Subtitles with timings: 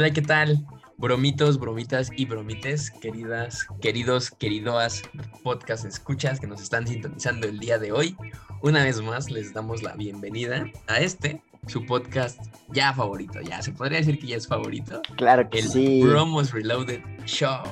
[0.00, 0.66] Hola, ¿qué tal?
[0.96, 5.02] Bromitos, bromitas y bromites, queridas, queridos, queridoas
[5.42, 8.16] podcast escuchas que nos están sintonizando el día de hoy.
[8.62, 12.40] Una vez más les damos la bienvenida a este, su podcast
[12.72, 15.02] ya favorito, ya se podría decir que ya es favorito.
[15.18, 16.02] Claro que el sí.
[16.02, 17.62] Bromos Reloaded Show.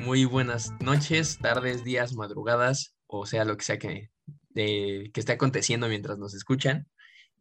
[0.00, 4.10] Muy buenas noches, tardes, días, madrugadas, o sea, lo que sea que,
[4.54, 6.88] eh, que esté aconteciendo mientras nos escuchan.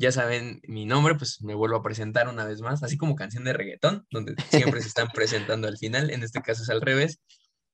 [0.01, 3.43] Ya saben mi nombre, pues me vuelvo a presentar una vez más, así como canción
[3.43, 6.09] de reggaetón, donde siempre se están presentando al final.
[6.09, 7.19] En este caso es al revés.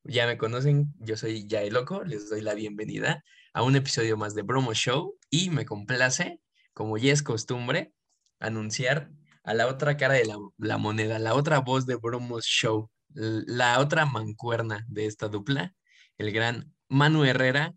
[0.04, 4.36] Ya me conocen, yo soy Yael Loco, les doy la bienvenida a un episodio más
[4.36, 6.42] de Bromo Show y me complace,
[6.74, 7.94] como ya es costumbre,
[8.42, 9.10] anunciar
[9.46, 13.80] a la otra cara de la, la moneda, la otra voz de Bromo Show, la
[13.80, 15.74] otra mancuerna de esta dupla,
[16.18, 17.74] el gran Manu Herrera.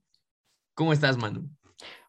[0.75, 1.48] ¿Cómo estás, Manu?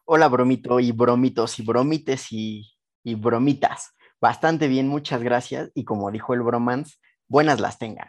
[0.04, 2.72] Hola, bromito y bromitos y bromites y,
[3.04, 3.92] y bromitas.
[4.20, 5.70] Bastante bien, muchas gracias.
[5.74, 6.96] Y como dijo el bromance,
[7.28, 8.08] buenas las tengan.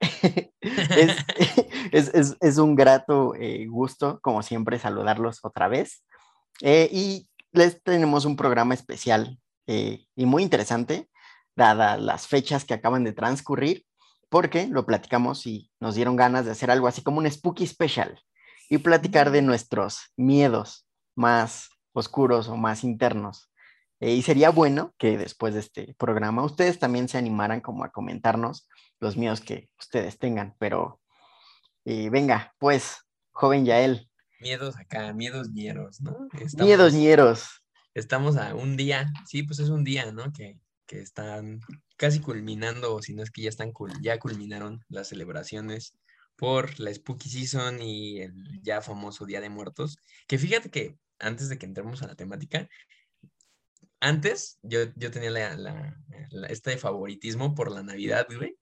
[0.60, 1.16] es,
[1.92, 6.04] es, es, es, un grato eh, gusto, como siempre, saludarlos otra vez.
[6.60, 11.08] Eh, y les tenemos un programa especial eh, y muy interesante,
[11.56, 13.84] dadas las fechas que acaban de transcurrir,
[14.28, 18.20] porque lo platicamos y nos dieron ganas de hacer algo así como un spooky special
[18.70, 20.83] y platicar de nuestros miedos
[21.14, 23.50] más oscuros o más internos.
[24.00, 27.90] Eh, y sería bueno que después de este programa ustedes también se animaran como a
[27.90, 28.68] comentarnos
[29.00, 30.54] los miedos que ustedes tengan.
[30.58, 31.00] Pero
[31.84, 32.96] eh, venga, pues,
[33.32, 34.10] joven Yael.
[34.40, 36.28] Miedos acá, miedos ñeros, ¿no?
[36.32, 37.62] Estamos, miedos ñeros.
[37.94, 40.32] Estamos a un día, sí, pues es un día, ¿no?
[40.32, 41.60] Que, que están
[41.96, 45.96] casi culminando, o si no es que ya están, ya culminaron las celebraciones
[46.36, 49.96] por la Spooky Season y el ya famoso Día de Muertos.
[50.26, 52.68] Que fíjate que antes de que entremos a la temática,
[54.04, 55.96] antes yo, yo tenía la, la,
[56.30, 58.56] la, este favoritismo por la Navidad, güey.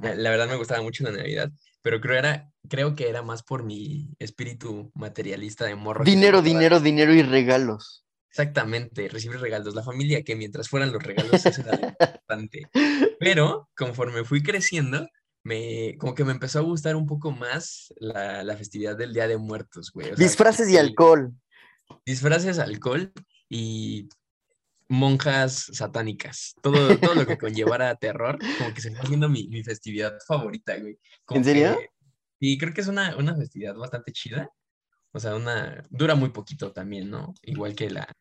[0.00, 1.50] La, la, verdad me gustaba mucho la Navidad,
[1.80, 6.04] pero creo, era, creo que era más por mi espíritu materialista de morro.
[6.04, 8.04] Dinero, dinero, dinero y regalos.
[8.30, 9.74] Exactamente, recibir regalos.
[9.74, 12.68] La familia que mientras fueran los regalos eso era importante.
[13.20, 15.08] Pero conforme fui creciendo,
[15.44, 19.28] me, como que me empezó a gustar un poco más la, la festividad del Día
[19.28, 20.10] de Muertos, güey.
[20.10, 21.32] O sea, Disfraces y alcohol
[22.04, 23.12] disfraces, alcohol
[23.48, 24.08] y
[24.88, 26.54] monjas satánicas.
[26.62, 30.76] Todo, todo lo que conllevara terror, como que se fue haciendo mi, mi festividad favorita,
[30.78, 30.98] güey.
[31.24, 31.78] Como ¿En serio?
[31.78, 31.88] Que,
[32.40, 34.50] y creo que es una, una festividad bastante chida.
[35.12, 35.82] O sea, una.
[35.90, 37.34] Dura muy poquito también, ¿no?
[37.42, 38.12] Igual que la.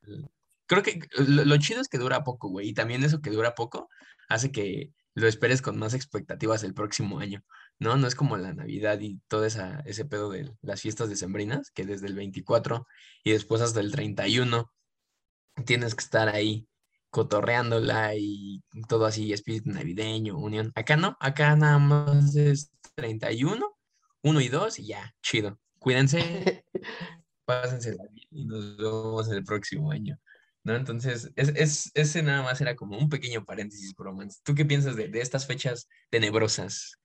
[0.65, 2.69] Creo que lo, lo chido es que dura poco, güey.
[2.69, 3.89] Y también eso que dura poco
[4.27, 7.43] hace que lo esperes con más expectativas el próximo año,
[7.79, 7.97] ¿no?
[7.97, 11.85] No es como la Navidad y todo esa, ese pedo de las fiestas decembrinas, que
[11.85, 12.85] desde el 24
[13.23, 14.71] y después hasta el 31
[15.65, 16.67] tienes que estar ahí
[17.09, 20.71] cotorreándola y todo así, espíritu navideño, unión.
[20.75, 23.65] Acá no, acá nada más es 31,
[24.21, 25.59] 1 y 2 y ya, chido.
[25.79, 26.65] Cuídense,
[27.45, 30.19] pásense bien y nos vemos el próximo año.
[30.63, 30.75] ¿no?
[30.75, 34.39] Entonces, es, es, ese nada más era como un pequeño paréntesis, bromance.
[34.43, 36.98] ¿Tú qué piensas de, de, estas fechas tenebrosas?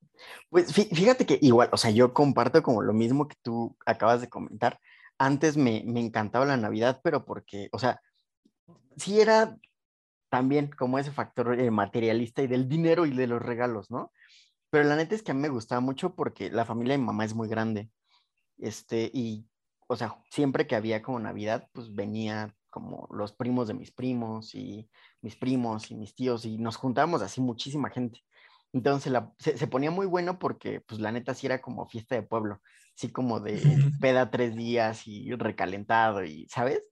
[0.51, 4.29] Pues fíjate que igual, o sea, yo comparto como lo mismo que tú acabas de
[4.29, 4.81] comentar.
[5.19, 8.01] Antes me, me encantaba la Navidad, pero porque, o sea,
[8.97, 9.57] sí era
[10.31, 14.13] también como ese factor eh, materialista y del dinero y de los regalos, ¿no?
[14.71, 17.25] Pero la neta es que a mí me gustaba mucho porque la familia de mamá
[17.25, 17.91] es muy grande.
[18.59, 19.47] Este, y,
[19.87, 24.53] o sea, siempre que había como Navidad, pues venía como los primos de mis primos
[24.57, 28.25] y mis primos y mis tíos y nos juntábamos así muchísima gente.
[28.75, 32.17] Entonces la, se, se, ponía muy bueno porque pues la neta sí era como fiesta
[32.17, 32.61] de pueblo,
[32.97, 33.55] así como de
[34.01, 36.83] peda tres días y recalentado y, ¿sabes?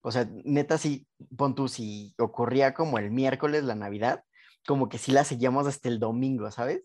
[0.00, 1.06] O sea, neta sí,
[1.36, 4.24] pon tú, si ocurría como el miércoles la Navidad,
[4.66, 6.82] como que sí la seguíamos hasta el domingo, ¿sabes?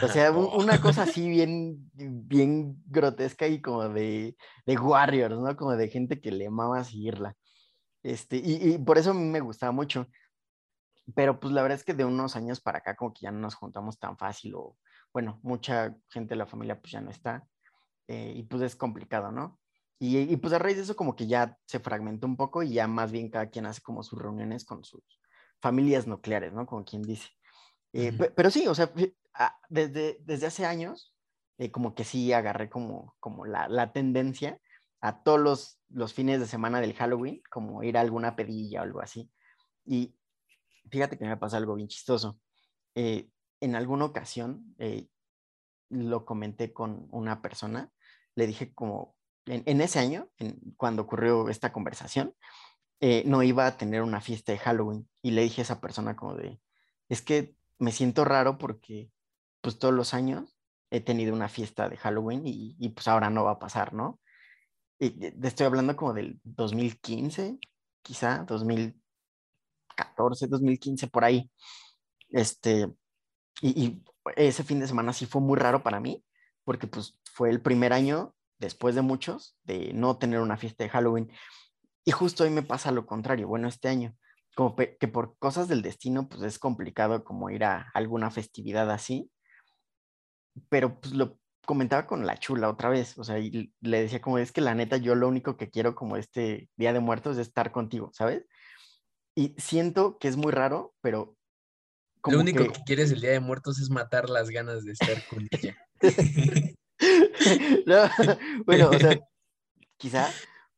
[0.00, 4.36] O sea, una cosa así bien, bien grotesca y como de,
[4.66, 5.56] de warriors, ¿no?
[5.56, 7.34] Como de gente que le amaba seguirla.
[8.04, 10.06] Este, y, y, por eso a mí me gustaba mucho.
[11.14, 13.40] Pero pues la verdad es que de unos años para acá como que ya no
[13.40, 14.76] nos juntamos tan fácil o,
[15.12, 17.46] bueno, mucha gente de la familia pues ya no está.
[18.08, 19.58] Eh, y pues es complicado, ¿no?
[19.98, 22.72] Y, y, pues a raíz de eso como que ya se fragmentó un poco y
[22.72, 25.02] ya más bien cada quien hace como sus reuniones con sus
[25.60, 26.66] familias nucleares, ¿no?
[26.66, 27.28] Como quien dice.
[27.92, 28.32] Eh, uh -huh.
[28.34, 28.90] Pero sí, o sea,
[29.68, 31.14] desde, desde hace años,
[31.58, 34.58] eh, como que sí agarré como, como la, la tendencia
[35.00, 38.84] a todos los, los, fines de semana del Halloween, como ir a alguna pedilla o
[38.84, 39.30] algo así.
[39.84, 40.14] Y
[40.90, 42.38] fíjate que me pasa algo bien chistoso.
[42.94, 43.28] Eh,
[43.60, 45.08] en alguna ocasión eh,
[45.88, 47.90] lo comenté con una persona,
[48.34, 49.16] le dije como,
[49.46, 52.34] en, en ese año, en, cuando ocurrió esta conversación,
[53.00, 56.16] eh, no iba a tener una fiesta de Halloween y le dije a esa persona
[56.16, 56.60] como de,
[57.08, 59.10] es que me siento raro porque
[59.62, 60.56] pues todos los años
[60.90, 64.20] he tenido una fiesta de Halloween y, y pues ahora no va a pasar, ¿no?
[64.98, 67.58] Y estoy hablando como del 2015,
[68.02, 68.44] quizá,
[70.16, 71.50] 2014, 2015, por ahí.
[72.30, 72.92] Este,
[73.62, 74.02] y,
[74.36, 76.24] ese fin de semana sí fue muy raro para mí,
[76.64, 80.90] porque pues fue el primer año, después de muchos, de no tener una fiesta de
[80.90, 81.32] Halloween.
[82.04, 84.14] Y justo hoy me pasa lo contrario, bueno, este año,
[84.54, 89.30] como que por cosas del destino, pues es complicado como ir a alguna festividad así,
[90.68, 94.38] pero pues lo comentaba con la chula otra vez, o sea, y le decía como
[94.38, 97.46] es que la neta yo lo único que quiero como este Día de Muertos es
[97.48, 98.44] estar contigo, ¿sabes?
[99.40, 101.34] Y siento que es muy raro, pero...
[102.20, 102.82] Como lo único que...
[102.84, 105.78] quieres el Día de Muertos es matar las ganas de estar con ella.
[108.66, 109.18] bueno, o sea,
[109.96, 110.28] quizá,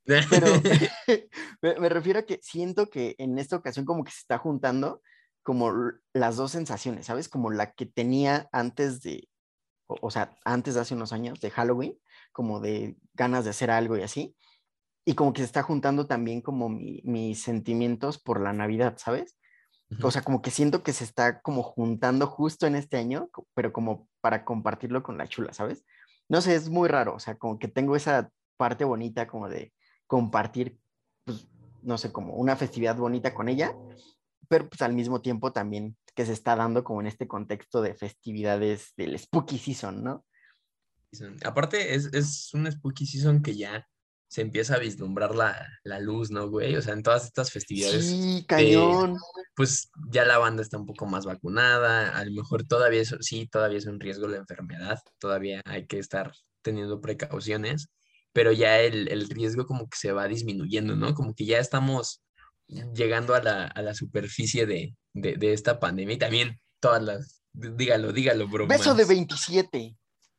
[0.04, 0.46] pero
[1.80, 5.02] me, refiero a que siento que en esta ocasión como que se está juntando
[5.42, 5.72] como
[6.12, 7.28] las dos sensaciones, ¿sabes?
[7.28, 9.28] Como la que tenía antes de,
[9.88, 11.98] o, sea, antes de hace unos años de Halloween,
[12.30, 14.36] como de ganas de hacer algo y así.
[15.04, 19.37] Y como que se está juntando también como mis sentimientos por la Navidad, ¿sabes?
[20.00, 23.72] O sea, como que siento que se está como juntando justo en este año, pero
[23.72, 25.84] como para compartirlo con la chula, ¿sabes?
[26.28, 29.75] No sé, es muy raro, o sea, como que tengo esa parte bonita como de
[30.06, 30.78] compartir,
[31.25, 31.46] pues,
[31.82, 33.76] no sé, como una festividad bonita con ella,
[34.48, 37.94] pero pues al mismo tiempo también que se está dando como en este contexto de
[37.94, 40.25] festividades del Spooky Season, ¿no?
[41.44, 43.87] Aparte, es, es un Spooky Season que ya
[44.32, 46.75] se empieza a vislumbrar la, la, luz, ¿no, güey?
[46.76, 48.06] O sea, en todas estas festividades.
[48.06, 49.19] Sí, cañón.
[49.55, 53.46] pues ya la banda está un poco más vacunada, a lo mejor todavía es, sí,
[53.46, 56.32] todavía es un riesgo la enfermedad, todavía hay que estar
[56.62, 57.90] teniendo precauciones,
[58.32, 61.12] pero ya el, el riesgo como que se va disminuyendo, ¿no?
[61.12, 62.23] Como que ya estamos
[62.94, 67.43] llegando a la, a la superficie de, de, de, esta pandemia y también todas las,
[67.52, 68.67] dígalo, dígalo, bro.
[68.67, 69.94] Beso de 27.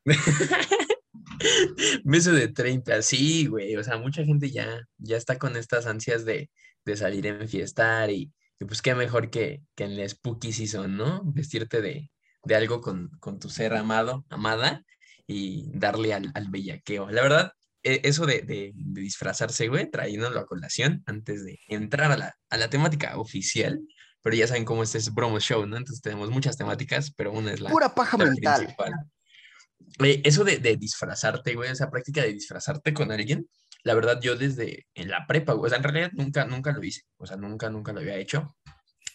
[2.04, 3.76] Beso de 30, sí, güey.
[3.76, 6.50] O sea, mucha gente ya, ya está con estas ansias de,
[6.86, 10.98] de salir a enfiestar y, y, pues qué mejor que, que en la spooky season,
[10.98, 11.22] ¿no?
[11.26, 12.12] Vestirte de,
[12.44, 14.84] de algo con, con, tu ser amado, amada
[15.28, 17.10] y darle al, al bellaqueo.
[17.10, 17.52] La verdad,
[17.84, 22.36] e, eso de, de, de, disfrazarse, güey, trayéndolo a colación antes de entrar a la,
[22.50, 23.80] a la temática oficial.
[24.22, 25.76] Pero ya saben cómo este es Bromo Show, ¿no?
[25.76, 28.60] Entonces tenemos muchas temáticas, pero una es la, Pura paja la mental.
[28.60, 28.94] principal.
[30.00, 33.48] Eh, eso de, disfrazarte, güey, esa práctica de disfrazarte con alguien,
[33.84, 37.02] la verdad yo desde en la prepa, o sea, en realidad nunca, nunca lo hice,
[37.18, 38.56] o sea, nunca, nunca lo había hecho.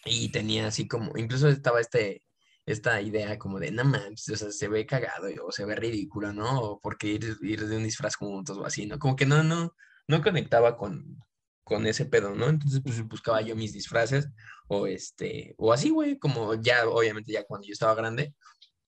[0.05, 2.23] Y tenía así como, incluso estaba este,
[2.65, 6.33] esta idea como de, no mames, o sea, se ve cagado o se ve ridículo,
[6.33, 6.61] ¿no?
[6.61, 8.99] O porque ir, ir de un disfraz juntos o así, ¿no?
[8.99, 9.73] Como que no, no,
[10.07, 11.17] no conectaba con,
[11.63, 12.49] con ese pedo, ¿no?
[12.49, 14.29] Entonces, pues buscaba yo mis disfraces
[14.67, 18.33] o este, o así, güey, como ya, obviamente ya cuando yo estaba grande,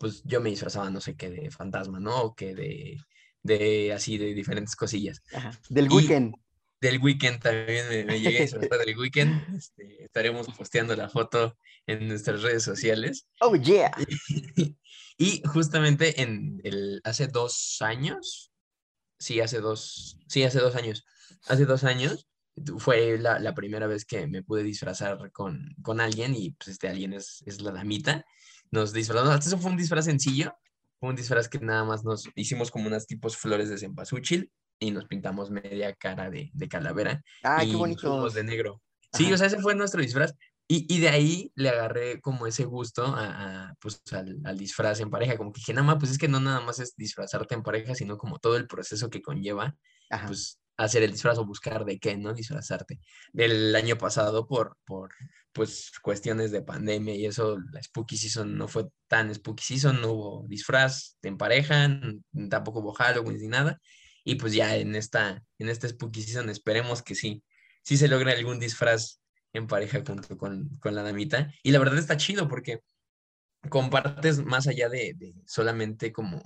[0.01, 2.19] pues yo me disfrazaba, no sé qué, de fantasma, ¿no?
[2.24, 2.98] O que de,
[3.44, 5.21] de así, de diferentes cosillas.
[5.31, 5.51] Ajá.
[5.69, 6.36] Del weekend.
[6.81, 9.56] Del weekend también me, me llegué a disfrazar del weekend.
[9.56, 11.56] Este, estaremos posteando la foto
[11.86, 13.27] en nuestras redes sociales.
[13.42, 13.92] Oh, yeah.
[14.56, 14.75] Y,
[15.19, 18.52] y justamente en el, hace dos años,
[19.19, 21.06] sí, hace dos, sí, hace dos años,
[21.47, 22.28] hace dos años,
[22.80, 26.90] fue la, la, primera vez que me pude disfrazar con, con alguien y pues este
[26.90, 28.26] alguien es, es la damita
[28.71, 29.45] nos disfrazamos.
[29.45, 30.54] Eso fue un disfraz sencillo,
[30.99, 34.92] fue un disfraz que nada más nos hicimos como unas tipos flores de cempasúchil y
[34.92, 37.21] nos pintamos media cara de, de calavera.
[37.44, 38.30] Ah, y qué bonito.
[38.30, 38.81] de negro.
[39.13, 39.35] Sí, Ajá.
[39.35, 40.33] o sea, ese fue nuestro disfraz.
[40.68, 45.01] Y, y, de ahí le agarré como ese gusto a, a pues, al, al, disfraz
[45.01, 45.35] en pareja.
[45.35, 47.94] Como que dije, nada más, pues es que no nada más es disfrazarte en pareja,
[47.94, 49.75] sino como todo el proceso que conlleva,
[50.09, 50.28] Ajá.
[50.28, 52.33] pues hacer el disfraz o buscar de qué, ¿no?
[52.33, 52.99] Disfrazarte.
[53.33, 55.11] Del año pasado, por, por
[55.54, 60.12] pues cuestiones de pandemia y eso, la Spooky Season no fue tan Spooky Season, no
[60.12, 62.00] hubo disfraz en pareja,
[62.50, 63.80] tampoco hubo Halloween ni nada.
[64.24, 67.44] Y pues ya en esta, en esta Spooky Season esperemos que sí,
[67.84, 69.20] sí se logre algún disfraz
[69.54, 71.54] en pareja junto con, con la damita.
[71.64, 72.81] Y la verdad está chido porque
[73.70, 76.42] compartes más allá de, de solamente como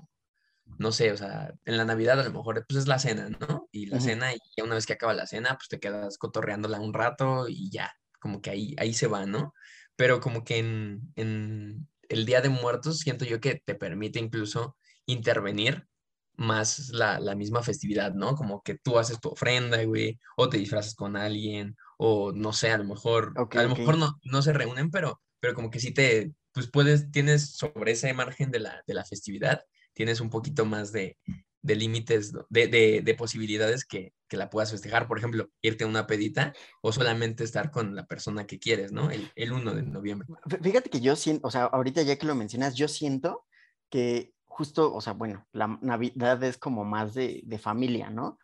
[0.77, 3.69] no sé, o sea, en la Navidad a lo mejor pues es la cena, ¿no?
[3.71, 4.03] Y la uh -huh.
[4.03, 7.47] cena, y ya una vez que acaba la cena, pues te quedas cotorreándola un rato
[7.47, 7.93] y ya,
[8.25, 9.53] como que ahí, ahí se va, ¿no?
[9.95, 14.75] Pero como que en, en el Día de Muertos siento yo que te permite incluso
[15.05, 15.87] intervenir
[16.35, 18.33] más la, la, misma festividad, ¿no?
[18.33, 22.71] Como que tú haces tu ofrenda, güey, o te disfrazas con alguien, o no sé,
[22.71, 23.85] a lo mejor, okay, a lo okay.
[23.85, 27.91] mejor no, no se reúnen, pero, pero como que sí te, pues puedes, tienes sobre
[27.91, 29.61] ese margen de la, de la festividad,
[29.93, 31.19] tienes un poquito más de,
[31.65, 35.07] de límites, de, de, de, posibilidades que, que, la puedas festejar.
[35.07, 39.09] Por ejemplo, irte a una pedita o solamente estar con la persona que quieres, ¿no?
[39.09, 40.27] El, el 1 de noviembre.
[40.61, 43.45] Fíjate que yo siento, o sea, ahorita ya que lo mencionas, yo siento
[43.89, 48.37] que justo, o sea, bueno, la Navidad es como más de, de familia, ¿no?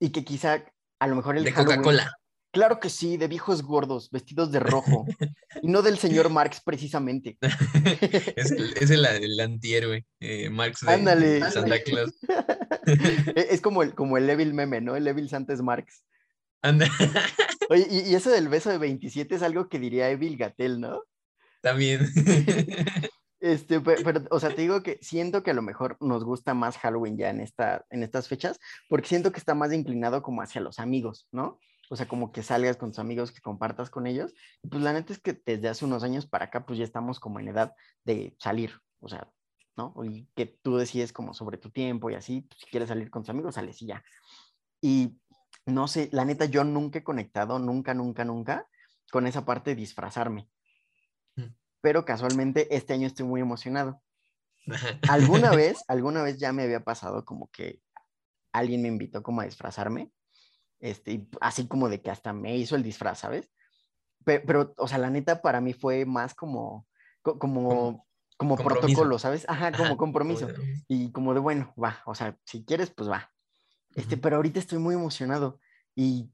[0.00, 0.64] Y que quizá
[0.98, 1.44] a lo mejor el...
[1.44, 2.12] De Coca-Cola.
[2.54, 5.04] Claro que sí, de viejos gordos, vestidos de rojo.
[5.62, 7.36] y no del señor Marx, precisamente.
[8.36, 12.14] es el, es el, el antihéroe, eh, Marx de, ándale, Santa Claus.
[12.86, 14.94] E, es como el, como el Evil meme, ¿no?
[14.94, 16.04] El Evil Santa es Marx.
[17.70, 21.02] Oye, y, y, eso del beso de 27 es algo que diría Evil Gatel, ¿no?
[21.62, 22.06] También.
[23.40, 26.78] Este, pero, o sea, te digo que siento que a lo mejor nos gusta más
[26.78, 28.58] Halloween ya en, esta, en estas fechas,
[28.88, 31.58] porque siento que está más inclinado como hacia los amigos, ¿no?
[31.94, 34.34] O sea, como que salgas con tus amigos, que compartas con ellos.
[34.62, 37.20] Y pues la neta es que desde hace unos años para acá, pues ya estamos
[37.20, 37.74] como en edad
[38.04, 39.30] de salir, o sea,
[39.76, 39.94] ¿no?
[40.04, 43.22] Y que tú decides como sobre tu tiempo y así, pues, si quieres salir con
[43.22, 44.04] tus amigos, sales y ya.
[44.80, 45.18] Y
[45.66, 48.68] no sé, la neta, yo nunca he conectado, nunca, nunca, nunca,
[49.10, 50.48] con esa parte de disfrazarme
[51.84, 54.00] pero casualmente este año estoy muy emocionado.
[55.10, 57.82] Alguna vez, alguna vez ya me había pasado como que
[58.54, 60.10] alguien me invitó como a disfrazarme,
[60.84, 63.50] este, así como de que hasta me hizo el disfraz, ¿sabes?
[64.22, 66.86] Pero, o sea, la neta para mí fue más como,
[67.22, 69.46] como, como protocolo, ¿sabes?
[69.48, 70.46] Ajá, como compromiso.
[70.86, 73.32] Y como de, bueno, va, o sea, si quieres, pues va.
[73.94, 75.58] Este, pero ahorita estoy muy emocionado
[75.94, 76.30] y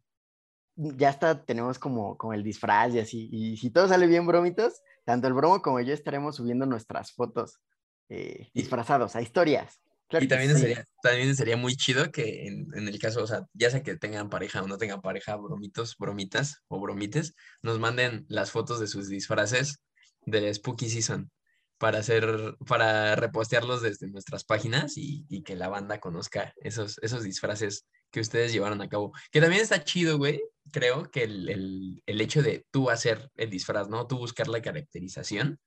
[0.74, 3.28] ya hasta tenemos como, como el disfraz y así.
[3.30, 7.60] Y si todo sale bien, bromitos, tanto el bromo como yo estaremos subiendo nuestras fotos
[8.08, 9.80] eh, disfrazados a historias.
[10.18, 13.70] Y también, sería, también sería muy chido que en, en, el caso, o sea, ya
[13.70, 18.50] sea que tengan pareja o no tengan pareja, bromitos, bromitas o bromites, nos manden las
[18.50, 19.80] fotos de sus disfraces
[20.22, 21.30] de Spooky Season
[21.78, 27.22] para hacer, para repostearlos desde nuestras páginas y, y, que la banda conozca esos, esos
[27.22, 29.12] disfraces que ustedes llevaron a cabo.
[29.30, 33.48] Que también está chido, güey, creo que el, el, el, hecho de tú hacer el
[33.48, 34.06] disfraz, ¿no?
[34.06, 35.58] Tú buscar la caracterización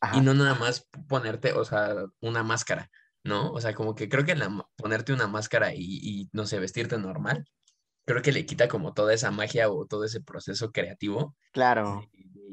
[0.00, 0.16] Ajá.
[0.16, 2.90] y no nada más ponerte, o sea, una máscara,
[3.24, 3.50] ¿no?
[3.52, 6.98] O sea, como que creo que la, ponerte una máscara y, y, no sé, vestirte
[6.98, 7.44] normal,
[8.04, 11.36] creo que le quita como toda esa magia o todo ese proceso creativo.
[11.52, 12.08] Claro.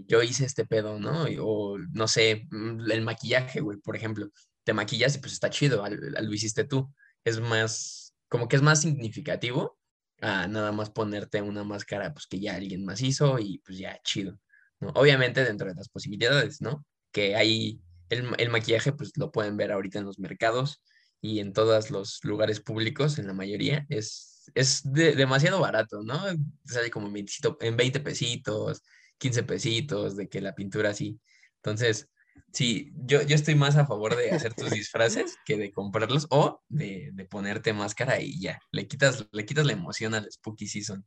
[0.07, 1.25] Yo hice este pedo, ¿no?
[1.41, 4.29] O no sé, mm, el maquillaje, güey, por ejemplo.
[4.63, 6.93] Te maquillas y pues está chido, lo hiciste tú.
[7.23, 9.77] Es más, como que es más significativo
[10.21, 13.99] a nada más ponerte una máscara pues que ya alguien más hizo y pues ya
[14.03, 14.39] chido,
[14.79, 14.89] ¿no?
[14.89, 16.85] Obviamente dentro de las posibilidades, ¿no?
[17.11, 20.83] Que hay el, el maquillaje pues lo pueden ver ahorita en los mercados
[21.21, 26.19] y en todos los lugares públicos, en la mayoría, es, es de, demasiado barato, ¿no?
[26.65, 28.83] Sale como en 20 pesitos,
[29.17, 31.19] 15 pesitos, de que la pintura así.
[31.57, 32.09] Entonces,
[32.53, 36.61] Sí, yo, yo estoy más a favor de hacer tus disfraces que de comprarlos o
[36.67, 41.05] de, de, ponerte máscara y ya, le quitas, le quitas la emoción al Spooky Season.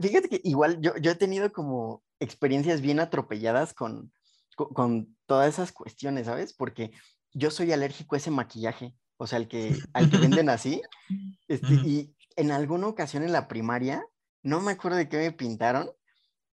[0.00, 4.12] Fíjate que igual yo, yo he tenido como experiencias bien atropelladas con,
[4.68, 6.52] con, con, todas esas cuestiones, ¿sabes?
[6.52, 6.90] Porque
[7.32, 10.82] yo soy alérgico a ese maquillaje, o sea, al que, al que venden así,
[11.48, 14.04] este, y en alguna ocasión en la primaria,
[14.42, 15.90] no me acuerdo de qué me pintaron,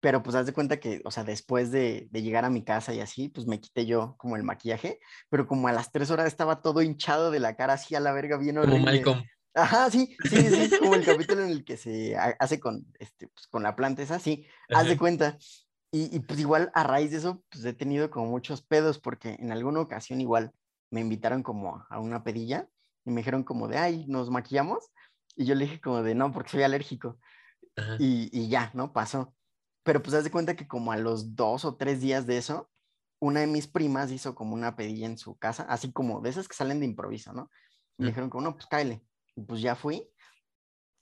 [0.01, 2.93] pero pues haz de cuenta que, o sea, después de, de, llegar a mi casa
[2.93, 6.27] y así, pues me quité yo como el maquillaje, pero como a las tres horas
[6.27, 9.03] estaba todo hinchado de la cara así a la verga bien horrible.
[9.03, 9.25] Como Malcolm.
[9.57, 13.47] Ajá, sí, sí, sí, como el capítulo en el que se hace con, este, pues,
[13.47, 14.83] con la planta esa, sí, Ajá.
[14.83, 15.39] haz de cuenta.
[15.93, 19.37] Y, y, pues igual a raíz de eso, pues he tenido como muchos pedos, porque
[19.39, 20.53] en alguna ocasión igual
[20.91, 22.69] me invitaron como a una pedilla
[23.05, 24.91] y me dijeron como de, ay, ¿nos maquillamos?
[25.37, 27.19] Y yo le dije como de, no, porque soy alérgico.
[27.99, 28.93] Y, y ya, ¿no?
[28.93, 29.35] Pasó.
[29.83, 32.71] Pero pues haz de cuenta que como a los dos o tres días de eso,
[33.21, 36.49] una de mis primas hizo como una pedilla en su casa, así como de esas
[36.49, 37.51] que salen de improviso, ¿no?
[37.99, 39.05] Y me dijeron como, no, pues cáele.
[39.37, 40.09] Y pues ya fui,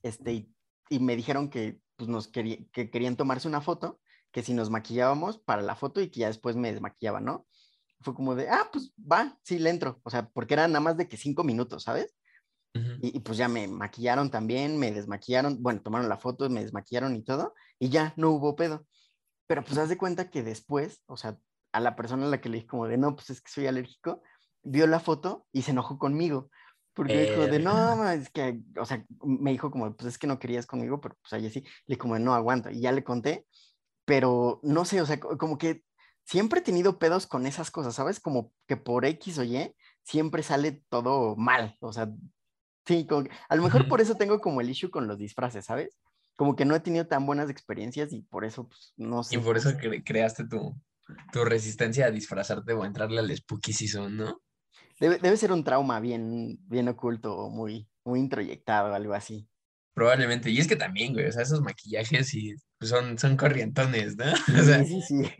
[0.02, 0.54] este, y,
[0.90, 4.00] y me dijeron que, pues nos quería, que querían tomarse una foto,
[4.34, 7.46] que si nos maquillábamos para la foto y que ya después me desmaquillaban, ¿no?
[8.00, 10.00] Fue como de, ah, pues va, sí, le entro.
[10.02, 12.16] O sea, porque era nada más de que cinco minutos, ¿sabes?
[12.74, 12.98] Uh -huh.
[13.00, 17.14] y, y, pues ya me maquillaron también, me desmaquillaron, bueno, tomaron la foto, me desmaquillaron
[17.14, 18.84] y todo, y ya no hubo pedo.
[19.46, 21.38] Pero pues haz de cuenta que después, o sea,
[21.70, 23.68] a la persona a la que le dije como de, no, pues es que soy
[23.68, 24.20] alérgico,
[24.64, 26.50] vio la foto y se enojó conmigo.
[26.92, 27.30] Porque eh...
[27.30, 30.66] dijo de, no, es que, o sea, me dijo como, pues es que no querías
[30.66, 32.70] conmigo, pero pues ahí sí, le dije como, no aguanto.
[32.70, 33.46] Y ya le conté,
[34.04, 35.84] pero no sé, o sea, como que
[36.25, 38.20] siempre he tenido pedos con esas cosas, ¿sabes?
[38.20, 42.08] Como que por X o Y siempre sale todo mal, o sea,
[42.87, 45.64] Sí, como que, a lo mejor por eso tengo como el issue con los disfraces,
[45.64, 45.96] ¿sabes?
[46.37, 49.37] Como que no he tenido tan buenas experiencias y por eso, pues, no sé.
[49.37, 50.78] Y por eso cre creaste tu,
[51.32, 54.42] tu, resistencia a disfrazarte o a entrarle al spooky season, ¿no?
[55.00, 59.49] Debe, debe, ser un trauma bien, bien oculto o muy, muy introyectado, algo así.
[59.94, 60.50] Probablemente.
[60.50, 64.25] Y es que también, güey, o sea, esos maquillajes y son, son corrientones, ¿no?
[64.47, 65.33] sí, sí, sí.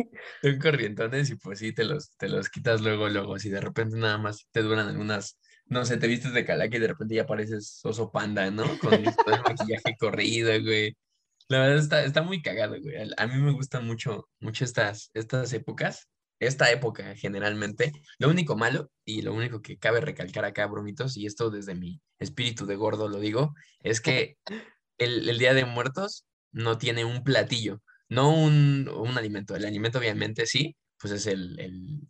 [0.43, 3.39] Son corrientones y pues sí, te los, te los quitas luego, luego.
[3.39, 6.81] Si de repente nada más te duran algunas, no sé, te vistes de calaca y
[6.81, 8.65] de repente ya pareces oso panda, ¿no?
[8.79, 10.97] Con todo el maquillaje corrido, güey.
[11.49, 12.97] La verdad está, está muy cagado, güey.
[13.17, 16.09] A mí me gustan mucho, mucho estas, estas épocas
[16.41, 21.27] esta época generalmente, lo único malo y lo único que cabe recalcar acá, bromitos, y
[21.27, 24.37] esto desde mi espíritu de gordo lo digo, es que
[24.99, 29.55] el, Día de Muertos no tiene un platillo, no un, alimento.
[29.57, 32.09] El alimento obviamente sí, pues es el,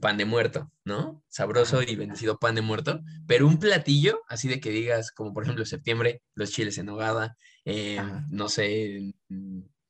[0.00, 1.22] pan de muerto, ¿no?
[1.28, 5.44] Sabroso y bendecido pan de muerto, pero un platillo, así de que digas, como por
[5.44, 9.14] ejemplo septiembre, los chiles en nogada, eh, no sé,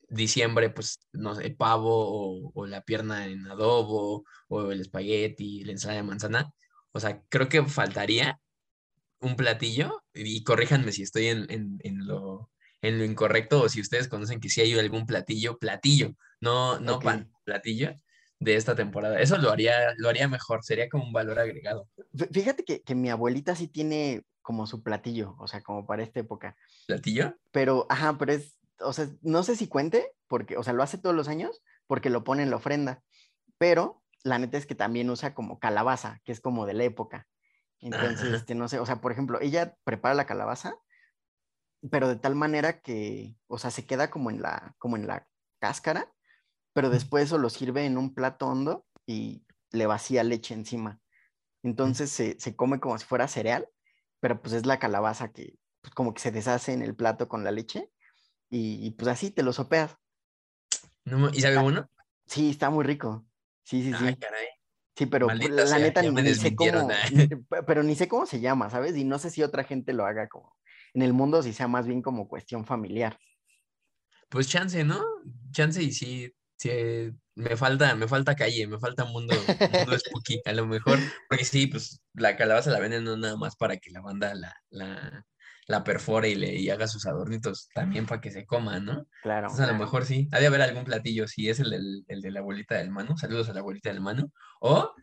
[0.09, 6.01] diciembre, pues, no sé, pavo o, la pierna en adobo o el espagueti, la ensalada
[6.01, 6.53] de manzana.
[6.91, 8.39] O sea, creo que faltaría
[9.19, 14.39] un platillo y corríjanme si estoy en, lo, en lo incorrecto o si ustedes conocen
[14.39, 17.95] que sí hay algún platillo, platillo, no, no pan, platillo
[18.39, 19.19] de esta temporada.
[19.19, 21.89] Eso lo haría, lo haría mejor, sería como un valor agregado.
[22.31, 26.19] Fíjate que, que mi abuelita sí tiene como su platillo, o sea, como para esta
[26.19, 26.55] época.
[26.85, 27.35] ¿Platillo?
[27.51, 30.97] Pero, ajá, pero es o sea, no sé si cuente, porque, o sea, lo hace
[30.97, 33.03] todos los años porque lo pone en la ofrenda,
[33.57, 37.27] pero la neta es que también usa como calabaza, que es como de la época.
[37.79, 40.75] Entonces, este, no sé, o sea, por ejemplo, ella prepara la calabaza,
[41.89, 45.27] pero de tal manera que, o sea, se queda como en la, como en la
[45.59, 46.11] cáscara,
[46.73, 50.99] pero después eso lo sirve en un plato hondo y le vacía leche encima.
[51.63, 53.67] Entonces se, se come como si fuera cereal,
[54.19, 57.43] pero pues es la calabaza que pues, como que se deshace en el plato con
[57.43, 57.89] la leche
[58.49, 59.97] y, pues así te lo sopeas.
[61.33, 61.89] ¿Y sabe uno?
[62.25, 63.25] Sí, está muy rico.
[63.63, 64.05] Sí, sí, sí.
[64.05, 64.47] Ay, caray.
[64.95, 66.89] Sí, pero pues, la, neta ni, sé cómo,
[67.67, 68.95] pero ni sé cómo se llama, ¿sabes?
[68.97, 70.55] Y no sé si otra gente lo haga como
[70.93, 73.17] en el mundo, si sea más bien como cuestión familiar.
[74.29, 75.03] Pues chance, ¿no?
[75.51, 76.69] Chance y sí, sí
[77.35, 80.97] me falta, me falta calle, me falta mundo, mundo spooky, a lo mejor,
[81.29, 84.55] porque sí, pues la calabaza la venden no nada más para que la banda la,
[84.69, 85.25] la,
[85.67, 89.07] la perfora y le haga sus adornitos también para que se coma, ¿no?
[89.21, 89.47] Claro.
[89.47, 90.29] Entonces, a lo mejor sí.
[90.31, 93.53] Ha de haber algún platillo, si es el, de la abuelita del mano, saludos a
[93.53, 94.93] la abuelita del mano, o,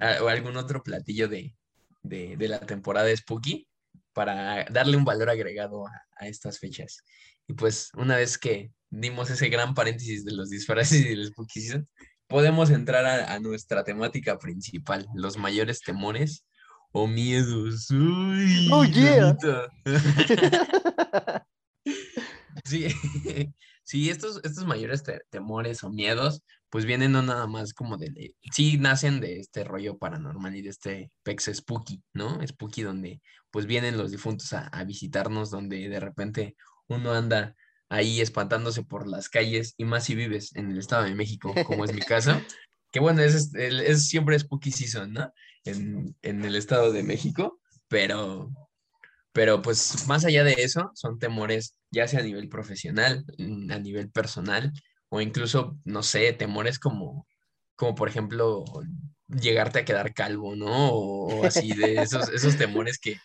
[0.00, 1.54] algún otro platillo de,
[2.02, 3.68] la temporada de Spooky
[4.16, 7.04] para darle un valor agregado a, estas fechas.
[7.46, 11.60] Y pues, una vez que dimos ese gran paréntesis de los disfraces y del Spooky
[11.60, 11.86] Season,
[12.26, 16.46] podemos entrar a, a nuestra temática principal, los mayores temores
[16.92, 17.90] o miedos.
[17.90, 19.36] Uy, oh, yeah.
[22.64, 22.88] sí,
[23.84, 28.78] sí, estos, estos mayores temores o miedos, pues vienen no nada más como de, sí,
[28.78, 32.40] nacen de este rollo paranormal y de este pex spooky, ¿no?
[32.46, 36.56] Spooky donde pues vienen los difuntos a, visitarnos, donde de repente
[36.88, 37.54] uno anda
[37.88, 41.84] ahí espantándose por las calles y más si vives en el Estado de México, como
[41.84, 42.32] es mi caso,
[42.92, 45.32] que bueno, es, es siempre spooky season, ¿no?
[45.66, 48.50] en, el Estado de México, pero,
[49.32, 53.24] pero pues más allá de eso, son temores ya sea a nivel profesional,
[53.70, 54.72] a nivel personal,
[55.08, 57.26] o incluso, no sé, temores como,
[57.76, 58.64] como por ejemplo,
[59.28, 60.90] llegarte a quedar calvo, ¿no?
[60.90, 63.16] O, así de esos, esos temores que,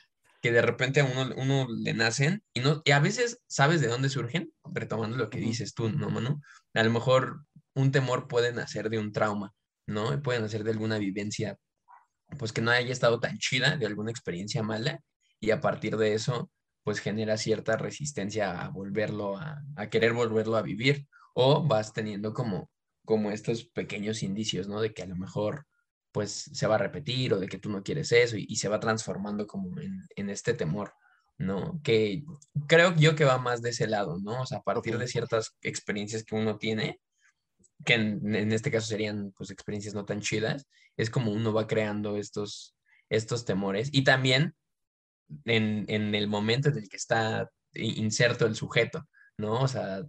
[0.41, 3.88] que de repente a uno, uno le nacen y, no, y a veces sabes de
[3.88, 6.41] dónde surgen, retomando lo que dices tú, ¿no, mano?
[6.74, 9.54] A lo mejor un temor puede nacer de un trauma,
[9.88, 10.22] ¿no?
[10.22, 11.58] Puede nacer de alguna vivencia
[12.38, 15.02] pues que no haya estado tan chida de alguna experiencia mala
[15.39, 16.50] y a partir de eso
[16.84, 22.70] pues genera cierta resistencia a volverlo a, querer volverlo a vivir o vas teniendo como
[23.06, 24.82] como estos pequeños indicios, ¿no?
[24.82, 25.65] De que a lo mejor
[26.12, 28.80] pues se va a repetir o de que tú no quieres eso y, se va
[28.80, 30.94] transformando como en, este temor,
[31.38, 31.82] ¿no?
[31.84, 32.26] Que
[32.67, 34.41] creo yo que va más de ese lado, ¿no?
[34.41, 37.00] O sea, a partir de ciertas experiencias que uno tiene,
[37.86, 40.67] que en, este caso serían pues experiencias no tan chidas,
[40.98, 42.76] es como uno va creando estos,
[43.10, 44.56] estos temores y también
[45.46, 49.62] en, el momento en el que está inserto el sujeto, ¿no?
[49.62, 50.04] O sea,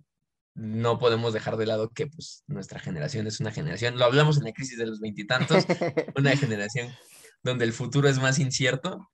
[0.54, 4.44] no podemos dejar de lado que pues nuestra generación es una generación, lo hablamos en
[4.44, 5.64] la crisis de los veintitantos,
[6.16, 6.92] una generación
[7.42, 9.08] donde el futuro es más incierto,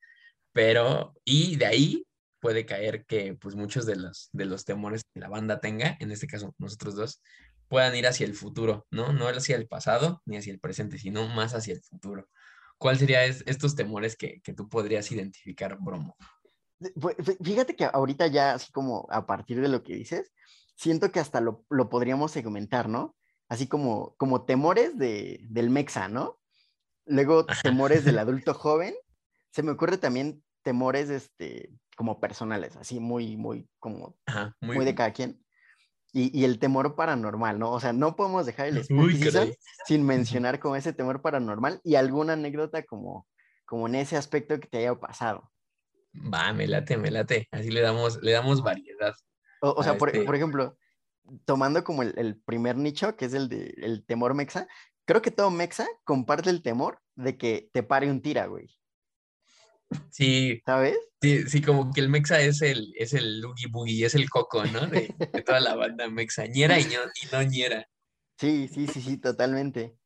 [0.52, 2.06] pero y de ahí
[2.40, 6.10] puede caer que pues muchos de los, de los temores que la banda tenga, en
[6.10, 7.22] este caso nosotros dos,
[7.68, 9.12] puedan ir hacia el futuro, ¿no?
[9.12, 12.28] No hacia el pasado ni hacia el presente, sino más hacia el futuro.
[12.78, 16.16] ¿Cuál sería estos temores que, tú podrías identificar, Bromo?
[17.42, 20.30] Fíjate que ahorita ya, así como a partir de lo que dices,
[20.78, 23.16] siento que hasta lo, podríamos segmentar, ¿no?
[23.48, 26.38] Así como, como temores de, del mexa, ¿no?
[27.04, 28.94] Luego temores del adulto joven.
[29.50, 34.16] Se me ocurre también temores, este, como personales, así muy, muy, como,
[34.60, 35.42] muy, de cada quien.
[36.12, 37.70] Y, el temor paranormal, ¿no?
[37.70, 39.30] O sea, no podemos dejar el spooky
[39.86, 43.26] sin mencionar como ese temor paranormal y alguna anécdota como,
[43.64, 45.50] como en ese aspecto que te haya pasado.
[46.14, 47.48] Va, me late, me late.
[47.50, 49.14] Así le damos, le damos variedad.
[49.60, 50.76] O, sea, por, por, ejemplo,
[51.44, 54.68] tomando como el, primer nicho, que es el de el temor mexa,
[55.04, 58.68] creo que todo mexa comparte el temor de que te pare un tira, güey.
[60.10, 60.60] Sí.
[60.66, 60.98] ¿Sabes?
[61.20, 64.64] Sí, sí, como que el mexa es el, es el Lugi Boogie, es el coco,
[64.66, 64.86] ¿no?
[64.86, 67.88] De, toda la banda mexañera y no, y no ñera.
[68.38, 69.96] Sí, sí, sí, sí, totalmente.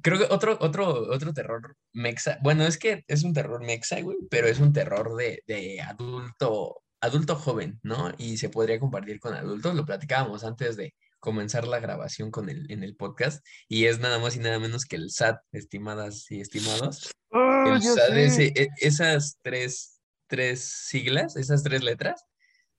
[0.00, 4.18] Creo que otro, otro, otro terror mexa, bueno, es que es un terror mexa, güey,
[4.30, 8.12] pero es un terror de, de adulto, adulto joven, ¿no?
[8.18, 12.70] Y se podría compartir con adultos, lo platicábamos antes de, comenzar la grabación con el,
[12.70, 16.40] en el podcast y es nada más y nada menos que el SAT, estimadas y
[16.40, 17.10] estimados.
[17.32, 22.24] ¡Ah, el SAT, e, esas tres, tres siglas, esas tres letras,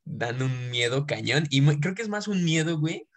[0.05, 3.08] dan un miedo cañón y creo que es más un miedo, güey,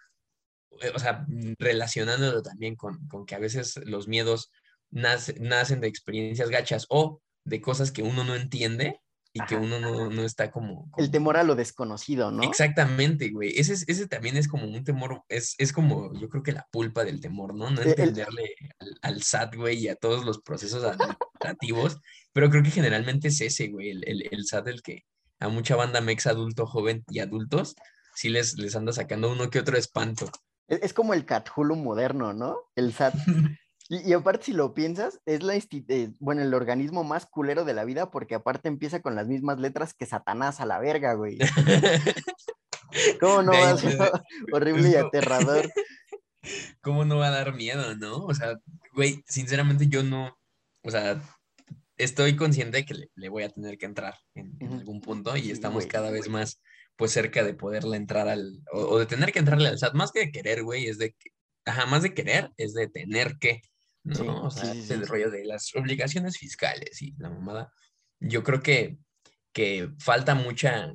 [0.81, 1.25] eh, o sea,
[1.57, 4.51] relacionándolo también con, con que a veces los miedos
[4.91, 8.99] nacen de experiencias gachas o de cosas que uno no entiende
[9.35, 12.43] y que uno no, está como, El temor a lo desconocido, ¿no?
[12.43, 13.57] Exactamente, güey.
[13.57, 17.03] Ese, ese también es como un temor, es, es como yo creo que la pulpa
[17.03, 17.71] del temor, ¿no?
[17.71, 18.55] No e, entenderle
[19.01, 21.99] al, SAT, güey, y a todos los procesos administrativos,
[22.31, 25.05] pero creo que generalmente es ese, güey, el, el, SAT el que
[25.39, 27.75] a mucha banda mex adulto, joven y adultos,
[28.13, 30.29] sí les, les anda sacando uno que otro espanto.
[30.67, 32.57] Es, es como el Cthulhu moderno, ¿no?
[32.75, 33.15] El SAT.
[34.01, 37.85] Y, aparte, si lo piensas, es la eh, bueno, el organismo más culero de la
[37.85, 41.37] vida, porque aparte empieza con las mismas letras que Satanás a la verga, güey.
[43.19, 43.99] ¿Cómo no va a ser
[44.51, 45.69] horrible y aterrador?
[46.81, 48.25] ¿Cómo no va a dar miedo, no?
[48.25, 48.55] O sea,
[48.93, 50.35] güey, sinceramente yo no,
[50.83, 51.21] o sea,
[51.97, 55.85] estoy consciente de que le, voy a tener que entrar en, algún punto y estamos
[55.85, 56.61] cada vez más,
[56.95, 60.21] pues, cerca de poderle entrar al, o, de tener que entrarle al SAT, más que
[60.21, 61.15] de querer, güey, es de,
[61.65, 63.61] ajá, más de querer, es de tener que,
[64.03, 64.43] ¿no?
[64.43, 67.71] o sea, el rollo de las obligaciones fiscales y la mamada.
[68.19, 68.97] Yo creo que,
[69.51, 70.93] que falta mucha,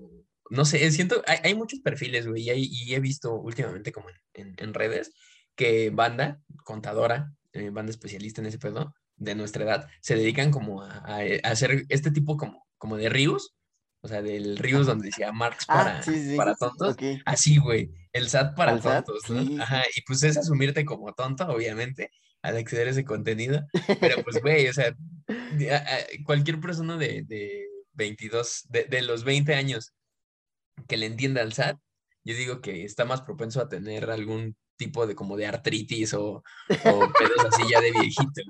[0.51, 4.75] no sé, siento, hay, hay muchos perfiles, güey, y, he visto últimamente como en, en,
[4.75, 5.13] redes
[5.55, 10.83] que banda, contadora, eh, banda especialista en ese pedo, de nuestra edad, se dedican como
[10.83, 13.55] a, a, hacer este tipo como, como de ríos,
[14.01, 16.97] o sea, del ríos donde decía Marx ah, para, para tontos.
[17.25, 17.91] Así, güey.
[18.13, 19.63] El SAT para tontos, ¿no?
[19.63, 19.83] Ajá.
[19.97, 22.11] Y pues es asumirte como tonto, obviamente,
[22.49, 23.67] al acceder a ese contenido.
[24.01, 24.95] Pero pues, güey, o sea,
[26.25, 29.93] cualquier persona de, de 22, de, de, los 20 años
[30.87, 31.79] que le entienda al SAT,
[32.25, 36.43] yo digo que está más propenso a tener algún tipo de como de artritis o,
[36.85, 38.43] o pedos así ya de viejito.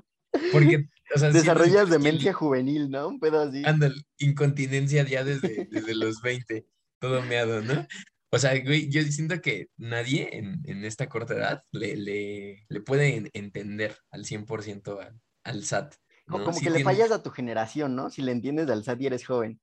[0.51, 0.85] Porque,
[1.15, 3.07] o sea, Desarrollas demencia juvenil, ¿no?
[3.07, 3.63] Un pedo así.
[3.65, 6.67] Anda, incontinencia ya desde, desde los 20,
[6.99, 7.87] todo meado, ¿no?
[8.31, 13.97] O sea, güey, yo siento que nadie en, esta corta edad le, le, puede entender
[14.11, 15.95] al 100% al, al SAT.
[16.27, 18.11] Como que le fallas a tu generación, ¿no?
[18.11, 19.59] Si le entiendes al SAT y eres joven.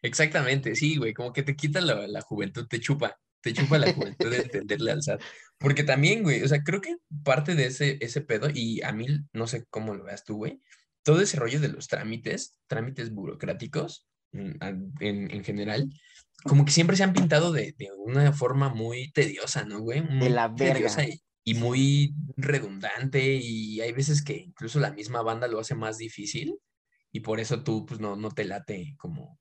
[0.00, 4.30] Exactamente, sí, güey, como que te quita la, juventud, te chupa, te chupa la juventud
[4.30, 5.22] de entenderle al SAT.
[5.58, 9.06] Porque también, güey, o sea, creo que parte de ese, ese pedo, y a mí
[9.32, 10.60] no sé cómo lo veas tú, güey,
[11.02, 14.50] todo ese rollo de los trámites, trámites burocráticos mm,
[15.00, 15.90] en, en general,
[16.44, 20.02] como que siempre se han pintado de, una forma muy tediosa, ¿no, güey?
[20.18, 20.90] de la verga.
[21.46, 26.58] Y, muy redundante y hay veces que incluso la misma banda lo hace más difícil
[27.12, 29.38] y por eso tú pues no, no te late como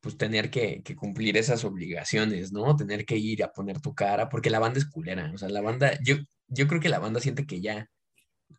[0.00, 2.76] pues tener que, cumplir esas obligaciones, ¿no?
[2.76, 5.60] Tener que ir a poner tu cara, porque la banda es culera, o sea, la
[5.60, 7.88] banda, yo, yo creo que la banda siente que ya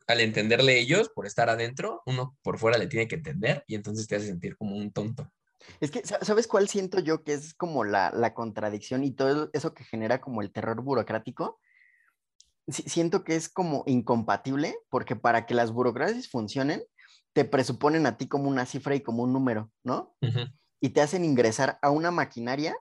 [0.07, 4.07] al entenderle ellos, por estar adentro, uno por fuera le tiene que entender y entonces
[4.07, 5.31] te hace sentir como un tonto.
[5.79, 9.83] Es que, ¿sabes cuál siento yo que es como la, contradicción y todo eso que
[9.83, 11.59] genera como el terror burocrático?
[12.71, 16.83] siento que es como incompatible porque para que las burocracias funcionen,
[17.33, 20.15] te presuponen a ti como una cifra y como un número, ¿no?
[20.79, 22.75] Y te hacen ingresar a una maquinaria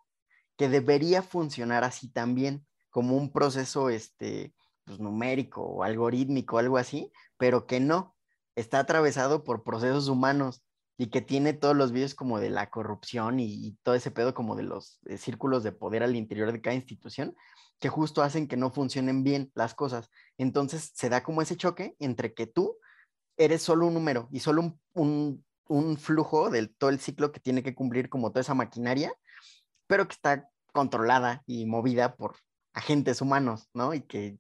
[0.59, 7.13] que debería funcionar así también, como un proceso este, pues, numérico o algorítmico, algo así,
[7.37, 8.17] pero que no,
[8.57, 10.63] está atravesado por procesos humanos
[11.01, 14.57] y que tiene todos los vídeos como de la corrupción y, todo ese pedo como
[14.57, 17.37] de los eh, círculos de poder al interior de cada institución,
[17.79, 20.11] que justo hacen que no funcionen bien las cosas.
[20.37, 22.77] Entonces se da como ese choque entre que tú
[23.37, 27.63] eres solo un número y solo un, un, flujo del todo el ciclo que tiene
[27.63, 29.13] que cumplir como toda esa maquinaria,
[29.87, 32.35] pero que está controlada y movida por
[32.73, 33.95] agentes humanos, ¿no?
[33.95, 34.39] Y que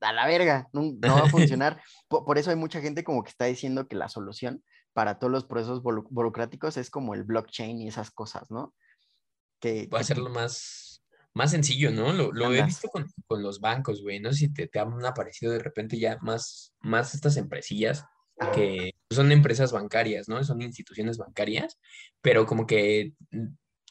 [0.00, 1.80] a la verga, no, va a funcionar.
[2.08, 5.44] por, eso hay mucha gente como que está diciendo que la solución para todos los
[5.44, 8.74] procesos burocráticos es como el blockchain y esas cosas, ¿no?
[9.60, 11.02] Que, va a ser lo más,
[11.34, 12.12] más sencillo, ¿no?
[12.12, 13.06] Lo, he visto con,
[13.42, 14.20] los bancos, güey.
[14.20, 18.04] No si te, te han aparecido de repente ya más, más estas empresillas
[18.54, 20.42] que son empresas bancarias, ¿no?
[20.44, 21.78] Son instituciones bancarias,
[22.20, 23.12] pero como que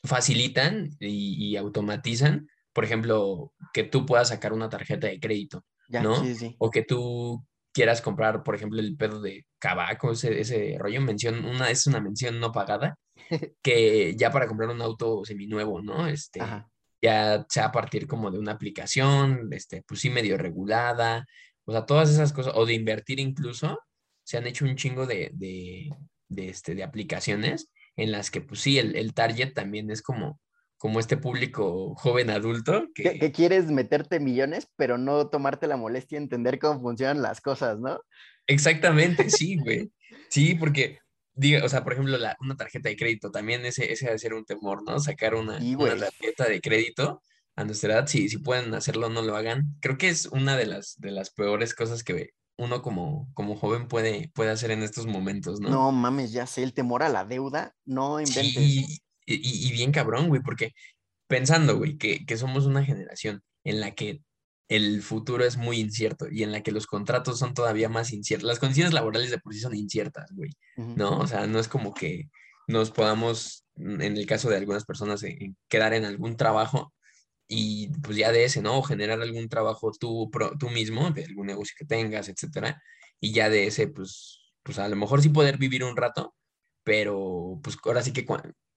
[0.04, 6.24] facilitan y, automatizan, por ejemplo, que tú puedas sacar una tarjeta de crédito, ¿no?
[6.24, 6.56] Sí, sí.
[6.58, 11.46] O que tú quieras comprar, por ejemplo, el pedo de cabaco, ese, ese rollo, mención,
[11.46, 12.98] una, es una mención no pagada,
[13.62, 16.08] que ya para comprar un auto seminuevo, ¿no?
[16.08, 16.42] Este,
[17.02, 21.26] ya sea a partir como de una aplicación, este, pues sí, medio regulada,
[21.66, 23.80] o sea, todas esas cosas, o de invertir incluso,
[24.24, 25.90] se han hecho un chingo de, de,
[26.28, 30.40] de este, de aplicaciones en las que, pues sí, el, el target también es como,
[30.80, 32.88] como este público joven adulto.
[32.96, 33.20] Que...
[33.20, 33.32] que...
[33.32, 38.00] quieres meterte millones, pero no tomarte la molestia de entender cómo funcionan las cosas, ¿no?
[38.48, 39.92] Exactamente, sí, güey.
[40.30, 41.00] Sí, porque,
[41.34, 44.34] diga, o sea, por ejemplo, la, una tarjeta de crédito, también ese, ese debe ser
[44.34, 45.00] un temor, ¿no?
[45.00, 47.22] Sacar una, una tarjeta de crédito
[47.58, 49.76] a nuestra edad, si, si pueden hacerlo, no lo hagan.
[49.82, 53.90] Creo que es una de las, de las peores cosas que uno como, como joven
[53.90, 55.70] puede, puede hacer en estos momentos, ¿no?
[55.70, 58.64] No mames, ya sé, el temor a la deuda, no inventes.
[58.64, 59.02] Sí,
[59.36, 60.74] y, bien cabrón, güey, porque
[61.28, 64.22] pensando, güey, que, que somos una generación en la que
[64.70, 68.48] el futuro es muy incierto y en la que los contratos son todavía más inciertos.
[68.48, 71.18] Las condiciones laborales de por sí son inciertas, güey, ¿no?
[71.20, 72.30] O sea, no es como que
[72.68, 75.26] nos podamos, en el caso de algunas personas,
[75.68, 76.94] quedar en algún trabajo
[77.48, 78.78] y pues ya de ese, ¿no?
[78.78, 82.80] O generar algún trabajo tú, tú mismo, de algún negocio que tengas, etcétera,
[83.20, 86.36] y ya de ese, pues, pues a lo mejor sí poder vivir un rato,
[86.84, 88.24] pero pues ahora sí que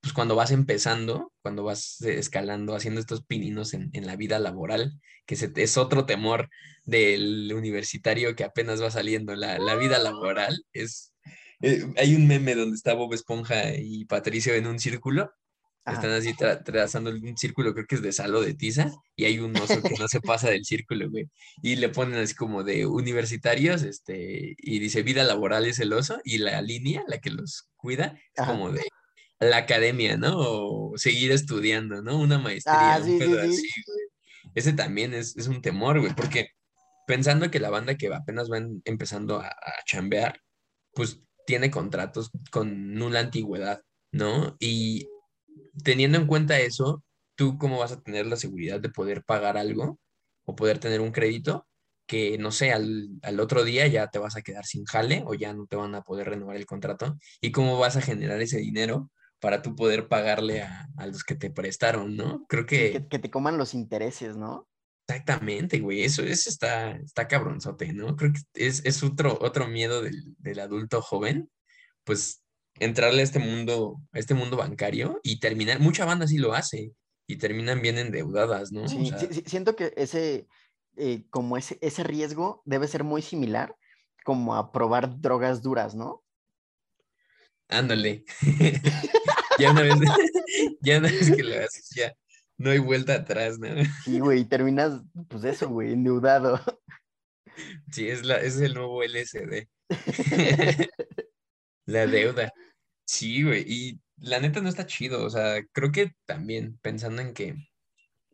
[0.03, 5.01] pues cuando vas empezando, cuando vas escalando, haciendo estos pininos en, en la vida laboral,
[5.25, 6.51] que es otro temor
[6.85, 11.15] del universitario que apenas va saliendo, la, la vida laboral, es...
[11.61, 15.33] Eh, hay un meme donde está Bob Esponja y Patricio en un círculo
[15.85, 19.57] están así trazando un círculo, creo que es de salo de tiza, y hay un
[19.57, 21.29] oso que no se pasa del círculo, güey.
[21.61, 26.21] Y le ponen así como de universitarios, este, y dice vida laboral es el oso,
[26.25, 28.83] y la línea, la que los cuida, es como de
[29.43, 30.35] la academia, ¿no?
[30.37, 32.19] O seguir estudiando, ¿no?
[32.19, 34.53] Una maestría, ah, un pedo así, güey.
[34.55, 36.49] Ese también es, es, un temor, güey, porque
[37.07, 40.41] pensando que la banda que apenas van empezando a, a chambear,
[40.95, 44.57] pues tiene contratos con nula antigüedad, ¿no?
[44.61, 45.09] Y
[45.83, 47.03] teniendo en cuenta eso,
[47.35, 49.99] ¿tú cómo vas a tener la seguridad de poder pagar algo
[50.45, 51.67] o poder tener un crédito
[52.07, 55.55] que, no sé, al, otro día ya te vas a quedar sin jale o ya
[55.55, 57.17] no te van a poder renovar el contrato?
[57.41, 59.11] ¿Y cómo vas a generar ese dinero
[59.43, 62.47] para tú poder pagarle a, los que te prestaron, ¿no?
[62.49, 63.05] Creo que...
[63.11, 63.19] que...
[63.19, 64.69] te coman los intereses, ¿no?
[65.09, 68.15] Exactamente, güey, eso, eso está, está cabronzote, ¿no?
[68.15, 71.51] Creo que es, otro, otro miedo del, del adulto joven,
[72.05, 72.45] pues
[72.79, 76.93] entrarle a este mundo, a este mundo bancario y terminar, mucha banda sí lo hace
[77.27, 78.87] y terminan bien endeudadas, ¿no?
[78.87, 79.11] Sí,
[79.45, 80.47] siento que ese,
[80.97, 83.75] eh, como ese, ese riesgo debe ser muy similar
[84.25, 86.22] como a probar drogas duras, ¿no?
[87.73, 88.25] Ándale.
[89.59, 89.95] ya una vez,
[90.81, 92.15] ya una vez que lo haces, ya
[92.59, 93.69] no hay vuelta atrás, ¿no?
[94.05, 96.61] Sí, güey, terminas, pues eso, güey, endeudado.
[97.91, 99.69] Sí, es, la, es el nuevo LSD.
[101.87, 102.53] La deuda.
[103.05, 103.65] Sí, güey.
[103.67, 105.25] Y la neta no está chido.
[105.25, 107.57] O sea, creo que también pensando en que,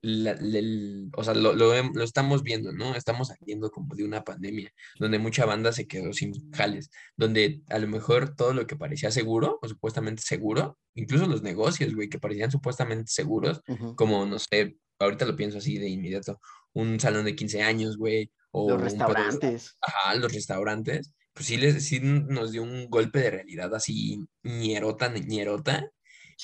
[0.03, 2.95] o sea, lo, lo, estamos viendo, ¿no?
[2.95, 7.79] Estamos saliendo como de una pandemia, donde mucha banda se quedó sin jales, donde a
[7.79, 12.19] lo mejor todo lo que parecía seguro, o supuestamente seguro, incluso los negocios, güey, que
[12.19, 13.63] parecían supuestamente seguros,
[13.97, 16.41] como, no sé, ahorita lo pienso así de inmediato,
[16.73, 18.31] un salón de 15 años, güey.
[18.51, 19.77] O los restaurantes.
[19.83, 25.09] ajá, los restaurantes pues sí, les, sí nos dio un golpe de realidad así ñerota,
[25.09, 25.89] ñerota,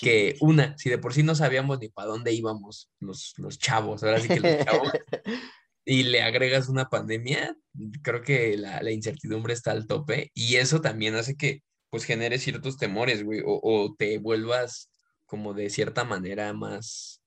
[0.00, 4.02] que una, si de por sí no sabíamos ni para dónde íbamos los, los chavos,
[4.02, 4.92] ahora sí que los chavos,
[5.85, 7.57] y le agregas una pandemia,
[8.02, 12.76] creo que la, incertidumbre está al tope y eso también hace que pues genere ciertos
[12.76, 14.90] temores, güey, o, o te vuelvas
[15.26, 17.22] como de cierta manera más,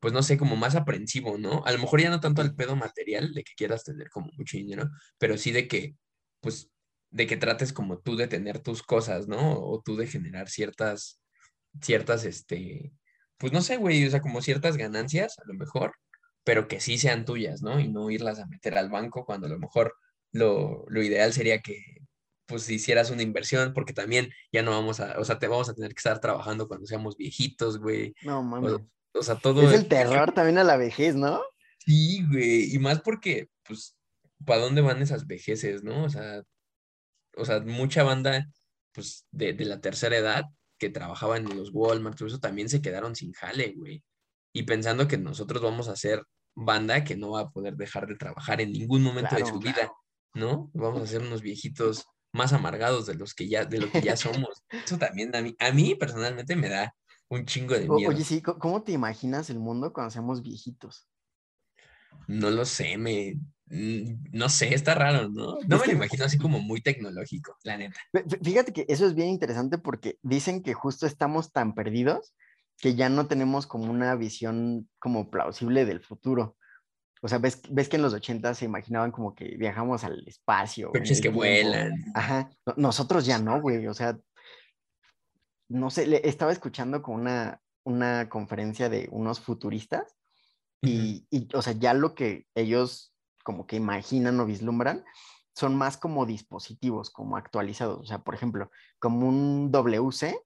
[0.00, 1.62] pues no sé, como más aprensivo, ¿no?
[1.64, 4.56] A lo mejor ya no tanto al pedo material de que quieras tener como mucho
[4.56, 5.94] dinero, pero sí de que,
[6.40, 6.70] pues,
[7.10, 9.60] de que trates como tú de tener tus cosas, ¿no?
[9.60, 11.19] O tú de generar ciertas,
[11.80, 12.92] ciertas, este,
[13.38, 15.94] pues no sé, güey, o sea, como ciertas ganancias, a lo mejor,
[16.44, 17.80] pero que sí sean tuyas, ¿no?
[17.80, 19.94] Y no irlas a meter al banco cuando a lo mejor
[20.32, 21.82] lo, ideal sería que,
[22.46, 25.74] pues, hicieras una inversión, porque también ya no vamos a, o sea, te vamos a
[25.74, 28.14] tener que estar trabajando cuando seamos viejitos, güey.
[28.22, 28.74] No, mames.
[29.12, 29.62] O, sea, todo...
[29.62, 31.40] Es el terror también a la vejez, ¿no?
[31.78, 33.96] Sí, güey, y más porque, pues,
[34.44, 36.04] ¿para dónde van esas vejeces, no?
[36.04, 36.42] O sea,
[37.36, 38.46] o sea, mucha banda,
[38.92, 40.44] pues, de, de la tercera edad
[40.80, 44.02] que trabajaban en los Walmart, todo eso también se quedaron sin jale, güey.
[44.52, 46.24] Y pensando que nosotros vamos a ser
[46.56, 49.60] banda que no va a poder dejar de trabajar en ningún momento de Claro, su
[49.60, 49.92] vida,
[50.34, 50.70] ¿no?
[50.74, 54.16] Vamos a ser unos viejitos más amargados de los que ya, de lo que ya
[54.16, 54.62] somos.
[54.70, 56.94] Eso también a mí, a mí personalmente me da
[57.28, 58.10] un chingo de miedo.
[58.10, 61.06] oye, sí, ¿cómo te imaginas el mundo cuando seamos viejitos?
[62.26, 63.38] No lo sé, me,
[63.70, 65.58] no sé, está raro, ¿no?
[65.68, 67.98] No me lo imagino así como muy tecnológico, la neta.
[68.12, 72.34] Fí- fí- Fíjate que eso es bien interesante porque dicen que justo estamos tan perdidos
[72.78, 76.56] que ya no tenemos como una visión como plausible del futuro.
[77.22, 80.90] O sea, ves, ves que en los 80 se imaginaban como que viajamos al espacio.
[80.90, 81.38] Coches que tiempo.
[81.40, 81.92] vuelan.
[82.14, 82.50] Ajá.
[82.66, 83.86] no- Nosotros ya no, güey.
[83.86, 84.18] O sea,
[85.68, 90.16] no sé, le- estaba escuchando con una, una conferencia de unos futuristas
[90.82, 93.12] y, y, o sea, ya lo que ellos
[93.44, 95.04] como que imaginan o vislumbran
[95.54, 98.00] son más como dispositivos, como actualizados.
[98.00, 100.38] O sea, por ejemplo, como un WC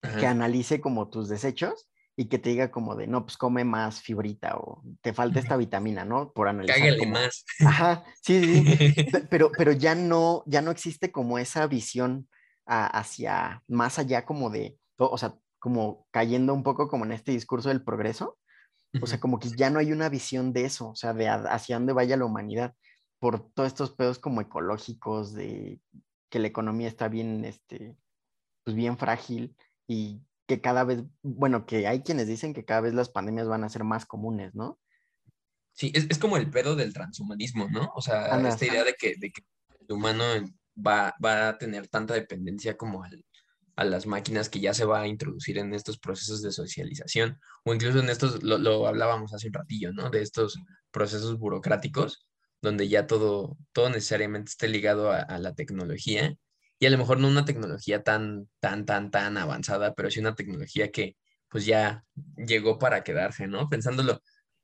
[0.00, 0.30] que Ajá.
[0.30, 4.56] analice como tus desechos y que te diga como de, no, pues come más fibrita
[4.56, 6.32] o te falta esta vitamina, ¿no?
[6.32, 7.12] Por analizar Cágale como...
[7.12, 7.44] más.
[7.64, 9.02] Ajá, sí, sí, sí.
[9.12, 12.28] Pe- Pero, pero ya no, ya no existe como esa visión
[12.66, 17.12] a- hacia más allá como de, o, o sea, como cayendo un poco como en
[17.12, 18.38] este discurso del progreso.
[19.00, 21.76] O sea, como que ya no hay una visión de eso, o sea, de hacia
[21.76, 22.74] dónde vaya la humanidad,
[23.18, 25.80] por todos estos pedos como ecológicos, de
[26.28, 27.96] que la economía está bien, este,
[28.64, 32.94] pues bien frágil y que cada vez, bueno, que hay quienes dicen que cada vez
[32.94, 34.78] las pandemias van a ser más comunes, ¿no?
[35.72, 37.90] Sí, es, es como el pedo del transhumanismo, ¿no?
[37.94, 39.42] O sea, esta idea de que, de que
[39.80, 40.24] el humano
[40.76, 43.24] va, va a tener tanta dependencia como al-
[43.76, 47.74] a las máquinas que ya se va a introducir en estos procesos de socialización, o
[47.74, 50.10] incluso en estos, lo, lo hablábamos hace un ratillo, ¿no?
[50.10, 50.58] De estos
[50.90, 52.26] procesos burocráticos,
[52.60, 56.34] donde ya todo, todo necesariamente esté ligado a, la tecnología,
[56.78, 60.34] y a lo mejor no una tecnología tan, tan, tan, tan avanzada, pero sí una
[60.34, 61.16] tecnología que
[61.48, 62.04] pues ya
[62.36, 63.68] llegó para quedarse, ¿no?
[63.68, 64.20] Pensándolo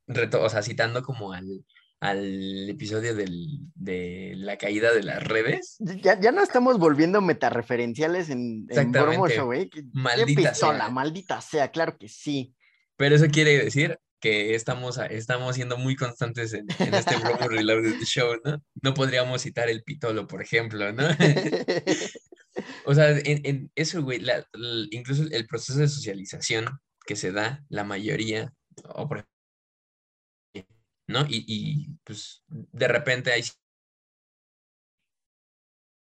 [0.07, 1.64] reto- o sea, citando como al,
[2.01, 5.77] al episodio del, de la caída de las redes.
[5.81, 8.93] Ya, ya no estamos volviendo metareferenciales en, en.
[8.93, 9.69] Show, ¿eh?
[9.69, 10.91] Que- qué Maldita pistola, sea.
[10.91, 12.55] maldita sea, claro que sí.
[12.97, 18.01] Pero eso quiere decir que estamos, estamos siendo muy constantes en, en este Bromo Reloaded
[18.03, 18.63] Show, ¿no?
[18.83, 21.05] No podríamos citar el pitolo, por ejemplo, ¿no?
[22.85, 24.45] O sea, en, en eso, güey, la-
[24.91, 26.67] incluso el proceso de socialización
[27.07, 28.53] que se da, la mayoría,
[28.95, 29.35] o por ejemplo,
[31.09, 31.27] ¿no?
[31.29, 33.42] Y, y, pues de repente hay,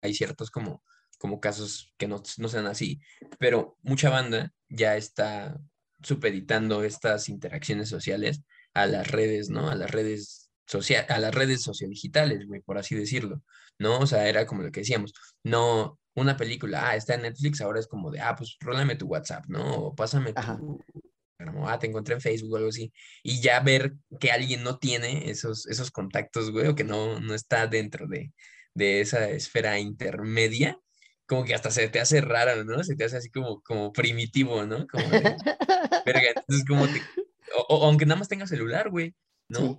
[0.03, 0.85] hay ciertos como,
[1.19, 3.01] como casos que no, no sean así,
[3.39, 5.59] pero mucha banda ya está
[6.03, 8.43] supeditando estas interacciones sociales
[8.75, 9.71] a las redes, ¿no?
[9.71, 10.51] A las redes
[11.09, 13.43] a las redes sociodigitales, güey, por así decirlo,
[13.79, 13.99] ¿no?
[13.99, 17.81] O sea, era como lo que decíamos, no una película, ah, está en Netflix, ahora
[17.81, 19.87] es como de, ah, pues rólame tu WhatsApp, ¿no?
[19.87, 20.81] O pásame tu,
[21.47, 24.79] como, ah, te encontré en Facebook o algo así, y ya ver que alguien no
[24.79, 28.33] tiene esos, esos contactos, güey, o que no, no está dentro de,
[28.75, 30.79] de esa esfera intermedia,
[31.27, 32.83] como que hasta se te hace raro, ¿no?
[32.85, 34.87] Se te hace así como, como primitivo, ¿no?
[34.87, 35.37] Como de,
[36.07, 37.01] verga, entonces como te,
[37.57, 39.15] o, o aunque nada más tengas celular, güey,
[39.49, 39.59] ¿no?
[39.61, 39.79] Sí.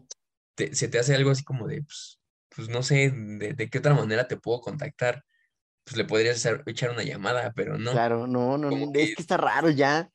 [0.56, 2.19] Te- se te hace algo así como de, pues,
[2.56, 5.23] pues no sé, de, de qué otra manera te puedo contactar.
[5.84, 7.91] Pues le podrías hacer- echar una llamada, pero no.
[7.91, 10.10] Claro, no, no, Como no, que- es que está raro ya.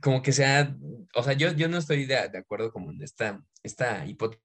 [0.00, 0.76] Como que sea,
[1.14, 4.44] o sea, yo, yo no estoy de, de acuerdo como en esta, esta hipótesis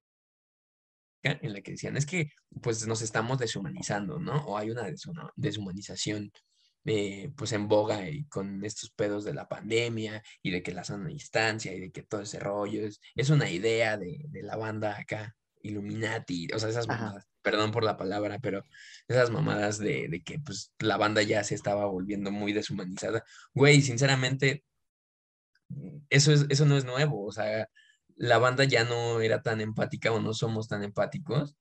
[1.24, 2.30] en la que decían, es que
[2.62, 4.46] pues nos estamos deshumanizando, ¿no?
[4.46, 6.32] O hay una deshu- deshumanización
[6.86, 10.84] eh, pues en boga y con estos pedos de la pandemia y de que la
[10.84, 14.56] sana distancia y de que todo ese rollo es, es una idea de, de la
[14.56, 17.06] banda acá, Illuminati, o sea, esas Ajá.
[17.06, 18.64] mamadas, perdón por la palabra, pero
[19.08, 23.24] esas mamadas de, de que pues la banda ya se estaba volviendo muy deshumanizada.
[23.56, 24.64] Güey, sinceramente,
[26.10, 27.68] eso, es, eso no es nuevo, o sea,
[28.16, 31.56] la banda ya no era tan empática o no somos tan empáticos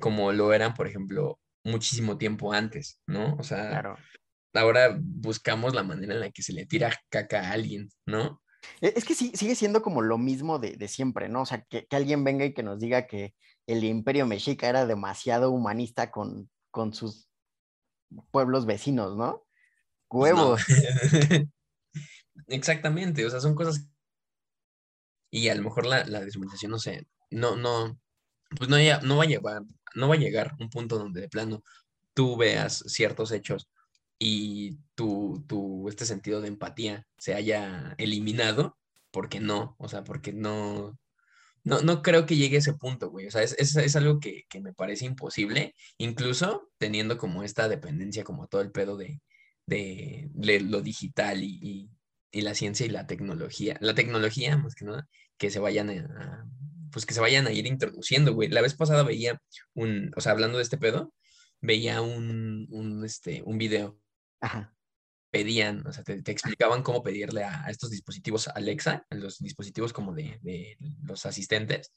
[0.00, 3.36] como lo eran, por ejemplo, muchísimo tiempo antes, ¿no?
[3.36, 3.96] O sea, Claro.
[4.54, 8.42] ahora buscamos la manera en la que se le tira caca a alguien, ¿no?
[8.80, 11.42] E- Es que sí, sigue siendo como lo mismo de, de siempre, ¿no?
[11.42, 13.34] O sea, que, que alguien venga y que nos diga que
[13.66, 17.28] el imperio mexica era demasiado humanista con, con sus
[18.30, 19.44] pueblos vecinos, ¿no?
[20.08, 20.56] Pues no.
[22.48, 23.88] Exactamente, o sea, son cosas
[25.30, 27.98] y a lo mejor la, la deshumanización, no sé, no, no,
[28.56, 29.62] pues no, no va a llevar,
[29.94, 31.64] no va a llegar un punto donde de plano
[32.14, 33.68] tú veas ciertos hechos
[34.18, 38.78] y tu, tu, este sentido de empatía se haya eliminado,
[39.10, 40.98] porque no, o sea, porque no,
[41.64, 43.26] no, no creo que llegue a ese punto, güey.
[43.26, 47.68] O sea, es, es, es algo que, que, me parece imposible, incluso teniendo como esta
[47.68, 49.20] dependencia, como todo el pedo de,
[49.66, 51.90] de, de lo digital y,
[52.34, 53.76] y, la ciencia y la tecnología.
[53.80, 55.08] La tecnología, más que nada,
[55.38, 56.46] que se vayan a,
[56.90, 58.48] pues que se vayan a ir introduciendo, güey.
[58.48, 59.40] La vez pasada veía
[59.74, 61.14] un, o sea, hablando de este pedo,
[61.60, 63.98] veía un, un, este, un video.
[64.40, 64.74] Ajá
[65.34, 69.40] pedían, o sea, te, te explicaban cómo pedirle a, a, estos dispositivos Alexa, a los
[69.40, 71.92] dispositivos como de, de, los asistentes,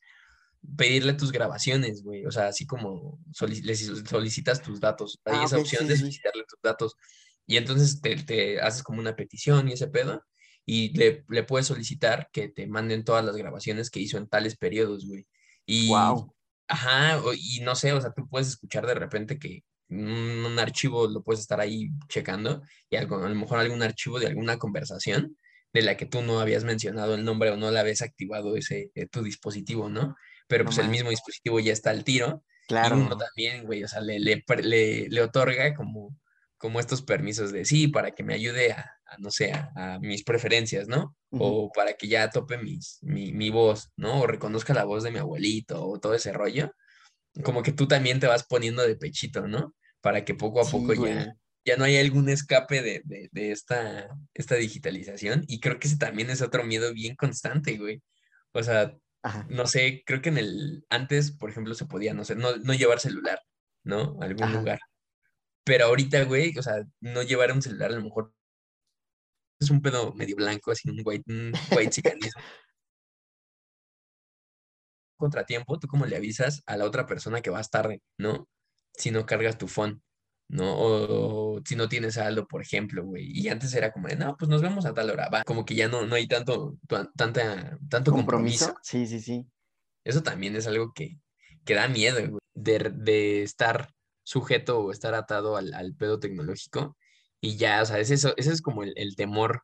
[0.75, 5.43] pedirle tus grabaciones, güey, o sea, así como solic les solicitas tus datos, hay ah,
[5.45, 6.95] esa okay, opción sí, de solicitarle tus datos,
[7.47, 10.23] y entonces te, te, haces como una petición y ese pedo,
[10.65, 14.57] y le, le, puedes solicitar que te manden todas las grabaciones que hizo en tales
[14.57, 15.25] periodos, güey.
[15.65, 16.33] Y, wow.
[16.67, 21.07] Ajá, y no sé, o sea, tú puedes escuchar de repente que, un, un, archivo
[21.07, 25.37] lo puedes estar ahí checando y algo, a lo mejor algún archivo de alguna conversación
[25.73, 28.91] de la que tú no habías mencionado el nombre o no la habías activado ese
[28.95, 30.15] eh, tu dispositivo, ¿no?
[30.47, 30.87] Pero no pues man.
[30.87, 32.43] el mismo dispositivo ya está al tiro.
[32.67, 32.97] Claro.
[32.97, 36.17] Y uno también, güey, o sea, le, le, le, le, otorga como,
[36.57, 39.99] como estos permisos de sí, para que me ayude a, a no sé, a, a,
[39.99, 41.15] mis preferencias, ¿no?
[41.29, 41.41] Uh -huh.
[41.41, 44.21] O para que ya tope mis, mi, mi voz, ¿no?
[44.21, 46.71] O reconozca la voz de mi abuelito o todo ese rollo
[47.43, 49.75] como que tú también te vas poniendo de pechito, ¿no?
[50.01, 51.35] Para que poco a sí, poco ya,
[51.65, 55.43] ya no haya algún escape de, de, de, esta, esta digitalización.
[55.47, 58.01] Y creo que ese también es otro miedo bien constante, güey.
[58.51, 59.45] O sea, Ajá.
[59.49, 62.73] no sé, creo que en el, antes, por ejemplo, se podía, no sé, no, no
[62.73, 63.39] llevar celular,
[63.83, 64.17] ¿no?
[64.21, 64.57] A algún Ajá.
[64.59, 64.79] lugar.
[65.67, 68.33] Pero ahorita, güey, o sea, no llevar un celular a lo mejor
[69.59, 72.41] es un pedo medio blanco, así un white, un white chicanismo.
[75.17, 78.47] contratiempo, tú como le avisas a la otra persona que vas tarde, ¿no?
[78.93, 80.01] Si no cargas tu phone,
[80.47, 80.73] ¿no?
[80.73, 83.25] O, o si no tienes saldo, por ejemplo, güey.
[83.27, 85.43] Y antes era como de, no, pues nos vemos a tal hora, va.
[85.43, 88.67] Como que ya no, no hay tanto, tanta, tanto compromiso.
[88.67, 88.75] compromiso.
[88.83, 89.45] Sí, sí, sí.
[90.05, 91.19] Eso también es algo que,
[91.65, 93.89] que da miedo, güey, de, de estar
[94.27, 96.97] sujeto o estar atado al, al, pedo tecnológico.
[97.39, 99.61] Y ya, o sea, es eso, ese es como el, el temor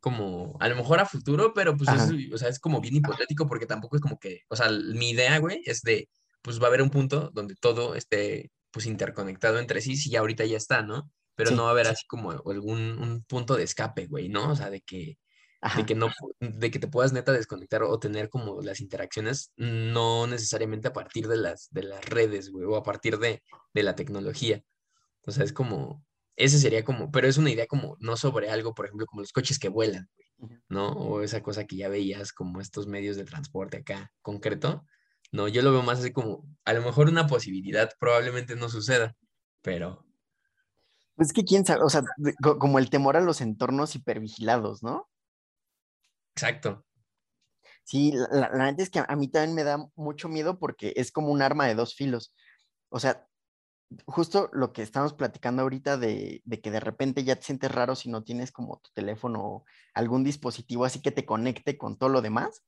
[0.00, 3.46] como a lo mejor a futuro, pero pues es, o sea, es como bien hipotético
[3.46, 6.08] porque tampoco es como que, o sea, mi idea, güey, es de,
[6.42, 10.20] pues va a haber un punto donde todo esté pues interconectado entre sí, si ya
[10.20, 11.12] ahorita ya está, ¿no?
[11.36, 11.92] Pero sí, no va a haber sí.
[11.92, 14.50] así como algún un punto de escape, güey, ¿no?
[14.50, 15.18] O sea, de que,
[15.76, 16.08] de que no,
[16.40, 21.28] de que te puedas neta desconectar o tener como las interacciones, no necesariamente a partir
[21.28, 23.42] de las, de las redes, güey, o a partir de,
[23.74, 24.62] de la tecnología.
[25.26, 26.02] O sea, es como,
[26.36, 29.32] ese sería como, pero es una idea como no sobre algo, por ejemplo, como los
[29.32, 30.08] coches que vuelan,
[30.68, 30.88] ¿no?
[30.92, 34.86] O esa cosa que ya veías como estos medios de transporte acá concreto.
[35.30, 39.14] No, yo lo veo más así como, a lo mejor una posibilidad, probablemente no suceda,
[39.60, 40.06] pero...
[41.16, 42.02] Pues que quién sabe, o sea,
[42.40, 45.09] como el temor a los entornos hipervigilados, ¿no?
[46.40, 46.86] Exacto.
[47.84, 51.28] Sí, la, neta es que a mí también me da mucho miedo porque es como
[51.28, 52.34] un arma de dos filos.
[52.88, 53.26] O sea,
[54.06, 58.08] justo lo que estamos platicando ahorita de, que de repente ya te sientes raro si
[58.08, 62.22] no tienes como tu teléfono o algún dispositivo así que te conecte con todo lo
[62.22, 62.62] demás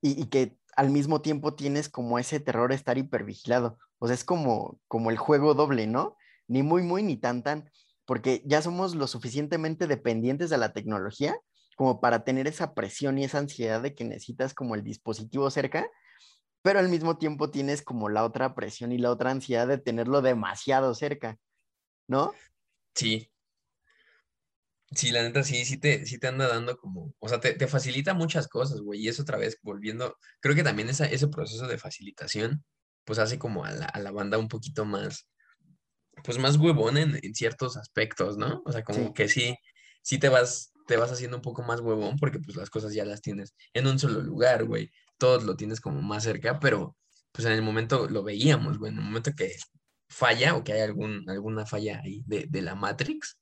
[0.00, 3.78] y, y que al mismo tiempo tienes como ese terror de estar hipervigilado.
[3.98, 6.16] O sea, es como, como el juego doble, ¿no?
[6.48, 7.70] Ni muy, muy, ni tan, tan,
[8.06, 11.36] porque ya somos lo suficientemente dependientes de la tecnología
[11.76, 15.86] como para tener esa presión y esa ansiedad de que necesitas como el dispositivo cerca
[16.62, 20.22] pero al mismo tiempo tienes como la otra presión y la otra ansiedad de tenerlo
[20.22, 21.38] demasiado cerca,
[22.06, 22.32] ¿no?
[22.94, 23.28] Sí.
[24.92, 27.66] Sí, la neta sí, sí te, sí te anda dando como, o sea, te, te
[27.66, 31.66] facilita muchas cosas, güey, y eso otra vez volviendo, creo que también esa, ese proceso
[31.66, 32.64] de facilitación,
[33.04, 35.28] pues hace como a la, a la banda un poquito más,
[36.22, 38.62] pues más huevón en, en ciertos aspectos, ¿no?
[38.66, 39.12] O sea, como sí.
[39.14, 39.56] que sí,
[40.02, 43.04] sí te vas, te vas haciendo un poco más huevón porque pues las cosas ya
[43.04, 44.90] las tienes en un solo lugar, güey
[45.22, 46.96] todos lo tienes como más cerca, pero
[47.30, 49.54] pues en el momento lo veíamos, güey, en el momento que
[50.08, 53.38] falla o que hay algún, alguna falla ahí de, de la Matrix,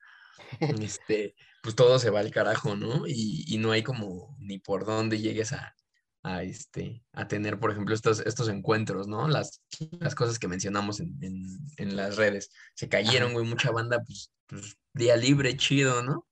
[0.60, 3.06] este, pues todo se va al carajo, ¿no?
[3.06, 5.74] Y, y, no hay como ni por dónde llegues a,
[6.22, 9.26] a, este, a tener, por ejemplo, estos, estos encuentros, ¿no?
[9.26, 9.62] Las,
[10.00, 12.50] las cosas que mencionamos en, en, en las redes.
[12.74, 16.26] Se cayeron, güey, mucha banda, pues, pues, día libre, chido, ¿no?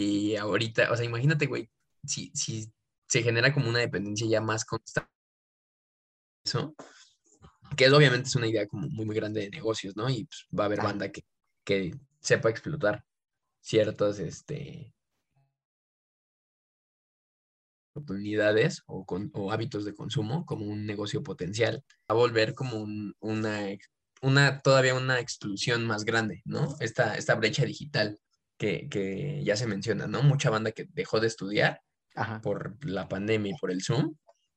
[0.00, 1.68] Y ahorita, o sea, imagínate, güey,
[2.04, 2.72] si, si
[3.08, 5.10] se genera como una dependencia ya más constante.
[6.44, 6.76] Eso,
[7.76, 10.08] que es, obviamente es una idea como muy, muy grande de negocios, ¿no?
[10.08, 11.24] Y pues, va a haber banda que,
[11.64, 13.04] que sepa explotar
[13.60, 14.94] ciertas este,
[17.92, 23.16] oportunidades o, con, o, hábitos de consumo como un negocio potencial, a volver como un,
[23.18, 23.66] una,
[24.22, 26.76] una, todavía una exclusión más grande, ¿no?
[26.78, 28.16] Esta, esta brecha digital
[28.58, 30.22] que, que ya se menciona, ¿no?
[30.22, 31.80] Mucha banda que dejó de estudiar
[32.14, 32.40] Ajá.
[32.42, 34.14] por la pandemia y por el Zoom,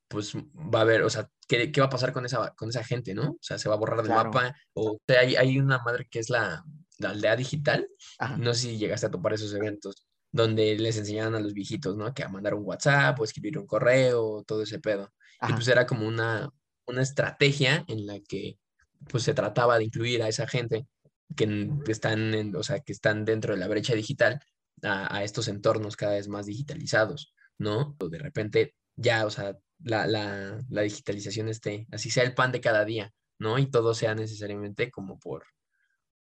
[0.08, 2.84] pues va a haber, o sea, ¿qué, qué va a pasar con esa, con esa
[2.84, 3.32] gente, no?
[3.32, 4.32] O sea, se va a borrar del Claro.
[4.34, 6.64] mapa, o sea, hay, hay una madre que es la,
[6.98, 7.88] la aldea digital,
[8.20, 8.36] Ajá.
[8.38, 12.14] no sé si llegaste a topar esos eventos, donde les enseñaban a los viejitos, ¿no?
[12.14, 15.14] Que a mandar un WhatsApp o escribir un correo, todo ese pedo.
[15.42, 15.56] Y Ajá.
[15.56, 16.50] pues era como una,
[16.88, 18.58] una estrategia en la que
[19.10, 20.88] pues se trataba de incluir a esa gente
[21.36, 24.40] que están, en, o sea, que están dentro de la brecha digital
[24.84, 27.96] a, a estos entornos cada vez más digitalizados, ¿no?
[28.00, 32.52] O de repente ya, o sea, la, la, la digitalización esté, así sea el pan
[32.52, 33.58] de cada día, ¿no?
[33.60, 35.46] Y todo sea necesariamente como por,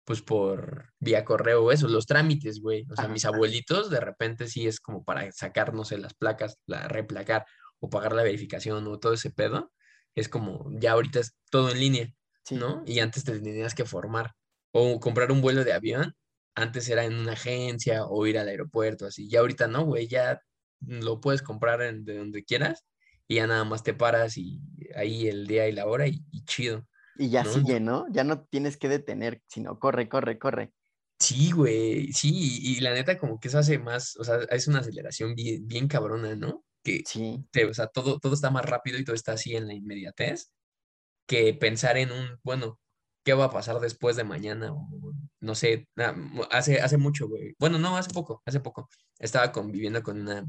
[0.03, 2.85] pues por vía correo eso, los trámites, güey.
[2.91, 3.13] O sea, Ajá.
[3.13, 7.45] mis abuelitos de repente sí es como para sacar, no sé, las placas, la replacar
[7.79, 9.71] o pagar la verificación o todo ese pedo.
[10.15, 12.55] Es como, ya ahorita es todo en línea, Sí.
[12.55, 12.83] ¿no?
[12.87, 14.33] Y antes te tenías que formar
[14.71, 16.15] o comprar un vuelo de avión.
[16.55, 19.29] Antes era en una agencia o ir al aeropuerto, así.
[19.29, 20.41] Ya ahorita no, güey, ya
[20.81, 22.85] lo puedes comprar en, de donde quieras
[23.27, 24.61] y ya nada más te paras y
[24.95, 26.87] ahí el día y la hora y, y chido.
[27.15, 27.45] Y ya ¿no?
[27.45, 28.05] sigue, ¿no?
[28.11, 30.73] Ya no tienes que detener, sino corre, corre, corre.
[31.19, 34.67] Sí, güey, sí, y, y la neta como que eso hace más, o sea, es
[34.67, 36.65] una aceleración bien, bien cabrona, ¿no?
[36.83, 39.67] Que, Sí, te- o sea, todo, todo está más rápido y todo está así en
[39.67, 40.51] la inmediatez,
[41.27, 42.79] que pensar en un, bueno,
[43.23, 44.73] ¿qué va a pasar después de mañana?
[44.73, 44.87] O,
[45.39, 45.87] no sé,
[46.51, 47.53] hace, hace mucho, güey.
[47.59, 48.89] Bueno, no, hace poco, hace poco.
[49.19, 50.45] Estaba conviviendo con una,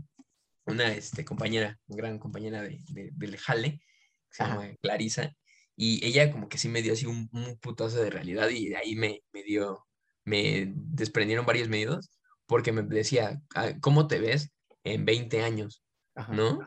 [0.66, 3.82] una este, compañera, una gran compañera de, de- del Jale, que
[4.30, 4.54] se Ajá.
[4.56, 5.32] llama Clarisa,
[5.76, 8.76] y ella como que sí me dio así un, un putazo de realidad y de
[8.76, 9.86] ahí me, me dio,
[10.24, 12.10] me desprendieron varios medios
[12.46, 14.52] porque me decía, "Ah, ¿cómo te ves
[14.84, 15.82] en 20 años?
[16.14, 16.58] ajá, ¿No?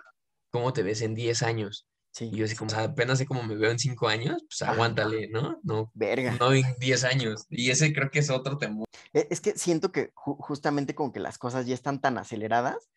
[0.49, 1.87] ¿Cómo te ves en 10 años?
[2.15, 2.29] Sí.
[2.31, 4.61] Y yo así como, o sea, apenas sé cómo me veo en 5 años, pues
[4.61, 5.59] aguántale, ¿no?
[5.63, 6.37] No, Verga.
[6.39, 7.45] no en 10 años.
[7.49, 8.85] Y ese creo que es otro temor.
[9.13, 12.89] E- Es que siento que ju- justamente como que las cosas ya están tan aceleradas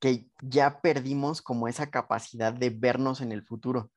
[0.00, 3.90] que ya perdimos como esa capacidad de vernos en el futuro,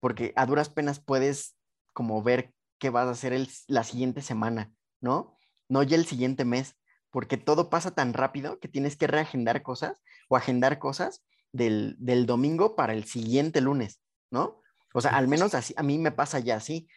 [0.00, 1.56] porque a duras penas puedes
[1.92, 5.36] como ver qué vas a hacer el la siguiente semana, ¿no?
[5.68, 6.76] No ya el siguiente mes,
[7.10, 11.22] porque todo pasa tan rápido que tienes que reagendar cosas o agendar cosas
[11.52, 14.60] del, del domingo para el siguiente lunes, ¿no?
[14.92, 16.88] O sea, al menos así, a mí me pasa ya así,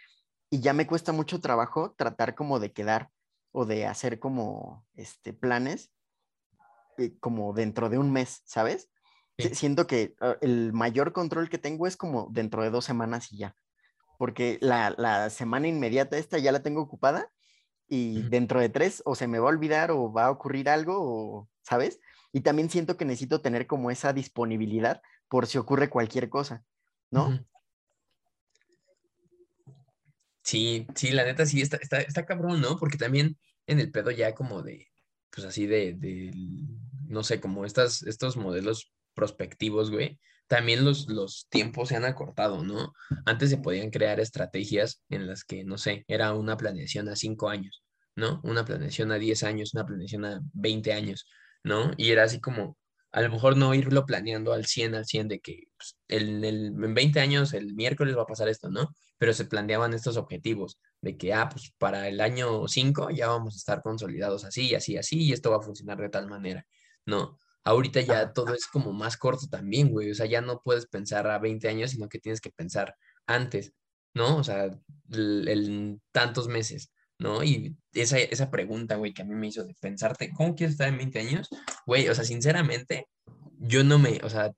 [0.49, 3.09] y ya me cuesta mucho trabajo tratar como de quedar
[3.51, 5.91] o de hacer como este, planes
[6.97, 8.89] eh, como dentro de un mes, ¿sabes?
[9.37, 9.55] Sí.
[9.55, 13.37] Siento que ah, el mayor control que tengo es como dentro de dos semanas y
[13.37, 13.55] ya,
[14.19, 17.31] porque la, la semana inmediata esta ya la tengo ocupada
[17.87, 20.97] y dentro de tres o se me va a olvidar o va a ocurrir algo,
[20.99, 21.99] o, ¿sabes?
[22.33, 26.65] Y también siento que necesito tener como esa disponibilidad por si ocurre cualquier cosa,
[27.11, 27.45] ¿no?
[30.43, 32.77] Sí, sí, la neta sí, está, está, está cabrón, ¿no?
[32.77, 34.87] Porque también en el pedo ya como de,
[35.29, 36.31] pues así de, de,
[37.05, 42.63] no sé, como estas, estos modelos prospectivos, güey, también los, los tiempos se han acortado,
[42.63, 42.93] ¿no?
[43.25, 47.49] Antes se podían crear estrategias en las que, no sé, era una planeación a cinco
[47.49, 47.83] años,
[48.15, 48.41] ¿no?
[48.43, 51.27] Una planeación a 10 años, una planeación a 20 años,
[51.63, 51.91] ¿no?
[51.97, 52.77] Y era así como,
[53.11, 56.93] a lo mejor no irlo planeando al 100, al 100 de que pues, el, en
[56.93, 58.93] 20 años, el miércoles va a pasar esto, ¿no?
[59.19, 63.55] Pero se planteaban estos objetivos de que, ah, pues para el año 5 ya vamos
[63.55, 66.65] a estar consolidados así, así, así, y esto va a funcionar de tal manera,
[67.05, 67.37] ¿no?
[67.63, 71.27] Ahorita ya todo es como más corto también, güey, o sea, ya no puedes pensar
[71.27, 72.95] a 20 años, sino que tienes que pensar
[73.27, 73.73] antes,
[74.13, 74.37] ¿no?
[74.37, 74.71] O sea,
[75.11, 77.43] el tantos meses, ¿no?
[77.43, 80.87] Y esa, esa pregunta, güey, que a mí me hizo de pensarte, ¿cómo quieres estar
[80.89, 81.49] en 20 años?
[81.85, 83.07] Güey, o sea, sinceramente,
[83.59, 84.51] yo no me, o sea,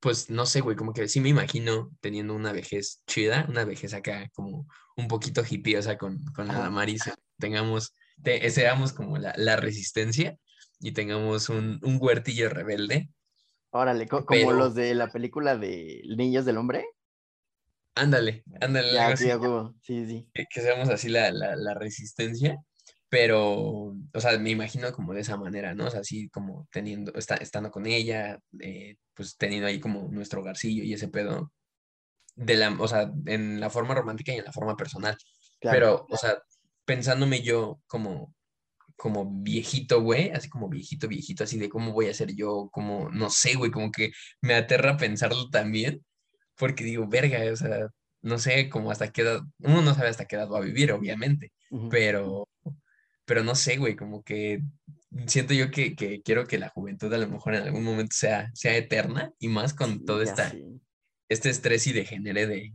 [0.00, 3.94] pues no sé, güey, como que sí me imagino teniendo una vejez chida, una vejez
[3.94, 4.66] acá como
[4.96, 6.62] un poquito hippiosa con, con la Ajá.
[6.64, 10.36] Damaris, tengamos, te, seamos como la, la resistencia
[10.78, 13.08] y tengamos un, un huertillo rebelde.
[13.70, 16.84] Órale, co- como los de la película de Niños del Hombre.
[17.94, 19.74] Ándale, ándale, Ya, sí, huevo.
[19.82, 20.28] Sí, sí.
[20.34, 22.58] que, que seamos así la, la, la resistencia,
[23.08, 25.86] pero, o sea, me imagino como de esa manera, ¿no?
[25.86, 30.40] O sea, así como teniendo, está, estando con ella, eh, pues teniendo ahí como nuestro
[30.40, 31.52] hogarcillo y ese pedo,
[32.34, 35.16] de la, o sea, en la forma romántica y en la forma personal.
[35.60, 35.76] Claro.
[35.76, 36.38] Pero, o sea,
[36.84, 38.34] pensándome yo como,
[38.96, 43.08] como viejito, güey, así como viejito, viejito, así de cómo voy a ser yo, como,
[43.10, 46.04] no sé, güey, como que me aterra pensarlo también,
[46.56, 47.88] porque digo, verga, o sea,
[48.22, 50.92] no sé, como hasta qué edad, uno no sabe hasta qué edad va a vivir,
[50.92, 51.52] obviamente,
[51.90, 52.48] pero,
[53.24, 54.62] pero no sé, güey, como que
[55.26, 58.50] siento yo que, que quiero que la juventud a lo mejor en algún momento sea,
[58.54, 60.52] sea eterna y más con Sí, todo esta,
[61.28, 62.72] este estrés y degenere de,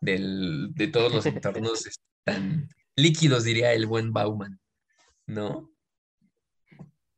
[0.00, 4.60] del, de todos los entornos es- tan líquidos, diría el buen Bauman,
[5.26, 5.70] ¿no?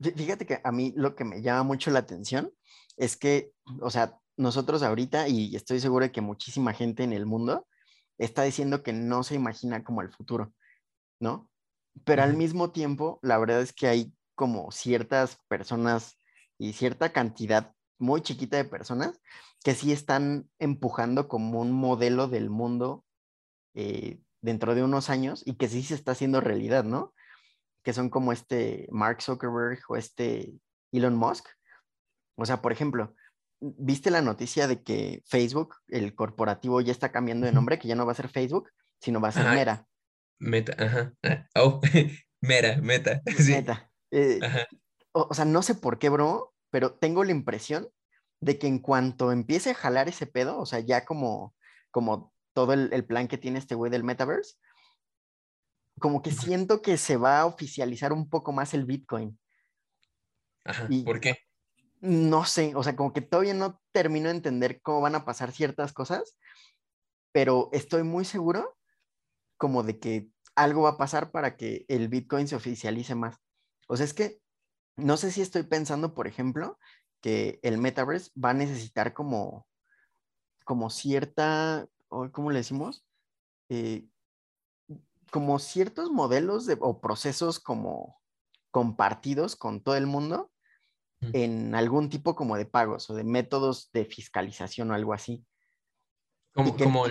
[0.00, 2.52] Fí- Fíjate que a mí lo que me llama mucho la atención
[2.96, 7.26] es que, o sea, nosotros ahorita, y estoy seguro de que muchísima gente en el
[7.26, 7.66] mundo
[8.18, 10.53] está diciendo que no se imagina como el futuro,
[11.20, 11.51] ¿no?
[12.05, 16.18] Pero al mismo tiempo, la verdad es que hay como ciertas personas
[16.59, 19.20] y cierta cantidad muy chiquita de personas
[19.62, 23.05] que sí están empujando como un modelo del mundo
[23.74, 27.14] eh, dentro de unos años y que sí se está haciendo realidad, ¿no?
[27.85, 30.55] Que son como este Mark Zuckerberg o este
[30.91, 31.47] Elon Musk.
[32.37, 33.14] O sea, por ejemplo,
[33.62, 37.94] ¿viste la noticia de que Facebook, el corporativo, ya está cambiando de nombre, que ya
[37.94, 39.86] no va a ser Facebook, sino va a ser Meta?
[40.38, 41.14] Meta, ajá.
[41.22, 41.80] Ah, oh,
[42.40, 43.22] Mera, Meta.
[43.48, 43.88] Meta.
[44.14, 44.40] Eh,
[45.12, 47.88] o, sea, no sé por qué, bro, pero tengo la impresión
[48.42, 51.54] de que en cuanto empiece a jalar ese pedo, o sea, ya como,
[51.90, 54.56] como todo el, plan que tiene este güey del metaverse,
[55.98, 59.38] como que siento que se va a oficializar un poco más el Bitcoin.
[60.66, 61.38] Ajá, ¿por qué?
[62.03, 65.53] No sé, o sea, como que todavía no termino de entender cómo van a pasar
[65.53, 66.36] ciertas cosas,
[67.30, 68.76] pero estoy muy seguro
[69.57, 73.36] como de que algo va a pasar para que el Bitcoin se oficialice más.
[73.86, 74.40] O sea, es que
[74.96, 76.76] no sé si estoy pensando, por ejemplo,
[77.20, 79.68] que el metaverse va a necesitar como,
[80.64, 83.07] como cierta, ¿cómo le decimos?
[83.68, 84.09] Eh,
[85.30, 88.20] como ciertos modelos de, o procesos como
[88.72, 90.50] compartidos con todo el mundo
[91.33, 95.45] en algún tipo como de pagos o de métodos de fiscalización o algo así.
[96.55, 97.05] Como, como,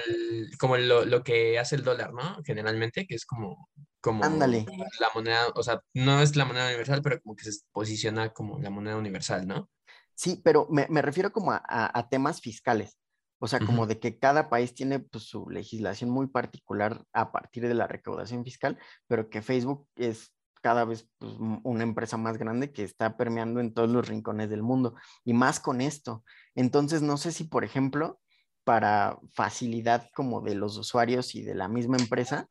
[0.60, 2.44] como lo, que hace el dólar, ¿no?
[2.44, 4.66] Generalmente, que es como, como Ándale.
[5.00, 8.60] la moneda, o sea, no es la moneda universal, pero como que se posiciona como
[8.60, 9.70] la moneda universal, ¿no?
[10.14, 13.00] Sí, pero me, refiero como a, temas fiscales.
[13.40, 17.68] O sea, como de que cada país tiene pues, su legislación muy particular a partir
[17.68, 20.32] de la recaudación fiscal, pero que Facebook es
[20.62, 21.34] cada vez pues,
[21.64, 24.96] una empresa más grande que está permeando en todos los rincones del mundo
[25.26, 26.24] y más con esto.
[26.56, 28.20] Entonces, no sé si, por ejemplo,
[28.64, 32.48] para facilidad como de los usuarios y de la misma empresa,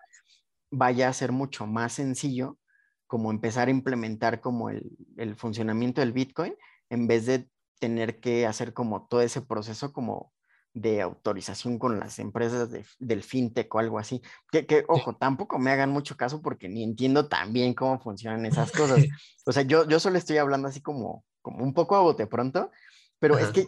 [0.71, 2.59] vaya a ser mucho más sencillo
[3.07, 6.55] como empezar a implementar como el, el funcionamiento del Bitcoin
[6.91, 7.49] en vez de
[7.81, 10.33] tener que hacer como todo ese proceso como
[10.73, 12.69] de autorización con las empresas
[12.99, 14.23] del fintech o algo así.
[14.51, 18.47] Que, que, ojo, tampoco me hagan mucho caso porque ni entiendo tan bien cómo funcionan
[18.47, 18.99] esas cosas.
[19.47, 22.71] O sea, yo, yo solo estoy hablando así como, como un poco a bote pronto,
[23.19, 23.67] pero es que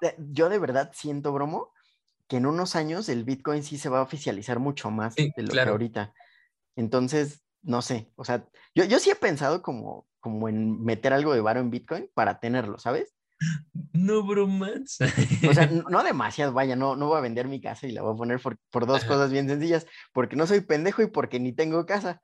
[0.00, 1.72] eh, yo de verdad siento, bromo,
[2.26, 5.52] que en unos años el Bitcoin sí se va a oficializar mucho más de lo
[5.52, 6.14] que ahorita.
[6.76, 11.34] Entonces, no sé, o sea, yo, yo sí he pensado como, como en meter algo
[11.34, 13.14] de varo en Bitcoin para tenerlo, ¿sabes?
[13.92, 14.98] No bromas.
[15.48, 18.14] O sea, no demasiado, vaya, no, no voy a vender mi casa y la voy
[18.14, 21.86] a poner por, dos cosas bien sencillas, porque no soy pendejo y porque ni tengo
[21.86, 22.20] casa.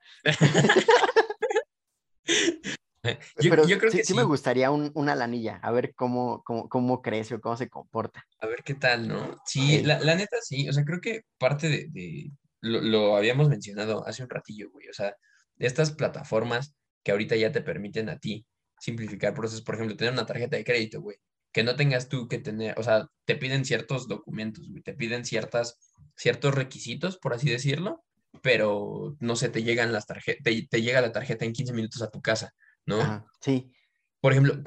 [3.03, 7.01] yo, Pero yo creo sí, que sí, me gustaría una lanilla, a ver cómo, cómo,
[7.01, 8.25] crece o cómo se comporta.
[8.39, 9.37] A ver qué tal, ¿no?
[9.45, 14.23] Sí, la, neta sí, o sea, creo que parte de, lo, lo, habíamos mencionado hace
[14.23, 15.15] un ratillo, güey, o sea,
[15.57, 18.45] estas plataformas que ahorita ya te permiten a ti
[18.81, 21.17] simplificar procesos, por ejemplo, tener una tarjeta de crédito, güey,
[21.53, 25.23] que no tengas tú que tener, o sea, te piden ciertos documentos, güey, te piden
[25.23, 25.77] ciertas,
[26.15, 28.03] ciertos requisitos, por así decirlo,
[28.41, 32.09] pero no sé, te llegan las tarjetas, te, llega la tarjeta en 15 minutos a
[32.09, 32.53] tu casa,
[32.85, 33.25] ¿no?
[33.39, 33.71] sí.
[34.19, 34.61] Por ejemplo,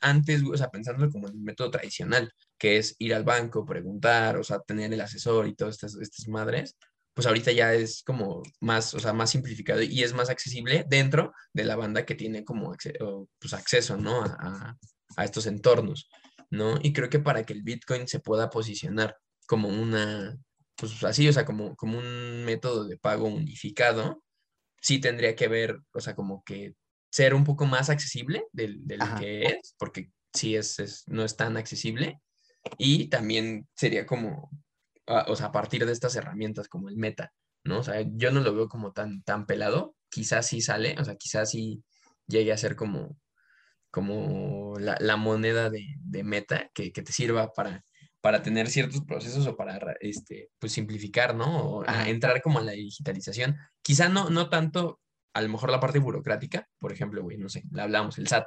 [0.00, 4.36] antes, o sea, pensándolo como en el método tradicional, que es ir al banco, preguntar,
[4.36, 6.76] o sea, tener el asesor y todas estas, estas madres,
[7.14, 11.32] pues ahorita ya es como más, o sea, más simplificado y es más accesible dentro
[11.52, 12.74] de la banda que tiene como
[13.38, 14.22] pues, acceso, ¿no?
[14.22, 14.76] A,
[15.22, 16.08] estos entornos,
[16.48, 16.78] ¿no?
[16.82, 19.14] Y creo que para que el Bitcoin se pueda posicionar
[19.46, 20.38] como una,
[20.74, 24.22] pues así, o sea, como, como un método de pago unificado,
[24.80, 26.74] sí tendría que ver, o sea, como que
[27.10, 31.58] ser un poco más accesible del, del que es, porque sí es, no es tan
[31.58, 32.20] accesible.
[32.78, 34.50] Y también sería como
[35.26, 37.32] o sea, a partir de estas herramientas como el meta,
[37.64, 37.80] ¿no?
[37.80, 41.16] O sea, yo no lo veo como tan, tan pelado, quizás sí sale, o sea,
[41.16, 41.82] quizás sí
[42.26, 43.16] llegue a ser como,
[43.90, 47.84] como la, moneda de, meta que, te sirva para,
[48.20, 51.64] para tener ciertos procesos o para este, pues simplificar, ¿no?
[51.64, 53.56] O entrar como a la digitalización.
[53.82, 55.00] Quizá no, no tanto,
[55.34, 58.46] a lo mejor la parte burocrática, por ejemplo, güey, no sé, la hablamos, el SAT,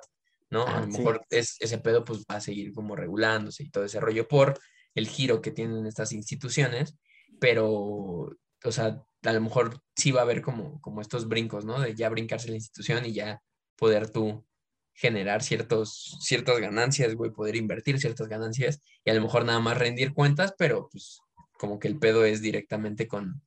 [0.49, 0.65] ¿no?
[0.67, 3.99] a lo mejor es, ese pedo pues va a seguir como regulándose y todo ese
[3.99, 4.57] rollo por
[4.95, 6.97] el giro que tienen estas instituciones,
[7.39, 11.79] pero, o sea, a lo mejor sí va a haber como, como estos brincos, ¿no?
[11.79, 13.41] De ya brincarse la institución y ya
[13.75, 14.45] poder tú
[14.93, 19.77] generar ciertos, ciertas ganancias, güey, poder invertir ciertas ganancias y a lo mejor nada más
[19.77, 21.19] rendir cuentas, pero pues
[21.59, 23.41] como que el pedo es directamente con,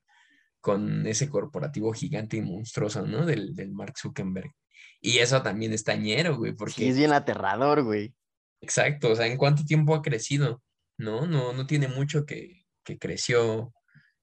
[0.61, 3.25] con ese corporativo gigante y monstruoso, ¿no?
[3.25, 4.53] Del, del Mark Zuckerberg.
[5.01, 6.75] Y eso también es tañero, güey, porque...
[6.75, 8.15] Sí, es bien aterrador, güey.
[8.61, 10.61] Exacto, o sea, ¿en cuánto tiempo ha crecido?
[10.99, 11.27] ¿No?
[11.27, 13.73] No, no tiene mucho que, que creció,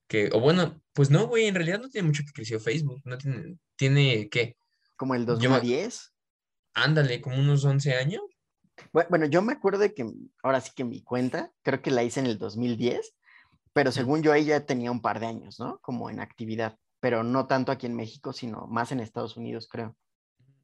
[0.07, 3.17] que, o bueno, pues no, güey, en realidad no tiene mucho que creció Facebook, no
[3.17, 4.55] tiene, tiene, ¿qué?
[4.95, 6.13] Como el Yo me- 2010.
[6.73, 8.21] Ándale, como unos 11 años.
[8.93, 10.05] Bu- Bueno, yo me acuerdo de que
[10.43, 13.15] ahora sí que mi cuenta, creo que la hice en el 2010,
[13.73, 15.79] pero según yo ahí ya tenía un par de años, ¿no?
[15.79, 19.95] Como en actividad, pero no tanto aquí en México, sino más en Estados Unidos, creo.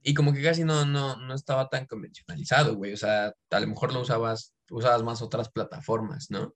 [0.04, 2.93] Y como que casi no, no, no estaba tan convencionalizado, güey.
[2.93, 6.56] O sea, a lo mejor lo usabas, usabas más otras plataformas, ¿no?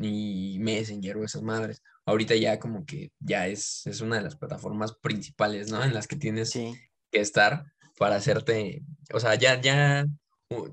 [0.00, 1.82] Y Messenger o esas madres.
[2.06, 5.82] Ahorita ya como que ya es, es una de las plataformas principales, ¿no?
[5.82, 6.74] En las que tienes Sí,
[7.10, 7.64] que estar
[7.98, 8.82] para hacerte,
[9.12, 10.04] o sea, ya, ya,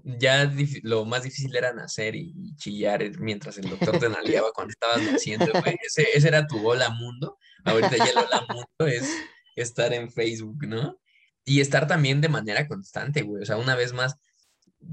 [0.03, 0.51] ya
[0.83, 5.01] lo más difícil era nacer y, y chillar mientras el doctor te nalgueaba cuando estabas
[5.03, 5.77] naciendo, güey.
[5.85, 7.37] Ese, ese era tu hola mundo.
[7.63, 9.09] Ahorita ya el hola mundo es
[9.55, 11.00] estar en Facebook, ¿no?
[11.45, 13.43] Y estar también de manera constante, güey.
[13.43, 14.15] O sea, una vez más,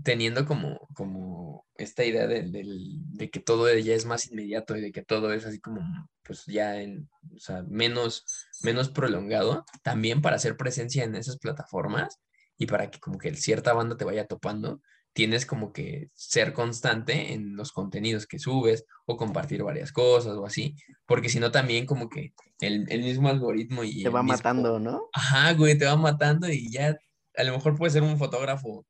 [0.05, 4.80] teniendo como, como esta idea de, del- de que todo ya es más inmediato y
[4.82, 5.80] de que todo es así como,
[6.22, 8.24] pues ya en, o sea, menos,
[8.62, 12.20] menos prolongado, también para hacer presencia en esas plataformas
[12.59, 14.82] y para que como que cierta banda te vaya topando,
[15.13, 20.47] tienes como que ser constante en los contenidos que subes o compartir varias cosas o
[20.47, 24.37] así, porque si no también como que el, el mismo algoritmo y te va mismo-
[24.37, 25.09] matando, ¿no?
[25.13, 26.97] Ajá, güey, te va matando y ya
[27.37, 28.87] a lo mejor puedes ser un fotógrafo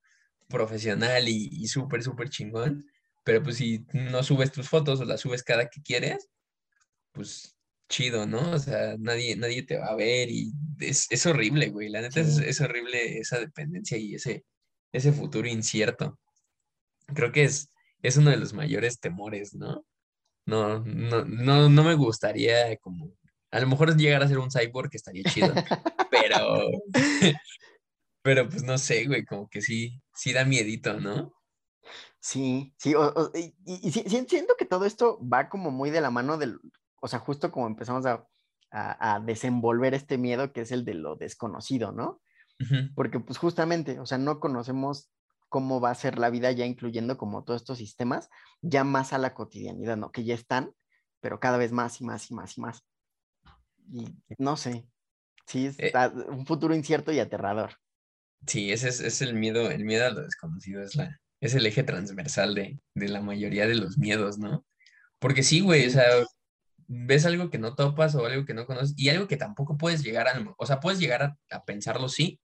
[0.49, 2.85] profesional y, y súper, súper chingón,
[3.25, 6.29] pero pues si no subes tus fotos o las subes cada que quieres,
[7.12, 7.57] pues
[7.89, 8.53] chido, ¿no?
[8.53, 12.21] O sea, nadie, nadie te va a ver y es, es horrible, güey, la neta
[12.21, 12.43] es, Sí.
[12.47, 14.45] es horrible esa dependencia y ese,
[14.93, 16.18] ese futuro incierto.
[17.14, 17.70] Creo que es,
[18.03, 19.84] es uno de los mayores temores, ¿no?
[20.47, 23.12] No, no, no, no me gustaría como,
[23.51, 25.53] a lo mejor llegar a ser un cyborg que estaría chido,
[26.11, 26.70] pero,
[28.22, 31.34] pero pues no sé, güey, como que sí, sí da miedito, ¿no?
[32.20, 36.36] Sí, sí, o- o- y, siento que todo esto va como muy de la mano
[36.36, 36.59] del,
[37.01, 38.26] o sea, justo como empezamos a,
[38.70, 42.20] a- a desenvolver este miedo que es el de lo desconocido, ¿no?
[42.94, 45.11] Porque pues justamente, o sea, no conocemos
[45.48, 48.28] cómo va a ser la vida ya incluyendo como todos estos sistemas,
[48.61, 50.11] ya más a la cotidianidad, ¿no?
[50.11, 50.72] Que ya están,
[51.20, 52.84] pero cada vez más y más y más y más.
[53.92, 54.04] Y
[54.38, 54.86] no sé,
[55.46, 55.74] sí, Eh.
[55.78, 57.74] está un futuro incierto y aterrador.
[58.46, 61.64] Sí, ese es, es el miedo, el miedo a lo desconocido, es la, es el
[61.66, 64.66] eje transversal de, de la mayoría de los miedos, ¿no?
[65.18, 66.04] Porque sí, güey, o sea,
[66.86, 70.02] ves algo que no topas o algo que no conoces y algo que tampoco puedes
[70.02, 72.40] llegar a, o sea, puedes llegar a, a pensarlo, sí,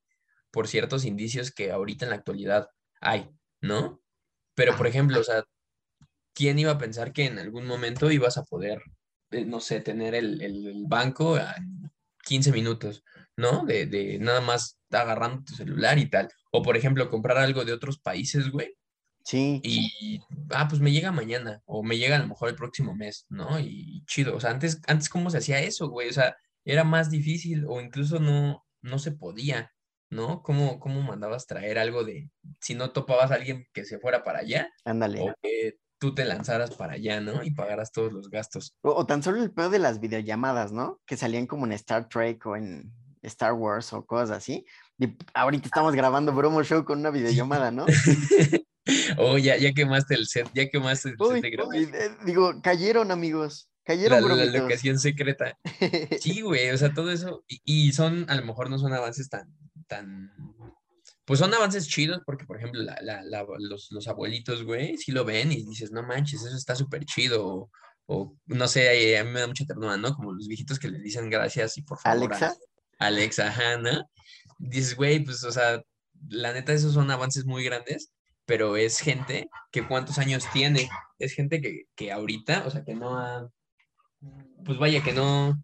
[0.54, 2.68] por ciertos indicios que ahorita en la actualidad
[3.02, 3.30] hay,
[3.62, 4.02] ¿no?
[4.56, 5.44] Pero, por ejemplo, o sea,
[6.34, 8.82] ¿quién iba a pensar que en algún momento ibas a poder,
[9.30, 11.54] eh, no sé, tener el, el- el banco a
[12.24, 13.04] 15 minutos,
[13.36, 13.64] ¿no?
[13.66, 16.28] De, de nada más agarrando tu celular y tal.
[16.52, 18.74] O, por ejemplo, comprar algo de otros países, güey,
[19.24, 22.94] Sí, y, ah, pues me llega mañana, o me llega a lo mejor el próximo
[22.94, 23.58] mes, ¿no?
[23.58, 26.08] Y chido, o sea, antes, antes ¿cómo se hacía eso, güey?
[26.10, 29.72] O sea, era más difícil o incluso no, no se podía,
[30.14, 30.42] ¿no?
[30.42, 34.38] ¿Cómo, cómo mandabas traer algo de, si no topabas a alguien que se fuera para
[34.40, 35.20] allá, ándale.
[35.20, 37.42] o que tú te lanzaras para allá, ¿no?
[37.42, 38.74] Y pagaras todos los gastos.
[38.82, 41.00] O, o tan solo el peor de las videollamadas, ¿no?
[41.06, 42.92] Que salían como en Star Trek o en
[43.22, 44.64] Star Wars o cosas así.
[44.98, 47.86] Y ahorita estamos grabando Bromo Show con una videollamada, ¿no?
[49.16, 51.88] Oh, ya, ya quemaste el set, ya quemaste el set de uy,
[52.26, 54.60] digo, cayeron amigos, La, cayeron la bromitos.
[54.60, 55.58] locación secreta.
[56.20, 59.30] Sí, güey, o sea, todo eso, y, y son, a lo mejor no son avances
[59.30, 59.48] tan,
[59.86, 60.30] tan,
[61.24, 65.12] pues son avances chidos, porque, por ejemplo, la, la- la- los, los abuelitos, güey, sí
[65.12, 67.70] lo ven y dices, no manches, eso está súper chido, o,
[68.06, 70.14] o, no sé, eh, a mí me da mucha ternura, ¿no?
[70.14, 72.18] Como los viejitos que le dicen gracias y por favor.
[72.18, 72.60] a- Alexa,
[72.98, 74.10] Alexa, ajá, ¿no?
[74.58, 75.82] Dices, güey, pues, o sea,
[76.28, 78.12] la neta, esos son avances muy grandes,
[78.46, 82.94] pero es gente que cuántos años tiene, es gente que, que ahorita, o sea, que
[82.94, 83.48] no ha,
[84.64, 85.62] pues vaya, que no,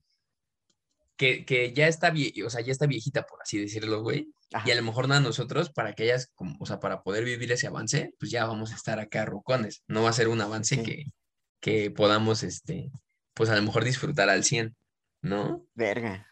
[1.21, 4.67] que, que ya está, vie- o sea, ya está viejita, por así decirlo, güey, Ajá.
[4.67, 7.25] y a lo mejor no a nosotros, para que ellas, como, o sea, para poder
[7.25, 10.41] vivir ese avance, pues ya vamos a estar acá rucones, no va a ser un
[10.41, 10.83] avance Sí.
[10.83, 11.05] que,
[11.61, 12.91] que podamos, este,
[13.35, 14.75] pues a lo mejor disfrutar al 100,
[15.21, 15.67] ¿no?
[15.75, 16.27] verga.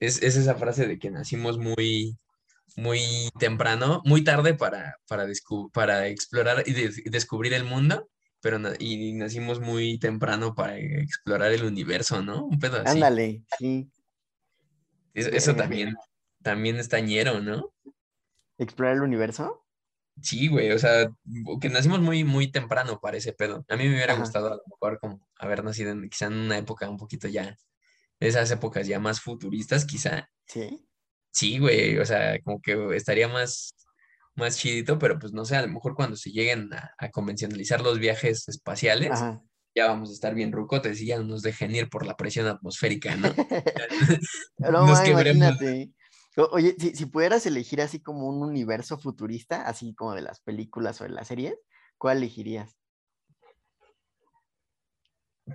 [0.00, 2.16] Es, es esa frase de que nacimos muy,
[2.76, 3.00] muy
[3.38, 5.26] temprano, muy tarde para, para,
[5.74, 8.08] para explorar y de- descubrir el mundo,
[8.40, 12.46] pero na- y nacimos muy temprano para explorar el universo, ¿no?
[12.46, 12.88] Un pedo así.
[12.96, 13.90] Ándale, sí.
[15.14, 15.94] Es- eso también,
[16.42, 17.72] también está ñero, ¿no?
[18.58, 19.64] Explorar el universo.
[20.20, 21.10] Sí, güey, o sea,
[21.60, 23.64] que nacimos muy, muy temprano para ese pedo.
[23.68, 24.22] A mí me hubiera Ajá.
[24.22, 27.56] gustado a lo mejor como haber nacido en, quizá en una época un poquito ya,
[28.20, 30.30] esas épocas ya más futuristas, quizá.
[30.46, 30.86] Sí.
[31.32, 33.74] Sí, güey, o sea, como que estaría más,
[34.36, 37.98] más chidito, pero pues no sé, a lo mejor cuando se lleguen a, convencionalizar los
[37.98, 39.10] viajes espaciales,
[39.74, 42.46] ya vamos a estar bien rucotes y ya no nos dejen ir por la presión
[42.46, 43.28] atmosférica, ¿no?
[44.58, 45.90] no, imagínate.
[46.36, 51.00] Oye, si, si, pudieras elegir así como un universo futurista, así como de las películas
[51.00, 51.54] o de las series,
[51.96, 52.76] ¿cuál elegirías?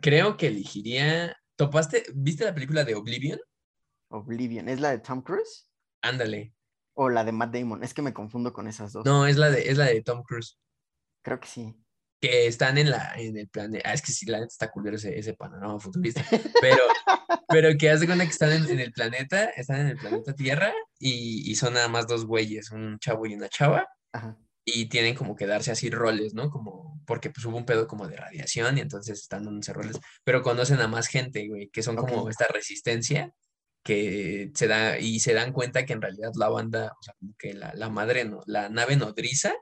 [0.02, 1.36] Creo que elegiría.
[1.56, 2.06] ¿Topaste?
[2.14, 3.40] ¿Viste la película de Oblivion?
[4.10, 5.70] Oblivion, ¿es la de Tom Cruise?
[6.02, 6.54] Ándale.
[6.94, 9.06] O la de Matt Damon, es que me confundo con esas dos.
[9.06, 10.58] No, es la de, es la de Tom Cruise.
[11.22, 11.76] Creo que sí.
[12.22, 13.90] Que están en la, en el planeta.
[13.90, 16.24] Ah, es que sí, la neta está culero ese, ese panorama futurista.
[16.62, 16.84] Pero,
[17.48, 21.50] pero que hace cuenta que están en, el planeta, están en el planeta Tierra y,
[21.50, 23.88] y, son nada más dos güeyes, un chavo y una chava.
[24.12, 24.38] Ajá
[24.74, 26.50] y tienen como que darse así roles, ¿no?
[26.50, 30.42] Como, porque pues hubo un pedo como de radiación y entonces están dándose roles, pero
[30.42, 33.34] conocen a más gente, güey, que son como esta resistencia
[33.84, 37.34] que se da y se dan cuenta que en realidad la banda, o sea, como
[37.38, 39.54] que la, la madre, no, la nave nodriza,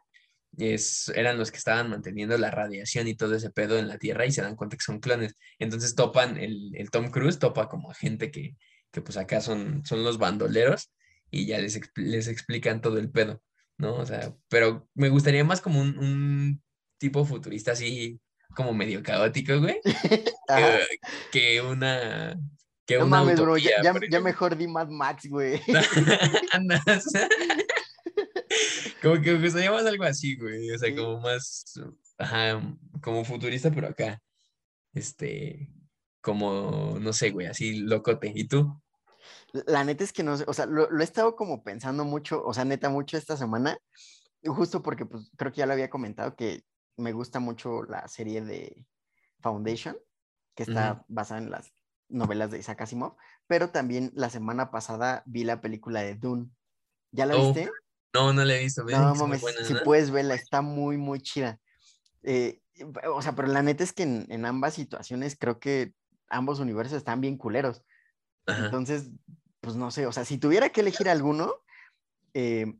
[0.58, 4.26] es, eran los que estaban manteniendo la radiación y todo ese pedo en la Tierra
[4.26, 5.36] y se dan cuenta que son clones.
[5.60, 8.56] Entonces topan, el, el Tom Cruise topa como gente que,
[8.92, 10.92] que pues acá son, son los bandoleros
[11.32, 13.42] y ya les, les explican todo el pedo.
[13.78, 13.96] ¿no?
[13.96, 16.62] O sea, pero me gustaría más como un,
[16.98, 18.20] tipo futurista así,
[18.56, 19.80] como medio caótico, güey,
[21.32, 22.36] que, una...
[22.86, 25.62] Que no mames, bro, ya, mejor di Mad Max, güey.
[29.02, 31.80] como que me gustaría más algo así, güey, o sea, como más,
[32.18, 32.62] ajá,
[33.02, 34.22] como futurista, pero acá,
[34.94, 35.70] este,
[36.22, 38.32] como, no sé, güey, así locote.
[38.34, 38.82] ¿Y tú?
[39.52, 42.54] La neta es que no sé, o sea, lo, he estado como pensando mucho, o
[42.54, 43.78] sea, neta mucho esta semana,
[44.44, 46.64] justo porque pues creo que ya lo había comentado que
[46.98, 48.86] me gusta mucho la serie de
[49.40, 49.98] Foundation,
[50.56, 51.72] que está basada en las
[52.10, 53.16] novelas de Isaac Asimov,
[53.48, 56.50] pero también la semana pasada vi la película de Dune.
[57.12, 57.70] ¿Ya la oh, viste?
[58.18, 58.84] No, no la he visto.
[58.84, 61.60] No, mames, si puedes verla, está muy, muy chida.
[62.24, 62.62] Eh,
[63.12, 65.94] o sea, pero la neta es que en, en, ambas situaciones creo que
[66.30, 67.84] ambos universos están bien culeros.
[68.46, 69.10] Entonces,
[69.60, 71.54] pues no sé, o sea, si tuviera que elegir alguno,
[72.34, 72.74] eh,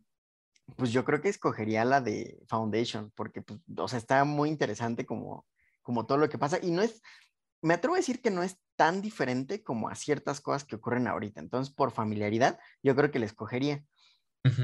[0.76, 5.06] pues yo creo que escogería la de Foundation, porque, pues, o sea, está muy interesante
[5.06, 5.46] como,
[5.82, 7.02] como todo lo que pasa y no es,
[7.62, 11.08] me atrevo a decir que no es tan diferente como a ciertas cosas que ocurren
[11.08, 11.40] ahorita.
[11.40, 13.84] Entonces, por familiaridad, yo creo que la escogería.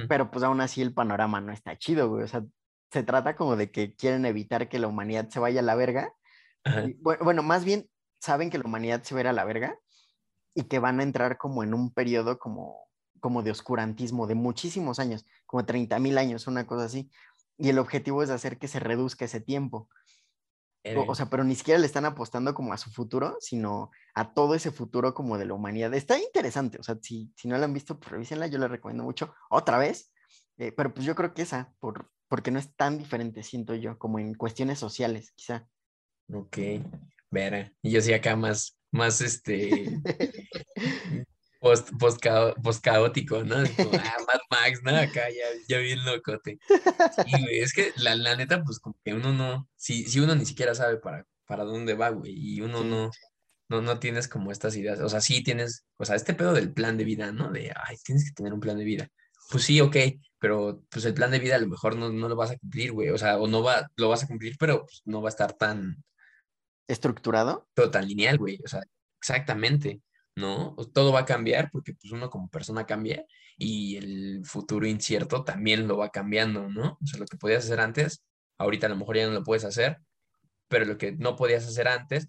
[0.08, 2.24] Pero pues aún así el panorama no está chido, güey.
[2.24, 2.44] O sea,
[2.92, 6.14] se trata como de que quieren evitar que la humanidad se vaya a la verga.
[7.02, 9.78] bueno, más bien saben que la humanidad se va a la verga
[10.54, 12.88] y que van a entrar como en un periodo como,
[13.20, 17.10] como de oscurantismo de muchísimos años, como 30 mil años, una cosa así.
[17.58, 19.90] Y el objetivo es hacer que se reduzca ese tiempo.
[21.08, 24.54] O, sea, pero ni siquiera le están apostando como a su futuro, sino a todo
[24.54, 25.94] ese futuro como de la humanidad.
[25.94, 29.04] Está interesante, o sea, si, si no la han visto, pues revísenla, yo la recomiendo
[29.04, 29.34] mucho.
[29.50, 30.12] Otra vez,
[30.58, 33.98] eh, pero pues yo creo que esa, por, porque no es tan diferente, siento yo,
[33.98, 35.68] como en cuestiones sociales, quizá.
[36.34, 36.58] Ok,
[37.32, 37.72] vera.
[37.82, 40.02] Y yo sí acá más, más este
[41.64, 41.90] post,
[42.62, 43.56] post, caótico, ¿no?
[43.56, 44.96] ah, Mad Max, ¿no?
[44.96, 46.60] Acá ya, ya vi el locote.
[47.26, 50.46] Y es que la, la, neta, pues como que uno no, si, si uno ni
[50.46, 53.10] siquiera sabe para, para dónde va, güey, y uno no,
[53.70, 56.74] no, no tienes como estas ideas, o sea, sí tienes, o sea, este pedo del
[56.74, 57.50] plan de vida, ¿no?
[57.52, 59.08] De, ay, tienes que tener un plan de vida.
[59.50, 59.96] Pues sí, ok,
[60.40, 62.92] pero pues el plan de vida a lo mejor no, no lo vas a cumplir,
[62.92, 65.32] güey, o sea, o no va, lo vas a cumplir, pero pues, no va a
[65.32, 66.04] estar tan,
[66.88, 67.68] estructurado.
[67.74, 68.60] Todo tan lineal, güey.
[68.64, 68.82] O sea,
[69.20, 70.02] exactamente,
[70.36, 70.76] ¿no?
[70.94, 73.26] Todo va a cambiar porque pues uno como persona cambia
[73.58, 76.98] y el futuro incierto también lo va cambiando, ¿no?
[77.02, 78.24] O sea, lo que podías hacer antes,
[78.58, 80.00] ahorita a lo mejor ya no lo puedes hacer,
[80.68, 82.26] pero lo que no podías hacer antes,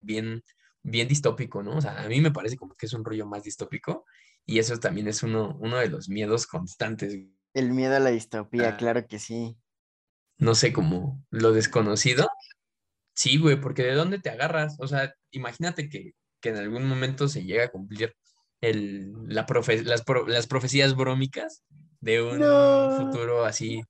[0.00, 0.42] bien,
[0.82, 1.76] bien distópico, ¿no?
[1.76, 4.04] O sea, a mí me parece como que es un rollo más distópico
[4.44, 7.16] y eso también es uno, uno de los miedos constantes.
[7.54, 8.76] El miedo a la distopía, ah.
[8.76, 9.56] claro que sí
[10.38, 12.28] no sé, como lo desconocido.
[13.16, 14.76] Sí, güey, porque ¿de dónde te agarras?
[14.78, 16.12] O sea, imagínate que,
[16.42, 18.14] en algún momento se llega a cumplir
[18.60, 19.46] el, la
[19.84, 21.64] las, profecías brómicas
[22.00, 22.38] de un
[22.96, 23.82] futuro así,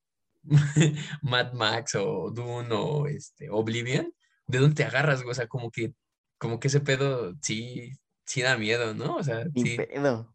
[1.22, 4.10] Mad Max o Dune o este, Oblivion.
[4.46, 5.32] ¿De dónde te agarras, güey?
[5.32, 5.92] O sea, como que,
[6.38, 7.90] como que ese pedo sí,
[8.24, 9.16] sí da miedo, ¿no?
[9.16, 9.76] O sea, sí.
[9.76, 10.34] pedo.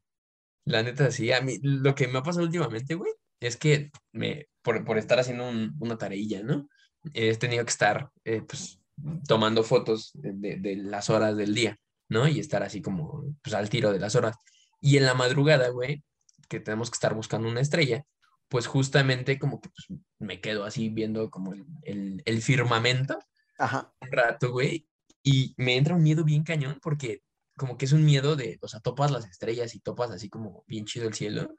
[0.66, 1.32] La neta, sí.
[1.32, 5.50] A mí, lo que me ha pasado últimamente, güey, es que me, por, estar haciendo
[5.80, 6.68] una tareilla, ¿no?
[7.14, 8.81] He tenido que estar, eh, pues,
[9.28, 11.78] tomando fotos de, las horas del día,
[12.10, 12.28] ¿no?
[12.28, 14.36] Y estar así como, pues, al tiro de las horas.
[14.82, 16.04] Y en la madrugada, güey,
[16.50, 18.06] que tenemos que estar buscando una estrella,
[18.50, 23.18] pues justamente como que pues, me quedo así viendo como el, el, firmamento
[23.58, 23.94] Ajá.
[24.02, 24.88] un rato, güey,
[25.24, 27.22] y me entra un miedo bien cañón porque
[27.56, 30.64] como que es un miedo de, o sea, topas las estrellas y topas así como
[30.68, 31.56] bien chido el cielo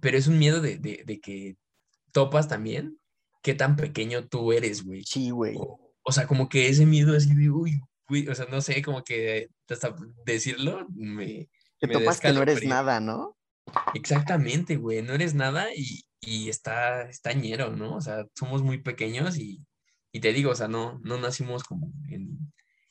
[0.00, 1.56] pero es un miedo de, de, de que
[2.12, 2.98] topas también
[3.42, 5.04] qué tan pequeño tú eres, güey.
[5.04, 5.56] Sí, güey.
[5.58, 8.80] O, o sea, como que ese miedo así de, uy, uy, o sea, no sé,
[8.80, 9.94] como que hasta
[10.24, 11.48] decirlo me...
[11.80, 13.36] Que me topas que no eres nada, ¿no?
[13.92, 17.96] Exactamente, güey, no eres nada y, y está, está ñero, ¿no?
[17.96, 19.66] O sea, somos muy pequeños y,
[20.12, 22.38] y te digo, o sea, no, no nacimos como en,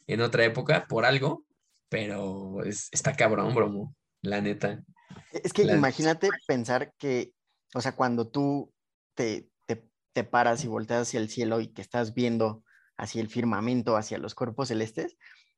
[0.08, 1.46] en otra época por algo,
[1.88, 4.84] pero es- está cabrón, bromo, la neta.
[5.32, 7.32] Es que La- imagínate pensar que,
[7.74, 8.74] o sea, cuando tú
[9.16, 12.65] te, te, te paras y volteas hacia el cielo y que estás viendo
[12.98, 15.18] hacia el firmamento, hacia los cuerpos celestes,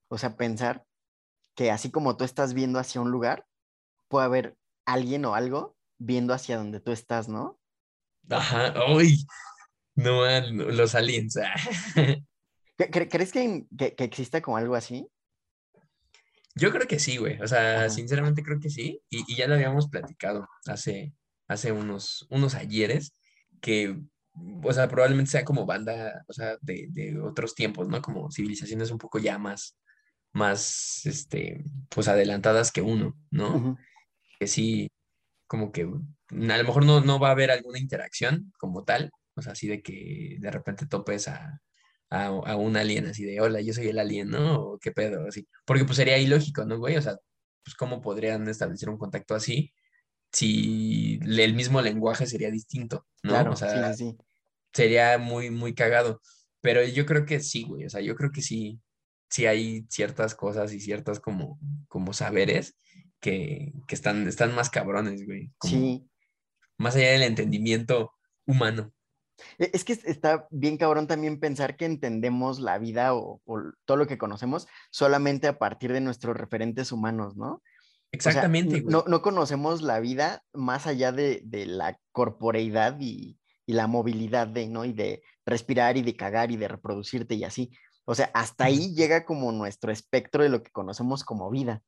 [0.10, 0.86] o sea, pensar
[1.56, 3.46] que así como tú estás viendo hacia un lugar,
[4.08, 7.60] puede haber alguien o algo viendo hacia donde tú estás, ¿no?
[8.30, 9.26] Ajá, uy,
[9.96, 11.38] no, man, los aliens.
[11.38, 11.54] ah.
[12.78, 15.08] ¿Cre- cre- ¿Crees que, que, que exista como algo así?
[16.56, 17.40] Yo creo que sí, güey.
[17.42, 17.90] O sea, Ajá.
[17.90, 19.02] sinceramente creo que sí.
[19.10, 21.14] Y, y ya lo habíamos platicado hace,
[21.48, 23.14] hace unos, unos ayeres,
[23.62, 24.00] que,
[24.64, 28.02] o sea, probablemente sea como banda, o sea, de, de otros tiempos, ¿no?
[28.02, 29.78] Como civilizaciones un poco ya más,
[30.34, 33.78] más, este, pues adelantadas que uno, ¿no?
[34.40, 34.90] Que sí,
[35.48, 39.42] como que a lo mejor no, no va a haber alguna interacción como tal, o
[39.42, 41.62] sea, así de que de repente topes a,
[42.10, 44.62] a, a un alien así de, hola, yo soy el alien, ¿no?
[44.62, 45.48] O qué pedo, así.
[45.66, 46.98] Porque pues sería ilógico, ¿no, güey?
[46.98, 47.18] O sea,
[47.64, 49.74] pues cómo podrían establecer un contacto así
[50.32, 53.32] si el mismo lenguaje sería distinto, ¿no?
[53.32, 54.18] Claro, O sea, sí, sí.
[54.78, 56.22] Sería muy, muy cagado.
[56.62, 58.80] Pero yo creo que sí, güey, o sea, yo creo que sí,
[59.30, 62.78] sí hay ciertas cosas y ciertas como, como saberes
[63.20, 65.52] que, que están, están más cabrones, güey.
[65.58, 66.10] Como Sí,
[66.78, 68.14] más allá del entendimiento
[68.46, 68.94] humano.
[69.58, 73.62] E- Es que es- está bien cabrón también pensar que entendemos la vida o, o
[73.86, 77.48] todo lo que conocemos solamente a partir de nuestros referentes humanos, ¿no?
[77.48, 77.62] O
[78.22, 78.94] sea, Exactamente, n- güey.
[78.94, 84.48] no, no conocemos la vida más allá de, de la corporeidad y, y la movilidad
[84.48, 84.84] de, ¿no?
[84.86, 87.70] Y de respirar y de cagar y de reproducirte y así.
[88.06, 91.84] O sea, hasta ahí llega como nuestro espectro de lo que conocemos como vida.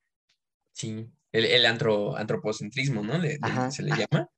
[0.74, 1.10] Sí.
[1.32, 3.18] El, el antro- antropocentrismo, ¿no?
[3.18, 3.72] Le- le- Ajá.
[3.72, 4.30] se le llama.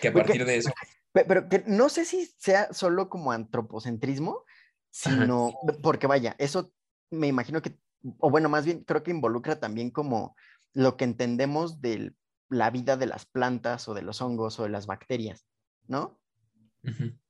[0.00, 0.70] Que a Porque- partir de eso.
[1.12, 4.44] Pe- Pero que no sé si sea solo como antropocentrismo,
[4.90, 6.72] sino, porque vaya, eso
[7.10, 7.76] me imagino que,
[8.18, 10.36] o bueno, más bien creo que involucra también como
[10.74, 12.14] lo que entendemos de
[12.48, 15.46] la vida de las plantas o de los hongos o de las bacterias,
[15.88, 16.20] ¿no?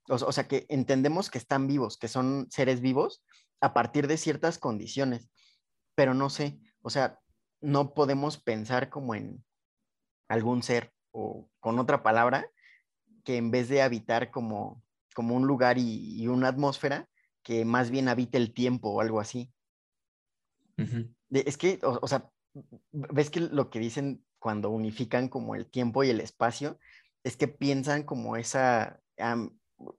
[0.08, 3.24] O, o sea, que entendemos que están vivos, que son seres vivos
[3.60, 5.28] a partir de ciertas condiciones,
[5.94, 7.18] pero no sé, o sea,
[7.60, 9.44] no podemos pensar como en
[10.28, 12.50] algún ser o con otra palabra
[13.24, 14.82] que en vez de habitar como,
[15.14, 17.08] como un lugar y, y una atmósfera,
[17.42, 19.52] que más bien habite el tiempo o algo así.
[21.30, 22.30] Es que, o, o sea,
[22.92, 26.78] ves que lo que dicen cuando unifican como el tiempo y el espacio,
[27.24, 29.00] es que piensan como esa,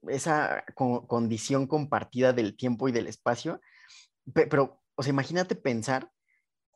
[0.08, 3.62] esa co- condición compartida del tiempo y del espacio,
[4.34, 6.12] pe- pero, o sea, imagínate pensar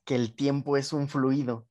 [0.05, 1.67] que el tiempo es un fluido,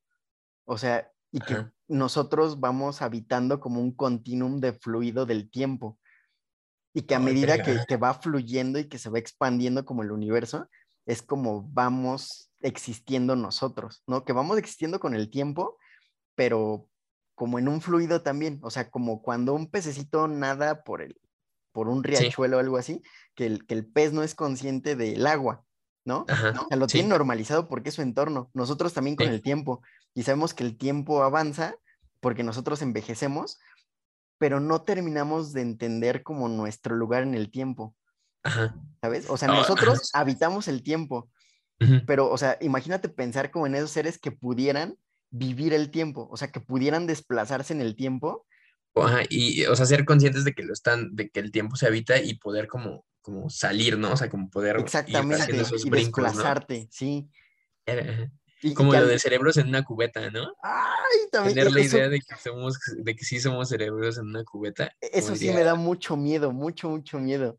[0.64, 1.74] o sea, y que Ajá.
[1.88, 5.98] nosotros vamos habitando como un continuum de fluido del tiempo.
[6.92, 10.10] Y que a medida que, que va fluyendo y que se va expandiendo como el
[10.10, 10.68] universo,
[11.06, 14.24] es como vamos existiendo nosotros, ¿no?
[14.24, 15.78] Que vamos existiendo con el tiempo,
[16.34, 16.89] pero
[17.40, 21.18] como en un fluido también, o sea, como cuando un pececito nada por el,
[21.72, 23.00] por un riachuelo o algo así,
[23.34, 25.64] que el, que el pez no es consciente del agua,
[26.04, 26.26] ¿no?
[26.28, 26.50] Ajá.
[26.50, 26.98] O sea, lo Sí.
[26.98, 28.50] tiene normalizado porque es su entorno.
[28.52, 29.32] Nosotros también con Sí.
[29.32, 29.80] el tiempo.
[30.12, 31.76] Y sabemos que el tiempo avanza
[32.20, 33.58] porque nosotros envejecemos,
[34.36, 37.96] pero no terminamos de entender como nuestro lugar en el tiempo,
[38.42, 38.76] Ajá.
[39.00, 39.30] ¿sabes?
[39.30, 41.30] O sea, nosotros habitamos el tiempo,
[42.06, 44.98] pero, o sea, imagínate pensar como en esos seres que pudieran
[45.30, 48.46] vivir el tiempo, o sea, que pudieran desplazarse en el tiempo.
[48.94, 51.86] Ajá, y, o sea, ser conscientes de que lo están, de que el tiempo se
[51.86, 54.12] habita y poder como, como salir, ¿no?
[54.12, 56.28] O sea, como poder ir Exactamente, haciendo esos y brincos, ¿no?
[56.28, 57.28] desplazarte, sí.
[57.86, 58.30] Ajá.
[58.62, 60.52] Y, Como lo al- de cerebros en una cubeta, ¿no?
[60.62, 64.26] Ay, también, Tener la eso, idea de que somos, de que sí somos cerebros en
[64.26, 64.92] una cubeta.
[65.00, 67.58] como eso sí diría, me da mucho miedo, mucho, mucho miedo.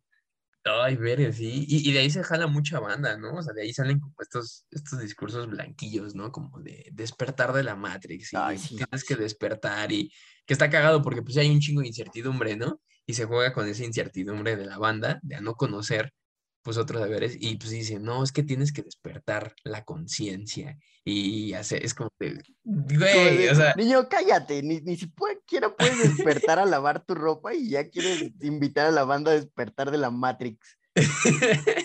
[0.63, 1.65] Ay, verga, sí.
[1.67, 3.33] Y, y de ahí se jala mucha banda, ¿no?
[3.33, 6.31] O sea, de ahí salen como estos, estos discursos blanquillos, ¿no?
[6.31, 8.75] Como de despertar de la Matrix y Ay, sí.
[8.75, 10.11] tienes que despertar y
[10.45, 12.79] que está cagado porque pues hay un chingo de incertidumbre, ¿no?
[13.07, 16.13] Y se juega con esa incertidumbre de la banda, de a no conocer
[16.61, 21.53] pues otros saberes y pues dicen, no, es que tienes que despertar la conciencia y
[21.53, 26.65] hacer, es como de, güey, o sea, niño, cállate, ni, ni siquiera puedes despertar a
[26.65, 30.77] lavar tu ropa y ya quieres invitar a la banda a despertar de la Matrix.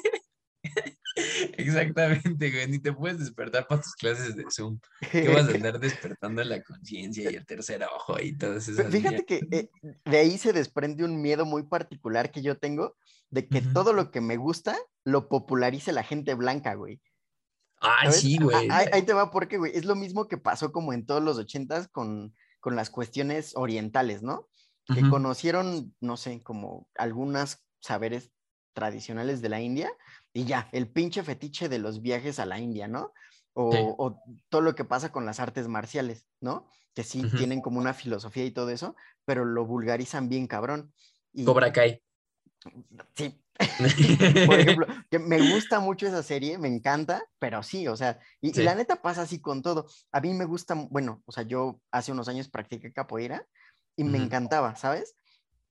[1.58, 4.78] Exactamente, güey, ni te puedes despertar para tus clases de Zoom.
[5.10, 9.24] ¿Qué vas a andar despertando la conciencia y el tercer ojo y todas esas Fíjate
[9.24, 9.70] que eh,
[10.04, 12.96] de ahí se desprende un miedo muy particular que yo tengo
[13.30, 17.00] de que todo lo que me gusta lo popularice la gente blanca, güey.
[17.80, 18.68] Ah, sí, güey.
[18.70, 21.88] Ahí, te va porque, güey, es lo mismo que pasó como en todos los ochentas
[21.88, 24.48] con, con las cuestiones orientales, ¿no?
[24.94, 28.30] Que conocieron, no sé, como algunas saberes
[28.76, 29.90] tradicionales de la India
[30.34, 33.14] y ya, el pinche fetiche de los viajes a la India, ¿no?
[33.54, 34.20] O,
[34.50, 36.68] todo lo que pasa con las artes marciales, ¿no?
[36.94, 40.92] Que sí tienen como una filosofía y todo eso, pero lo vulgarizan bien cabrón.
[41.32, 42.02] Y, Cobra Kai.
[43.14, 43.42] Sí.
[44.46, 48.52] Por ejemplo, que me gusta mucho esa serie, me encanta, pero sí, o sea, y,
[48.60, 49.86] la neta pasa así con todo.
[50.12, 53.46] A mí me gusta, bueno, o sea, yo hace unos años practiqué capoeira
[53.96, 55.16] y me encantaba, ¿sabes?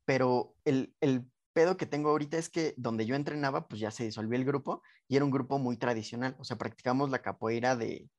[0.06, 4.03] Pero el, el pedo que tengo ahorita es que donde yo entrenaba, pues ya se
[4.03, 6.36] disolvió el grupo y era un grupo muy tradicional.
[6.38, 8.10] O sea, practicamos la capoeira de,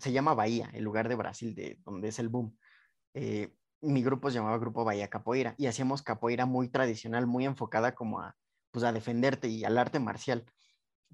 [0.00, 2.56] se llama Bahía, el lugar de Brasil de donde es el boom.
[3.12, 7.94] Eh, mi grupo se llamaba Grupo Bahía Capoeira y hacíamos capoeira muy tradicional, muy enfocada
[7.94, 8.34] como a,
[8.70, 10.46] pues a defenderte y al arte marcial.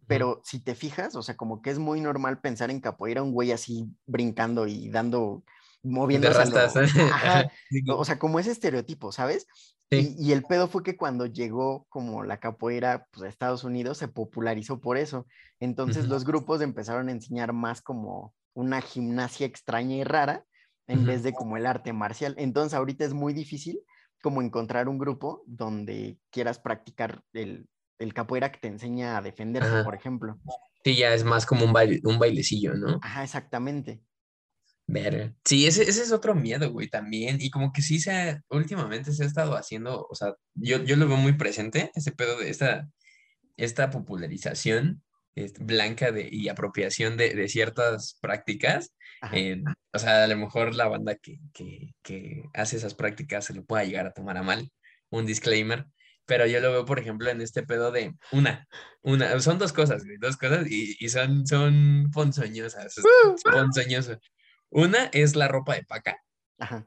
[0.07, 3.33] Pero si te fijas, o sea, como que es muy normal pensar en capoeira un
[3.33, 5.43] güey así brincando y dando,
[5.83, 6.29] moviendo.
[7.89, 9.49] o sea, como ese estereotipo, ¿sabes?
[10.01, 14.09] Y, el pedo fue que cuando llegó como la capoeira pues, a Estados Unidos se
[14.09, 15.27] popularizó por eso.
[15.61, 20.45] Entonces los grupos empezaron a enseñar más como una gimnasia extraña y rara
[20.87, 22.35] en vez de como el arte marcial.
[22.39, 23.81] Entonces ahorita es muy difícil
[24.23, 27.69] como encontrar un grupo donde quieras practicar el,
[27.99, 30.39] el capoeira que te enseña a defenderse, por ejemplo.
[30.85, 32.99] Sí, ya es más como un, baile, un bailecillo, ¿no?
[33.03, 34.03] Ajá, exactamente.
[34.87, 35.35] Ver.
[35.45, 37.39] Sí, ese, ese es otro miedo, güey, también.
[37.41, 40.97] Y como que sí se ha, últimamente se ha estado haciendo, o sea, yo, yo
[40.97, 42.89] lo veo muy presente, ese pedo de esta,
[43.57, 45.03] esta popularización
[45.35, 48.95] este, blanca de, y apropiación de, de ciertas prácticas.
[49.33, 49.63] Eh,
[49.93, 53.65] o sea, a lo mejor la banda que, que, que hace esas prácticas se lo
[53.65, 54.71] pueda llegar a tomar a mal,
[55.09, 55.87] un disclaimer.
[56.27, 58.67] Pero yo lo veo, por ejemplo, en este pedo de una,
[59.03, 62.95] una, son dos cosas, güey, dos cosas y, y son, son ponzoñosas,
[63.45, 64.19] ponzoñoso.
[64.75, 66.21] Una es la ropa de paca.
[66.59, 66.85] Ajá.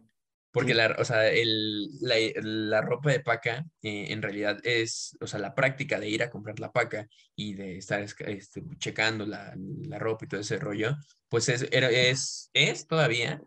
[0.52, 5.28] Porque la, o sea, el, la, la, ropa de paca eh, en realidad es, o
[5.28, 9.54] sea, la práctica de ir a comprar la paca y de estar este, checando la,
[9.56, 10.98] la, ropa y todo ese rollo,
[11.30, 13.42] pues es, es, es todavía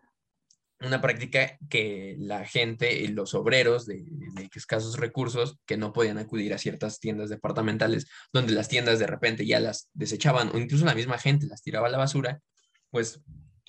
[0.79, 6.53] una práctica que la gente, los obreros de, de, escasos recursos que no podían acudir
[6.53, 10.95] a ciertas tiendas departamentales, donde las tiendas de repente ya las desechaban o incluso la
[10.95, 12.39] misma gente las tiraba a la basura,
[12.89, 13.21] pues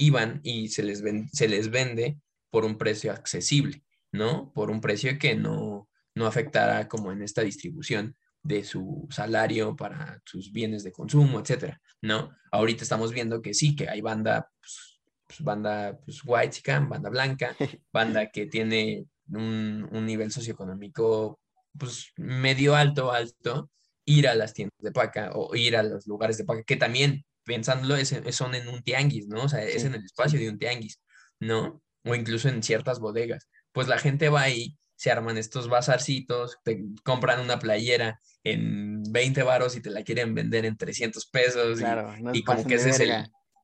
[0.05, 2.19] iban y se les, se les vende
[2.51, 3.83] por un precio accesible,
[4.13, 4.53] ¿no?
[4.53, 10.21] Por un precio que no, no afectara como en esta distribución de su salario para
[10.25, 12.37] sus bienes de consumo, etcétera, ¿no?
[12.51, 17.57] Ahorita estamos viendo que sí, que hay banda, pues, pues banda pues, white, banda blanca,
[17.93, 21.41] banda que tiene un, un, nivel socioeconómico
[21.79, 23.71] pues medio alto, alto,
[24.05, 27.25] ir a las tiendas de paca o ir a los lugares de paca, que también
[27.45, 29.45] pensándolo, es, son en un tianguis, ¿no?
[29.45, 31.01] O sea, es en el espacio de un tianguis,
[31.41, 31.83] ¿no?
[32.05, 33.49] O incluso en ciertas bodegas.
[33.73, 39.43] Pues la gente va ahí, se arman estos bazarcitos, te compran una playera en 20
[39.43, 41.79] varos y te la quieren vender en 300 pesos.
[41.79, 43.13] Claro, y, como que ese es el...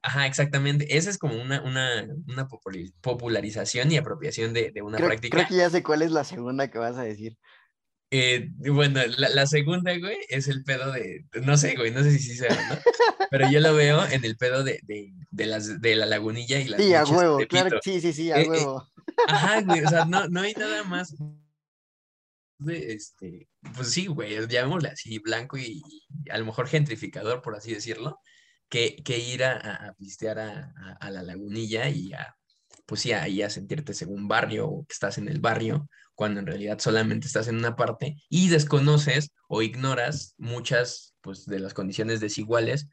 [0.01, 0.97] Ajá, exactamente.
[0.97, 2.49] Esa es como una, una, una
[3.01, 5.37] popularización y apropiación de, de una práctica.
[5.37, 7.37] Creo que ya sé cuál es la segunda que vas a decir.
[8.11, 12.19] Eh, bueno, la, segunda, güey, es el pedo de, no sé, güey, no sé si
[12.21, 12.79] sí sea, ¿no?
[13.31, 16.69] Pero yo lo veo en el pedo de, de, de las, de la lagunilla y
[16.69, 18.89] las Sí, a huevo, claro, sí, sí, sí, a eh, eh, huevo.
[19.27, 21.15] ajá, güey, o sea, no, no hay nada más
[22.61, 25.83] de, este, pues sí, güey, llamémosle así, blanco y,
[26.31, 28.21] a lo mejor gentrificador, por así decirlo,
[28.71, 32.35] que, que ir a, a pistear a, a, la lagunilla y a,
[32.87, 36.47] pues sí, ahí a sentirte según barrio o que estás en el barrio cuando en
[36.47, 42.19] realidad solamente estás en una parte y desconoces o ignoras muchas pues, de las condiciones
[42.19, 42.89] desiguales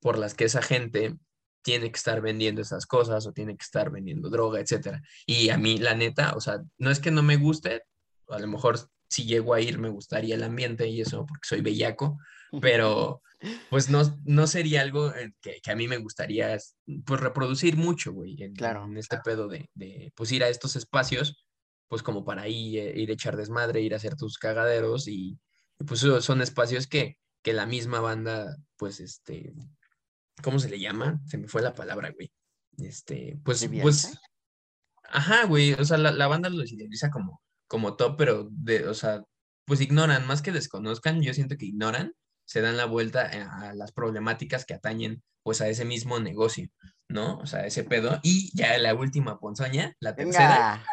[0.00, 1.14] por las que esa gente
[1.60, 5.02] tiene que estar vendiendo esas cosas o tiene que estar vendiendo droga, etcétera.
[5.26, 7.82] Y a mí, la neta, o sea, no es que no me guste,
[8.28, 8.78] a lo mejor
[9.10, 12.16] si llego a ir me gustaría el ambiente y eso, porque soy bellaco,
[12.62, 13.20] pero
[13.68, 16.56] pues no, no sería algo eh, que, que a mí me gustaría
[17.04, 18.86] pues reproducir mucho, güey, en, claro.
[18.86, 21.44] en este pedo de, de, pues ir a estos espacios
[21.90, 25.40] pues como para ahí, eh, ir a echar desmadre, ir a hacer tus cagaderos y,
[25.84, 29.52] pues son espacios que, que la misma banda, pues este,
[30.40, 31.20] ¿cómo se le llama?
[31.26, 32.32] Se me fue la palabra, güey.
[32.78, 34.16] Este, pues, pues,
[35.02, 38.94] ajá, güey, o sea, la, la banda los idealiza como, como top, pero, de, o
[38.94, 39.24] sea,
[39.64, 42.14] pues ignoran, más que desconozcan, yo siento que ignoran
[42.44, 46.68] se dan la vuelta a las problemáticas que atañen pues a ese mismo negocio,
[47.08, 47.38] ¿no?
[47.38, 48.20] O sea, ese pedo.
[48.22, 50.84] Y ya la última ponzoña, la tercera.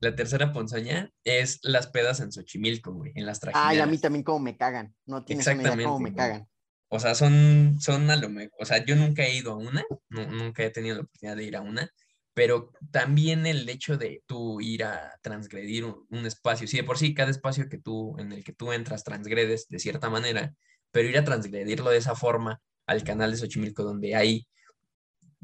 [0.00, 3.70] La tercera ponzoña es las pedas en Xochimilco, güey, en las trajineras.
[3.70, 4.94] Ay, a mí también como me cagan.
[5.06, 6.48] No tienes Exactamente, idea cómo me cagan.
[6.88, 9.84] O sea, son, son a lo mejor, o sea, yo nunca he ido a una,
[10.08, 11.90] nunca he tenido la oportunidad de ir a una,
[12.32, 17.12] pero también el hecho de tú ir a transgredir un, espacio, sí, de por sí,
[17.12, 20.54] cada espacio que tú, en el que tú entras, transgredes de cierta manera,
[20.90, 24.46] pero ir a transgredirlo de esa forma al canal de Xochimilco, donde hay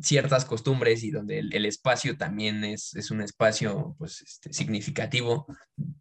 [0.00, 5.46] ciertas costumbres y donde el, espacio también es, es, un espacio pues, este, significativo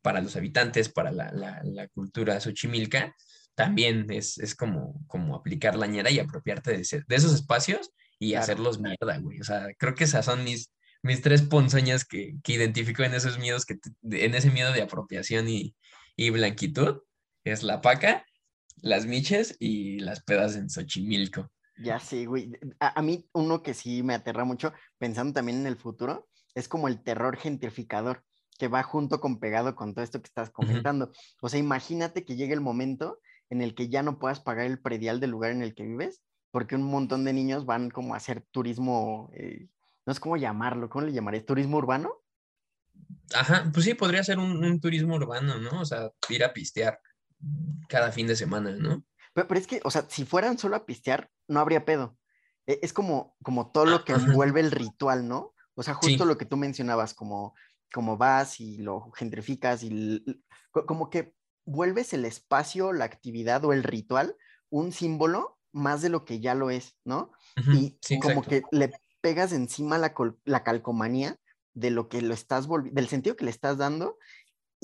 [0.01, 3.15] para los habitantes, para la, la, cultura xochimilca,
[3.55, 8.33] también es, es, como, como aplicar la ñera y apropiarte de, de esos espacios y
[8.33, 9.39] hacerlos mierda, güey.
[9.39, 10.71] O sea, creo que esas son mis,
[11.03, 15.47] mis tres ponzoñas que, que identifico en esos miedos, que, en ese miedo de apropiación
[15.47, 15.75] y,
[16.15, 17.01] y blanquitud.
[17.43, 18.25] Es la paca,
[18.77, 21.51] las miches y las pedas en Xochimilco.
[21.77, 22.51] Ya sí, güey.
[22.79, 26.87] A, mí uno que sí me aterra mucho, pensando también en el futuro, es como
[26.87, 28.23] el terror gentrificador,
[28.59, 31.11] que va junto con pegado con todo esto que estás comentando.
[31.41, 33.19] O sea, imagínate que llegue el momento
[33.49, 36.21] en el que ya no puedas pagar el predial del lugar en el que vives,
[36.51, 39.67] porque un montón de niños van como a hacer turismo, eh,
[40.05, 41.41] no sé cómo llamarlo, ¿cómo le llamaré?
[41.41, 42.21] ¿Turismo urbano?
[43.33, 45.81] Ajá, pues sí, podría ser un, un turismo urbano, ¿no?
[45.81, 46.99] O sea, ir a pistear
[47.89, 49.03] cada fin de semana, ¿no?
[49.33, 52.17] Pero, es que, o sea, si fueran solo a pistear, no habría pedo.
[52.67, 55.53] E, es como, como todo lo que envuelve el ritual, ¿no?
[55.75, 57.55] O sea, justo lo que tú mencionabas, como,
[57.91, 60.23] como vas y lo gentrificas y
[60.71, 61.33] como que
[61.65, 64.35] vuelves el espacio, la actividad o el ritual
[64.69, 67.31] un símbolo más de lo que ya lo es, ¿no?
[67.73, 68.91] y como que le
[69.21, 70.13] pegas encima la,
[70.45, 71.39] la calcomanía
[71.73, 74.17] de lo que lo estás volviendo, del sentido que le estás dando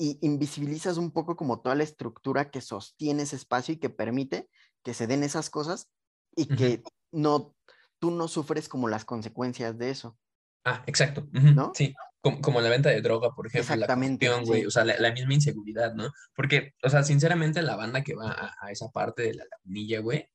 [0.00, 4.48] y invisibilizas un poco como toda la estructura que sostiene ese espacio y que permite
[4.82, 5.90] que se den esas cosas
[6.34, 6.82] y que
[7.12, 7.54] no,
[7.98, 10.16] tú no sufres como las consecuencias de eso.
[10.64, 11.28] Ah, exacto.
[11.32, 11.72] ¿No?
[11.74, 13.74] Sí, como, la venta de droga, por ejemplo.
[13.74, 14.26] Exactamente.
[14.26, 16.10] La o sea, la, misma inseguridad, ¿no?
[16.34, 20.26] Porque, o sea, sinceramente, la banda que va a, esa parte de la lagunilla, güey,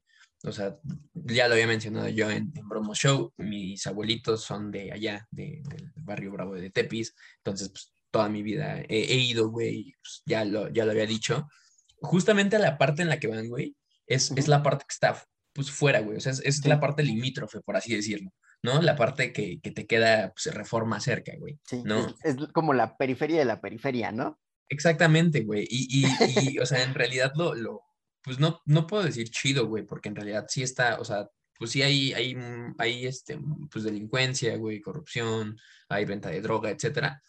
[0.43, 0.77] o sea,
[1.13, 5.63] ya lo había mencionado yo en, en Bromo Show, mis abuelitos son de allá, del
[5.95, 10.69] barrio Bravo de Tepis, entonces, pues, toda mi vida he, ido, güey, pues, ya, lo,
[10.69, 11.49] ya lo había dicho.
[11.97, 13.75] Justamente a la parte en la que van, güey,
[14.07, 15.21] es, es la parte que está
[15.51, 18.31] pues fuera, güey, o sea, es, la parte limítrofe, por así decirlo,
[18.63, 18.81] ¿no?
[18.81, 22.07] La parte que, que te queda, pues, reforma cerca, güey, sí, ¿no?
[22.23, 24.39] Es, como la periferia de la periferia, ¿no?
[24.69, 26.05] Exactamente, güey, y,
[26.41, 27.81] y, o sea, en realidad lo, lo,
[28.23, 31.29] pues no, no puedo decir chido, güey, porque en realidad sí está, o sea,
[31.59, 32.37] pues sí hay, hay,
[32.77, 33.37] hay este,
[33.69, 35.57] pues delincuencia, güey, corrupción,
[35.89, 37.21] hay venta de droga, etcétera,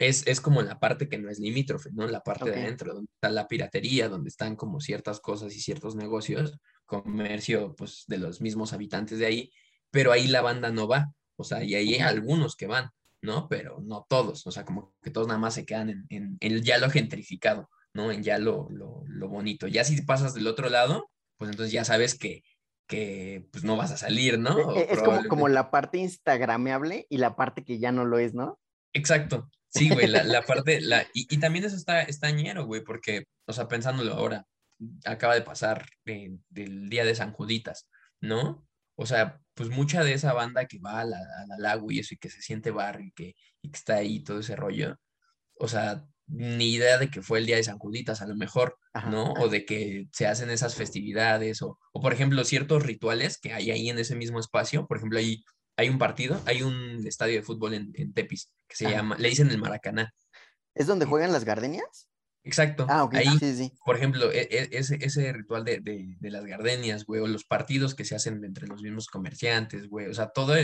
[0.00, 2.06] es, como la parte que no es limítrofe, ¿no?
[2.06, 5.94] La parte de adentro, donde está la piratería, donde están como ciertas cosas y ciertos
[5.94, 9.52] negocios, comercio, pues, de los mismos habitantes de ahí,
[9.90, 12.88] pero ahí la banda no va, o sea, y ahí hay algunos que van,
[13.20, 13.46] ¿no?
[13.48, 16.78] Pero no todos, o sea, como que todos nada más se quedan en, en, ya
[16.78, 18.10] lo gentrificado, ¿no?
[18.10, 19.68] En ya lo, lo, bonito.
[19.68, 22.42] Ya si pasas del otro lado, pues entonces ya sabes que,
[22.86, 24.74] que pues no vas a salir, ¿no?
[24.74, 28.18] E, e, es como, como la parte instagrameable y la parte que ya no lo
[28.18, 28.58] es, ¿no?
[28.94, 33.52] Exacto, Sí, güey, la, parte, la, y, también eso está, está ñero, güey, porque, o
[33.52, 34.44] sea, pensándolo ahora,
[35.04, 37.88] acaba de pasar del día de San Juditas,
[38.20, 38.66] ¿no?
[38.96, 42.14] O sea, pues mucha de esa banda que va a la, a lago y eso,
[42.14, 44.96] y que se siente barrio y que, y que está ahí todo ese rollo,
[45.54, 48.76] o sea, ni idea de que fue el día de San Juditas, a lo mejor,
[49.08, 49.32] ¿no?
[49.34, 53.70] O de que se hacen esas festividades, o, o por ejemplo, ciertos rituales que hay
[53.70, 55.44] ahí en ese mismo espacio, por ejemplo, ahí
[55.80, 59.50] hay un partido, hay un estadio de fútbol en, Tepis que se llama, le dicen
[59.50, 60.12] el Maracaná.
[60.74, 62.08] ¿Es donde juegan las gardenias?
[62.44, 62.86] Exacto.
[62.88, 63.14] Ah, ok.
[63.14, 63.72] Ahí, sí, sí.
[63.84, 67.94] por ejemplo, e, e, ese, ese ritual de, de, las gardenias, güey, o los partidos
[67.94, 70.54] que se hacen entre los mismos comerciantes, güey, o sea, todo,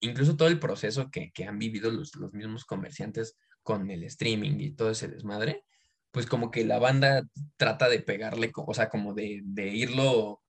[0.00, 4.58] incluso todo el proceso que, que han vivido los, los, mismos comerciantes con el streaming
[4.58, 5.64] y todo ese desmadre,
[6.10, 7.22] pues como que la banda
[7.56, 10.42] trata de pegarle, o sea, como de, de irlo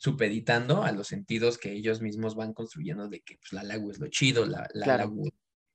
[0.00, 3.98] supeditando a los sentidos que ellos mismos van construyendo de que pues, la lago es
[3.98, 5.10] lo chido, la, la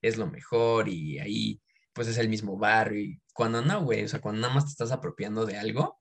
[0.02, 1.62] es lo mejor y ahí
[1.94, 3.02] pues es el mismo barrio.
[3.02, 6.00] Y cuando no, güey, o sea, cuando nada más te estás apropiando de algo,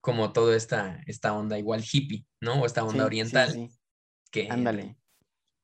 [0.00, 2.62] como toda esta, esta onda igual hippie, ¿no?
[2.62, 3.68] O esta onda oriental.
[4.30, 4.96] Que, Ándale.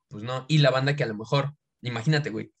[0.09, 2.51] Pues no, y la banda que a lo mejor, imagínate, güey,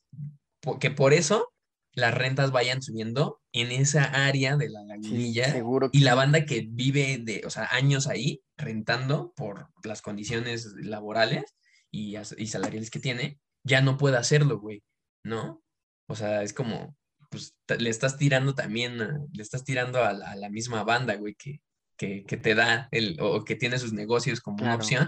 [0.79, 1.52] que por eso
[1.93, 5.51] las rentas vayan subiendo en esa área de la lagunilla.
[5.51, 10.73] seguro y la banda que vive de, o sea, años ahí rentando por las condiciones
[10.75, 11.55] laborales
[11.91, 14.83] y, y salariales que tiene, ya no puede hacerlo, güey,
[15.23, 15.61] ¿no?
[16.07, 16.97] O sea, es como,
[17.29, 21.61] pues le estás tirando también, le estás tirando a la, misma banda, güey, que,
[21.97, 25.07] que, que te da el, o que tiene sus negocios como una opción,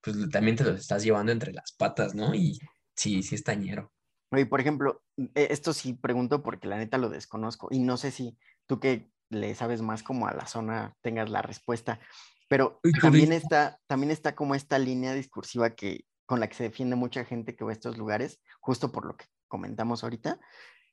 [0.00, 2.34] pues también te los estás llevando entre las patas, ¿no?
[2.34, 2.58] Y
[2.96, 3.92] sí, sí es tañero.
[4.32, 8.10] Oye, por ejemplo, e- esto sí pregunto porque la neta lo desconozco y no sé
[8.10, 12.00] si tú que le sabes más como a la zona tengas la respuesta,
[12.48, 16.96] pero también está, también está como esta línea discursiva que, con la que se defiende
[16.96, 20.40] mucha gente que va a estos lugares, justo por lo que comentamos ahorita,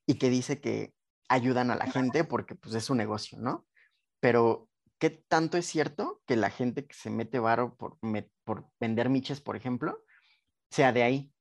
[0.06, 0.94] y que dice que
[1.30, 3.68] ayudan a la gente porque pues es su negocio, ¿no?
[4.20, 8.70] Pero, ¿qué tanto es cierto que la gente que se mete varo por, me- por
[8.80, 10.04] vender miches, por ejemplo,
[10.72, 11.34] sea de ahí?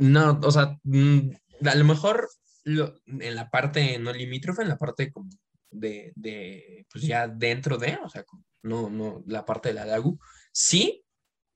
[0.00, 1.30] No, o sea, mm,
[1.66, 2.28] a lo mejor
[2.64, 5.30] lo- en la parte no limítrofe, en la parte como
[5.70, 8.24] de, de, pues ya dentro de, o sea,
[8.62, 10.18] no, no, la parte de la DAGU,
[10.52, 11.04] sí,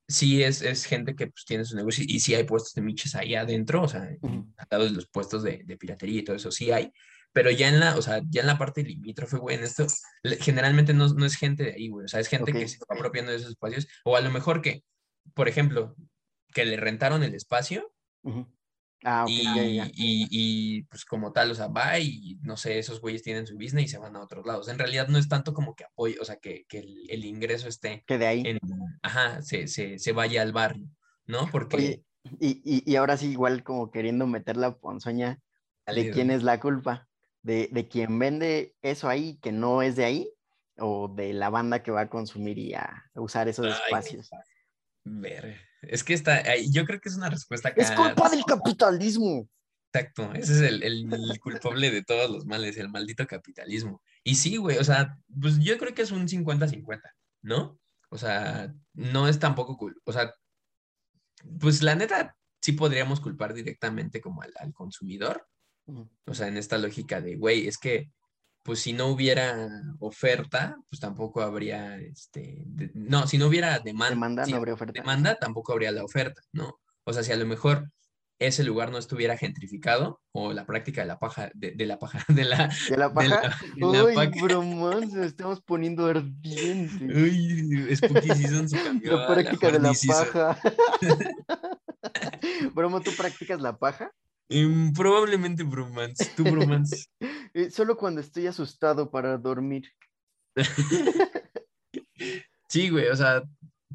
[0.07, 3.15] sí es, es gente que pues tiene su negocio y sí hay puestos de miches
[3.15, 4.53] ahí adentro, o sea, Ujú.
[4.59, 6.93] al lado de los puestos de, de piratería y todo eso, sí hay,
[7.33, 9.87] pero ya en la, o sea, ya en la parte limítrofe, güey, en esto,
[10.41, 12.59] generalmente no, no es gente de ahí, güey, o sea, es gente Ok.
[12.59, 14.85] que se va apropiando de esos espacios, o a lo mejor que,
[15.33, 15.97] por ejemplo,
[16.53, 17.91] que le rentaron el espacio
[19.05, 19.91] Ah, ok, y, ya, ya, ya.
[19.95, 23.55] y- y, pues como tal, o sea, va y no sé, esos güeyes tienen su
[23.55, 24.69] business y se van a otros lados.
[24.69, 27.69] En realidad no es tanto como que apoyo, o sea, que, que el, el ingreso
[27.69, 28.45] esté Que de ahí.
[28.47, 28.59] en,
[29.03, 30.89] ajá, se, se, se vaya al barrio,
[31.27, 31.49] ¿no?
[31.51, 32.05] Porque Oye,
[32.41, 35.41] y, y, y ahora sí, igual como queriendo meter la ponzoña
[35.87, 37.09] de quién es la culpa,
[37.43, 40.31] de, de quien vende eso ahí que no es de ahí,
[40.79, 44.31] o de la banda que va a consumir y a usar esos Ay, espacios.
[45.05, 45.61] ver,
[45.91, 49.49] es que está, yo creo que es una respuesta Es acá, culpa del capitalismo.
[49.93, 54.03] Exacto, ese es el, el culpable de todos los males, el maldito capitalismo.
[54.25, 57.01] Y sí, güey, o sea, pues yo creo que es un 50-50,
[57.43, 57.79] ¿no?
[58.11, 60.35] O sea, no es tampoco, cul- o sea,
[61.61, 65.47] pues la neta, sí podríamos culpar directamente como al, al consumidor,
[65.87, 66.09] Ujú.
[66.27, 68.11] o sea, en esta lógica de, güey, es que,
[68.65, 69.69] pues si no hubiera
[70.01, 74.75] oferta, pues tampoco habría, este, de- no, si no hubiera demanda, Demanda, si no habría
[74.75, 74.93] oferta.
[75.01, 76.81] demanda, tampoco habría la oferta, ¿no?
[77.05, 77.91] O sea, si a lo mejor
[78.41, 82.25] ese lugar no estuviera gentrificado o la práctica de la paja, de, de la paja,
[82.29, 83.29] de la, De la paja.
[83.29, 87.01] la, de la Uy, bromón, se estamos poniendo ardientes.
[87.03, 90.59] Uy, Spooky Season se cambió La práctica de la paja.
[92.75, 94.11] Bromo, ¿tú practicas la paja?
[94.49, 97.07] Em, probablemente bromance, tú bromance.
[97.57, 99.89] Eh, solo cuando estoy asustado para dormir.
[102.69, 103.45] Sí, güey, o sea,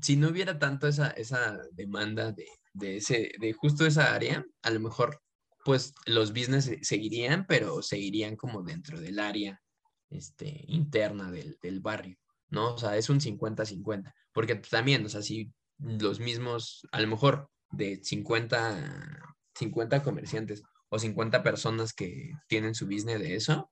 [0.02, 4.70] si no hubiera tanto esa, esa demanda de, de ese, de justo esa área, a
[4.70, 5.22] lo mejor,
[5.66, 9.62] pues, los business se- seguirían, pero seguirían como dentro del área,
[10.10, 12.18] este, interna del, del barrio,
[12.50, 12.76] ¿no?
[12.76, 17.50] O sea, es un 50-50, porque también, o sea, si los mismos, a lo mejor
[17.72, 23.72] de 50, 50 comerciantes o 50 personas que tienen su business de eso,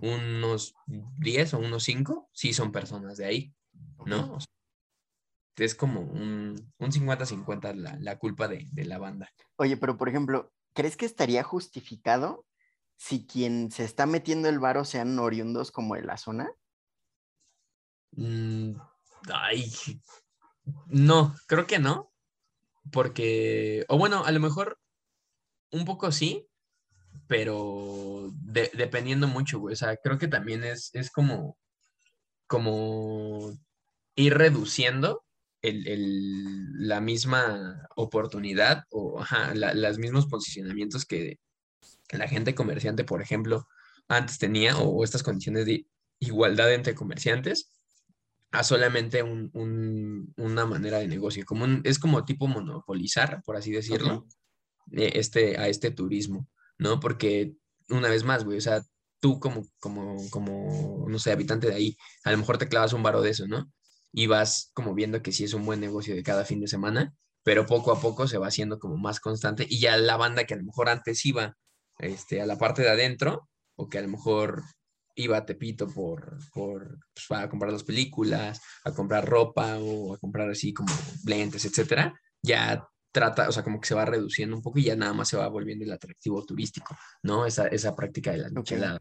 [0.00, 3.54] unos 10 o unos 5 sí son personas de ahí,
[4.04, 4.34] ¿no?
[4.34, 4.52] O sea,
[5.58, 9.30] es como un, un 50-50 la, la culpa de, de la banda.
[9.56, 12.44] Oye, pero por ejemplo, ¿crees que estaría justificado
[12.96, 16.50] si quien se está metiendo el varo sean oriundos como de la zona?
[18.12, 18.76] Mm,
[19.32, 19.70] ay,
[20.86, 22.12] no, creo que no,
[22.90, 24.78] porque, o bueno, a lo mejor
[25.76, 26.46] un poco sí,
[27.28, 29.72] pero de- dependiendo mucho, güey.
[29.74, 31.58] O sea, creo que también es, es como,
[32.46, 33.52] como
[34.16, 35.24] ir reduciendo
[35.62, 41.38] el, el- la misma oportunidad o ajá, la- los mismos posicionamientos que
[42.10, 43.66] la gente comerciante, por ejemplo,
[44.08, 45.86] antes tenía o, estas condiciones de
[46.20, 47.72] igualdad entre comerciantes
[48.52, 51.44] a solamente un- un- una manera de negocio.
[51.44, 54.26] Como es como tipo monopolizar, por así decirlo.
[54.92, 56.48] Eh, este, a este turismo,
[56.78, 57.00] ¿no?
[57.00, 57.54] Porque
[57.88, 58.82] una vez más, güey, o sea,
[59.20, 63.02] tú como, como, como, no sé, habitante de ahí, a lo mejor te clavas un
[63.02, 63.70] varo de eso, ¿no?
[64.12, 67.14] Y vas como viendo que sí es un buen negocio de cada fin de semana,
[67.42, 70.54] pero poco a poco se va haciendo como más constante y ya la banda que
[70.54, 71.56] a lo mejor antes iba
[71.98, 74.62] este, a la parte de adentro o que a lo mejor
[75.16, 80.18] iba a Tepito por, por pues, para comprar las películas, a comprar ropa o a
[80.18, 80.94] comprar así como
[81.24, 82.86] lentes, etcétera, ya
[83.16, 85.38] trata, o sea, como que se va reduciendo un poco y ya nada más se
[85.38, 87.46] va volviendo el atractivo turístico, ¿no?
[87.46, 88.58] Esa, esa práctica de las Ok.
[88.58, 89.00] micheladas,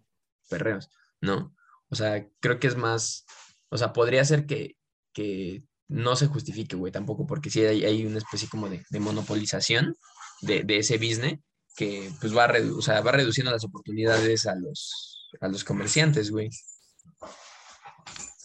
[0.50, 0.90] perreos,
[1.20, 1.54] ¿no?
[1.90, 3.26] O sea, creo que es más,
[3.70, 4.78] o sea, podría ser que,
[5.14, 9.00] que no se justifique, güey, tampoco, porque sí hay, hay una especie como de, de
[9.02, 9.96] monopolización
[10.42, 11.40] de, de ese business
[11.76, 16.32] que pues va, redu- o sea, va reduciendo las oportunidades a los, a los comerciantes,
[16.32, 16.50] güey.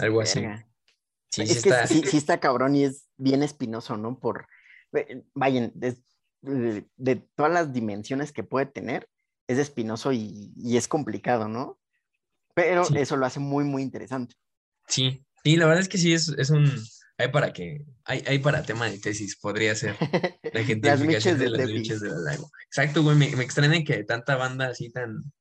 [0.00, 0.40] Algo así.
[1.30, 1.86] Sí, es sí que está.
[1.86, 4.18] sí, sí está cabrón y es bien espinoso, ¿no?
[4.18, 4.48] Por,
[5.34, 5.96] vayan, de,
[6.96, 9.08] de todas las dimensiones que puede tener,
[9.48, 11.78] es espinoso y, y es complicado, ¿no?
[12.54, 12.98] Pero Sí.
[12.98, 14.34] eso lo hace muy, muy interesante.
[14.86, 16.70] Sí, Sí, la verdad es que sí, es, es un...
[17.16, 17.86] Hay para que...
[18.04, 19.96] Hay, hay para tema de tesis, podría ser.
[20.52, 22.50] La gentrificación miches de de las de la Lago.
[22.66, 25.32] Exacto, güey, me, me extraña que tanta banda así tan,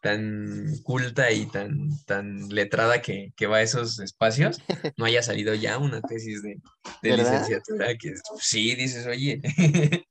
[0.00, 4.62] tan culta y tan, tan letrada que, que va a esos espacios,
[4.96, 6.60] no haya salido ya una tesis de,
[7.02, 9.40] de licenciatura que sí, dices, oye,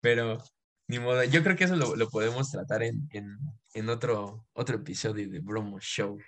[0.00, 0.38] pero
[0.88, 3.38] ni modo, yo creo que eso lo, lo podemos tratar en, en,
[3.74, 6.18] en otro, otro episodio de Bromo Show.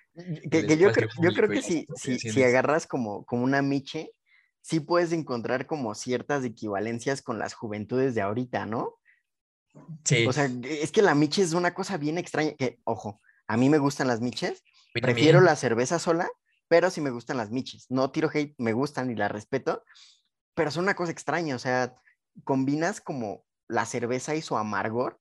[0.50, 3.62] Que, el que yo, creo, yo creo que si, si, si agarras como, como una
[3.62, 4.10] miche,
[4.62, 8.94] sí puedes encontrar como ciertas equivalencias con las juventudes de ahorita, ¿no?
[10.04, 13.56] Sí, O sea, es que la miche es una cosa bien extraña, que, ojo, a
[13.56, 16.28] mí me gustan las miches, prefiero la cerveza sola,
[16.68, 17.86] pero sí me gustan las miches.
[17.90, 19.82] No tiro hate, me gustan y las respeto,
[20.54, 21.94] pero son una cosa extraña, o sea,
[22.44, 25.20] combinas como la cerveza y su amargor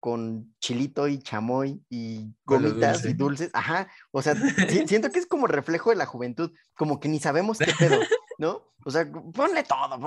[0.00, 3.14] con chilito y chamoy y gomitas y dulce.
[3.14, 4.34] dulces, ajá, o sea,
[4.68, 8.00] si- siento que es como reflejo de la juventud, como que ni sabemos qué pedo,
[8.38, 8.62] ¿no?
[8.84, 9.98] O sea, ponle todo,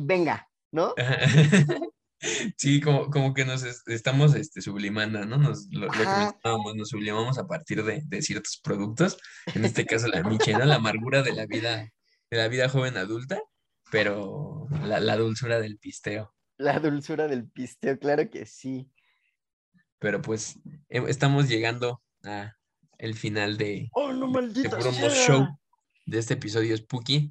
[0.00, 0.94] venga, ¿no?
[2.56, 5.38] Sí, como, como que nos es- estamos este, sublimando, ¿no?
[5.38, 9.18] Nos, lo, lo que mencionábamos, nos sublimamos a partir de, de ciertos productos,
[9.54, 10.64] en este caso la miche, ¿no?
[10.64, 11.88] La amargura de la vida,
[12.30, 13.40] de la vida joven adulta,
[13.92, 16.34] pero la, la dulzura del pisteo.
[16.56, 18.90] La dulzura del pisteo, claro que sí.
[20.00, 20.58] Pero pues
[20.88, 22.54] eh, estamos llegando a
[22.98, 25.08] el final de, ¡Oh, no, de Bromo!
[25.08, 25.46] Show,
[26.06, 27.30] de este episodio Spooky,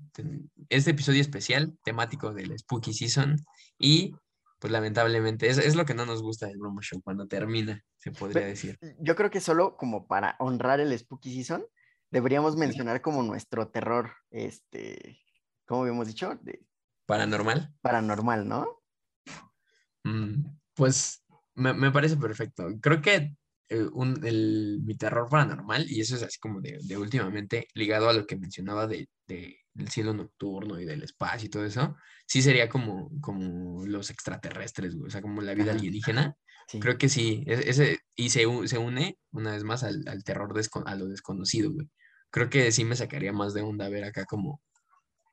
[0.69, 3.35] este episodio especial, temático del Spooky Season,
[3.77, 4.13] y
[4.59, 8.11] pues lamentablemente es, es lo que no nos gusta del Bromo Show, cuando termina, se
[8.11, 8.77] podría decir.
[8.99, 11.65] Yo creo que solo como para honrar el Spooky Season,
[12.09, 15.19] deberíamos mencionar como nuestro terror, este,
[15.65, 16.37] ¿cómo habíamos dicho?
[16.41, 16.65] De
[17.05, 17.73] Paranormal.
[17.81, 18.81] paranormal, ¿no?
[20.03, 21.23] Mm, pues
[21.55, 22.67] me, me parece perfecto.
[22.81, 23.35] Creo que
[23.69, 28.09] eh, un- el, mi terror paranormal, y eso es así como de, de últimamente ligado
[28.09, 31.95] a lo que mencionaba de, de- del cielo nocturno y del espacio y todo eso,
[32.25, 35.79] sí sería como, como los extraterrestres, güey, o sea, como la vida Ajá.
[35.79, 36.35] alienígena.
[36.67, 36.79] Sí.
[36.79, 40.53] Creo que sí, e- ese, y se, se une una vez más al, al terror
[40.53, 41.89] desco- a lo desconocido, güey.
[42.31, 44.61] Creo que sí me sacaría más de onda ver acá como,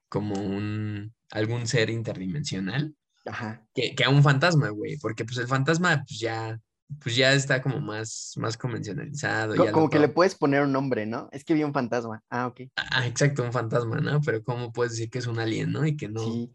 [0.09, 2.95] como un, algún ser interdimensional
[3.25, 3.67] Ajá.
[3.75, 6.61] que, que a un fantasma, güey, porque pues el fantasma pues ya,
[7.03, 9.55] pues ya está como más, más convencionalizado.
[9.55, 11.29] Co- ya lo como que le puedes poner un nombre, ¿no?
[11.33, 12.23] Es que vi un fantasma.
[12.31, 12.63] Ah, ok.
[12.77, 14.21] Ah, exacto, un fantasma, ¿no?
[14.21, 15.87] Pero ¿cómo puedes decir que es un alien, ¿no?
[15.87, 16.53] Y que no, Sí.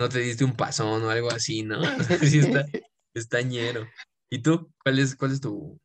[0.00, 1.80] no te diste un pasón o algo así, ¿no?
[2.36, 2.64] Sí está,
[3.14, 3.86] está ñero.
[4.30, 4.72] ¿Y tú?
[4.82, 5.80] ¿Cuál es, cuál es tu,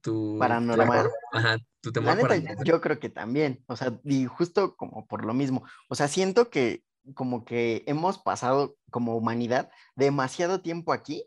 [0.00, 1.10] tu Paranormal.
[1.32, 2.64] Ajá, tu temor neta, paranormal.
[2.64, 6.50] yo creo que también, o sea, y justo como por lo mismo, o sea, siento
[6.50, 6.84] que
[7.14, 11.24] como que hemos pasado como humanidad demasiado tiempo aquí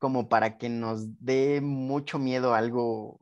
[0.00, 3.20] como para que nos dé mucho miedo algo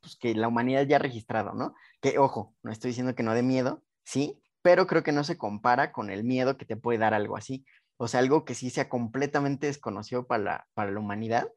[0.00, 1.74] pues, que la humanidad ya ha registrado, ¿no?
[2.00, 5.36] Que ojo, no estoy diciendo que no dé miedo, sí, pero creo que no se
[5.36, 7.66] compara con el miedo que te puede dar algo así.
[7.98, 11.50] O sea, algo que sí sea completamente desconocido para la, para la humanidad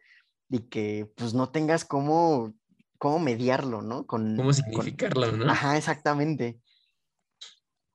[0.49, 2.55] y que pues no tengas cómo,
[2.97, 4.07] cómo mediarlo, ¿no?
[4.07, 5.49] Con, ¿Cómo con- significarlo, no?
[5.49, 6.59] Ajá, exactamente.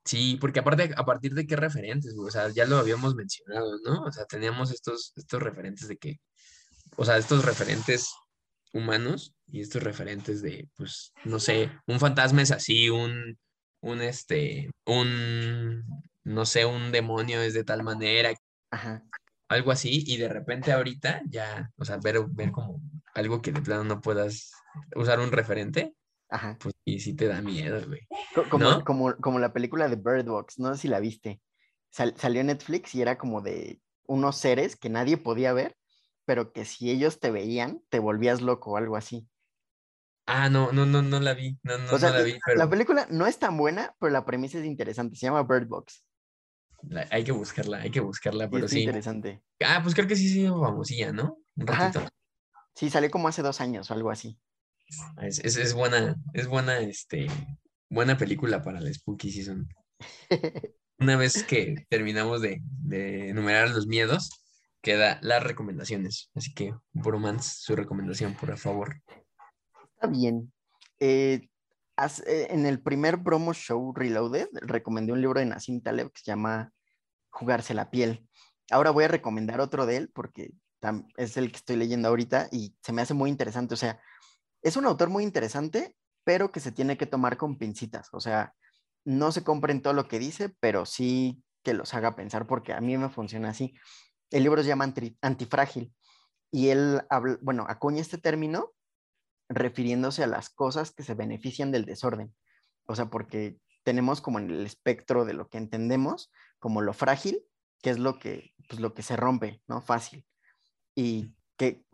[0.05, 4.03] Sí, porque aparte, a partir de qué referentes, o sea, ya lo habíamos mencionado, ¿no?
[4.03, 6.21] O sea, teníamos estos, estos referentes de que,
[6.97, 8.12] o sea, estos referentes
[8.73, 13.39] humanos y estos referentes de, pues, no sé, un fantasma es así, un,
[13.81, 15.85] un, este, un,
[16.25, 18.33] no sé, un demonio es de tal manera,
[18.71, 19.05] Ajá.
[19.49, 22.81] algo así, y de repente ahorita ya, o sea, ver, ver como
[23.15, 24.53] algo que de plano no puedas
[24.97, 25.95] usar un referente,
[26.29, 26.57] Ajá.
[26.61, 28.01] pues, y sí te da miedo, güey.
[28.35, 28.85] Co- Como, ¿No?
[28.85, 31.41] como, como la película de Bird Box, no sé si la viste.
[31.91, 35.77] Sal- salió en Netflix y era como de unos seres que nadie podía ver,
[36.25, 39.29] pero que si ellos te veían, te volvías loco o algo así.
[40.27, 42.61] Ah, no, no, no, no la vi, no, no, O sea, no la vi, pero
[42.61, 45.17] la película no es tan buena, pero la premisa es interesante.
[45.17, 46.05] Se llama Bird Box.
[46.89, 48.81] la- hay que buscarla, hay que buscarla, pero está sí.
[48.81, 49.43] interesante.
[49.65, 51.39] Ah, pues creo que sí, sí, famosilla, ¿no?
[51.57, 51.91] Un Ajá.
[51.91, 52.01] ratito.
[52.75, 54.41] Sí, salió como hace dos años o algo así.
[55.21, 57.27] Es, es, es buena, es buena, este,
[57.89, 59.69] buena película para la Spooky Season.
[60.99, 64.31] Una vez que terminamos de, de enumerar los miedos,
[64.85, 66.31] queda las recomendaciones.
[66.35, 69.02] Así que, Bromance, su recomendación, por favor.
[69.94, 70.52] Está bien.
[71.01, 71.48] Eh,
[72.27, 76.27] eh, en el primer promo show Reloaded, recomendé un libro de Nassim Taleb que se
[76.27, 76.73] llama
[77.31, 78.28] Jugarse la piel.
[78.70, 80.52] Ahora voy a recomendar otro de él porque
[81.16, 83.73] es el que estoy leyendo ahorita y se me hace muy interesante.
[83.73, 84.01] O sea,
[84.62, 88.09] es un autor muy interesante, pero que se tiene que tomar con pincitas.
[88.12, 88.55] O sea,
[89.05, 92.81] no se compren todo lo que dice, pero sí que los haga pensar porque a
[92.81, 93.74] mí me funciona así.
[94.35, 95.94] El libro se llama Anti- Antifrágil
[96.51, 97.01] y él,
[97.40, 98.73] bueno, acuña este término
[99.48, 102.35] refiriéndose a las cosas que se benefician del desorden.
[102.85, 107.44] O sea, porque tenemos como en el espectro de lo que entendemos, como lo frágil,
[107.81, 109.81] que es lo que, pues, lo que se rompe, ¿no?
[109.81, 110.27] Fácil.
[110.97, 111.85] Y que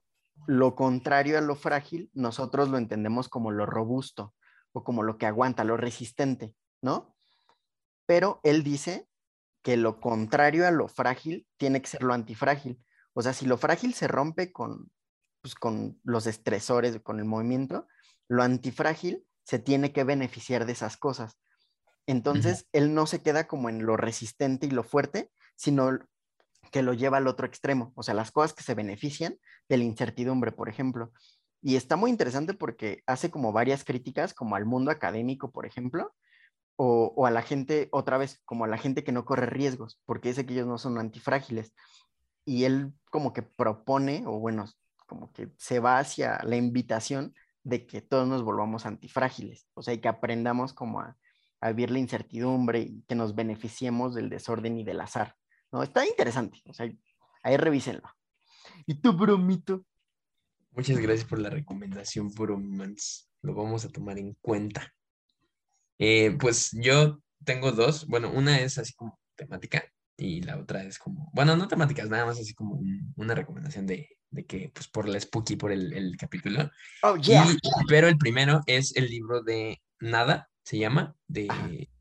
[0.46, 4.34] lo contrario a lo frágil, nosotros lo entendemos como lo robusto
[4.72, 7.14] o como lo que aguanta, lo resistente, ¿no?
[8.06, 9.09] Pero él dice
[9.62, 12.82] que lo contrario a lo frágil tiene que ser lo antifrágil.
[13.12, 14.90] O sea, si lo frágil se rompe con,
[15.42, 17.86] pues, con los estresores, con el movimiento,
[18.28, 21.38] lo antifrágil se tiene que beneficiar de esas cosas.
[22.06, 25.98] Entonces, él no se queda como en lo resistente y lo fuerte, sino
[26.72, 27.92] que lo lleva al otro extremo.
[27.94, 29.38] O sea, las cosas que se benefician
[29.68, 31.12] de la incertidumbre, por ejemplo.
[31.62, 36.14] Y está muy interesante porque hace como varias críticas, como al mundo académico, por ejemplo,
[36.76, 40.28] o, a la gente, otra vez, como a la gente que no corre riesgos, porque
[40.30, 41.74] dice que ellos no son antifrágiles.
[42.44, 44.66] Y él como que propone, o bueno,
[45.06, 49.92] como que se va hacia la invitación de que todos nos volvamos antifrágiles, o sea,
[49.92, 51.16] y que aprendamos como a,
[51.60, 55.36] a vivir la incertidumbre y que nos beneficiemos del desorden y del azar.
[55.70, 55.82] ¿no?
[55.82, 56.90] Está interesante, o sea,
[57.42, 58.08] ahí revísenlo.
[58.86, 59.84] ¿Y tú, bromito?
[60.72, 63.26] Muchas gracias por la recomendación, Bromance.
[63.42, 64.92] Lo vamos a tomar en cuenta.
[66.00, 68.06] Eh, pues yo tengo dos.
[68.06, 69.84] Bueno, una es así como temática
[70.16, 72.80] y la otra es como, bueno, no temáticas, nada más así como
[73.16, 76.70] una recomendación de, de que, pues por la spooky, por el, el capítulo.
[77.02, 77.46] Oh, yeah.
[77.86, 81.48] pero el primero es el libro de Nada, se llama, de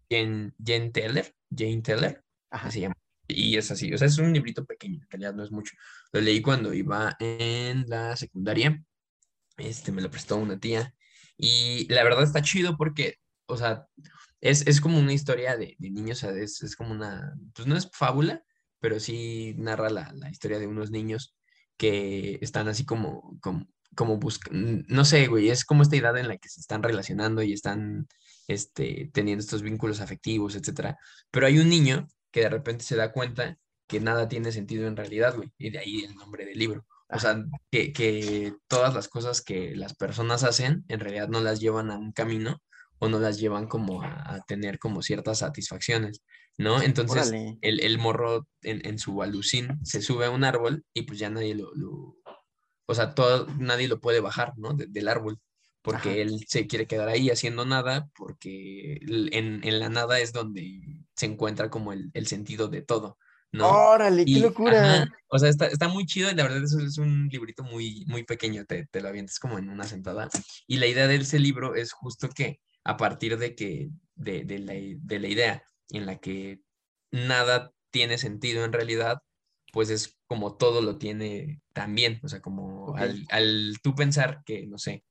[0.09, 2.71] Jane, Jane Teller, Jane Teller, Ajá.
[2.71, 2.95] se llama.
[3.27, 5.75] Y es así, o sea, es un librito pequeño, en realidad no es mucho.
[6.11, 8.81] Lo leí cuando iba en la secundaria,
[9.57, 10.93] este, me lo prestó una tía,
[11.37, 13.15] y la verdad está chido porque,
[13.49, 13.85] o sea,
[14.41, 17.67] es, es como una historia de, de niños, o sea, es, es, como una, pues
[17.67, 18.43] no es fábula,
[18.79, 21.35] pero sí narra la, la historia de unos niños
[21.77, 26.27] que están así como, como, como buscan, no sé, güey, es como esta edad en
[26.27, 28.07] la que se están relacionando y están
[28.47, 30.97] este, teniendo estos vínculos afectivos, etcétera.
[31.31, 33.57] Pero hay un niño que de repente se da cuenta
[33.87, 36.85] que nada tiene sentido en realidad, güey, y de ahí el nombre del libro.
[37.09, 41.59] O sea, que, que todas las cosas que las personas hacen en realidad no las
[41.59, 42.61] llevan a un camino
[42.99, 46.21] o no las llevan como a, a tener como ciertas satisfacciones,
[46.57, 46.81] ¿no?
[46.81, 47.31] Entonces,
[47.61, 51.29] el, el, morro en, en, su alucín se sube a un árbol y pues ya
[51.29, 52.17] nadie lo, lo
[52.85, 54.73] o sea, todo, nadie lo puede bajar, ¿no?
[54.73, 55.39] De, del árbol,
[55.81, 56.19] porque Ajá.
[56.19, 61.25] él se quiere quedar ahí haciendo nada, porque en, en la nada es donde se
[61.25, 63.17] encuentra como el, el sentido de todo.
[63.51, 63.67] ¿no?
[63.67, 64.95] ¡Órale, qué y, locura!
[64.95, 68.05] Ajá, o sea, está, está, muy chido y la verdad es, es un librito muy,
[68.07, 70.29] muy pequeño, te, te, lo avientes como en una sentada.
[70.67, 72.59] Y la idea de ese libro es justo que
[72.89, 76.59] a partir de que, de, de, la, de la idea en la que
[77.11, 79.21] nada tiene sentido en realidad,
[79.71, 83.03] pues es como todo lo tiene también, o sea, como okay.
[83.03, 85.03] al, al, tú pensar que, no sé,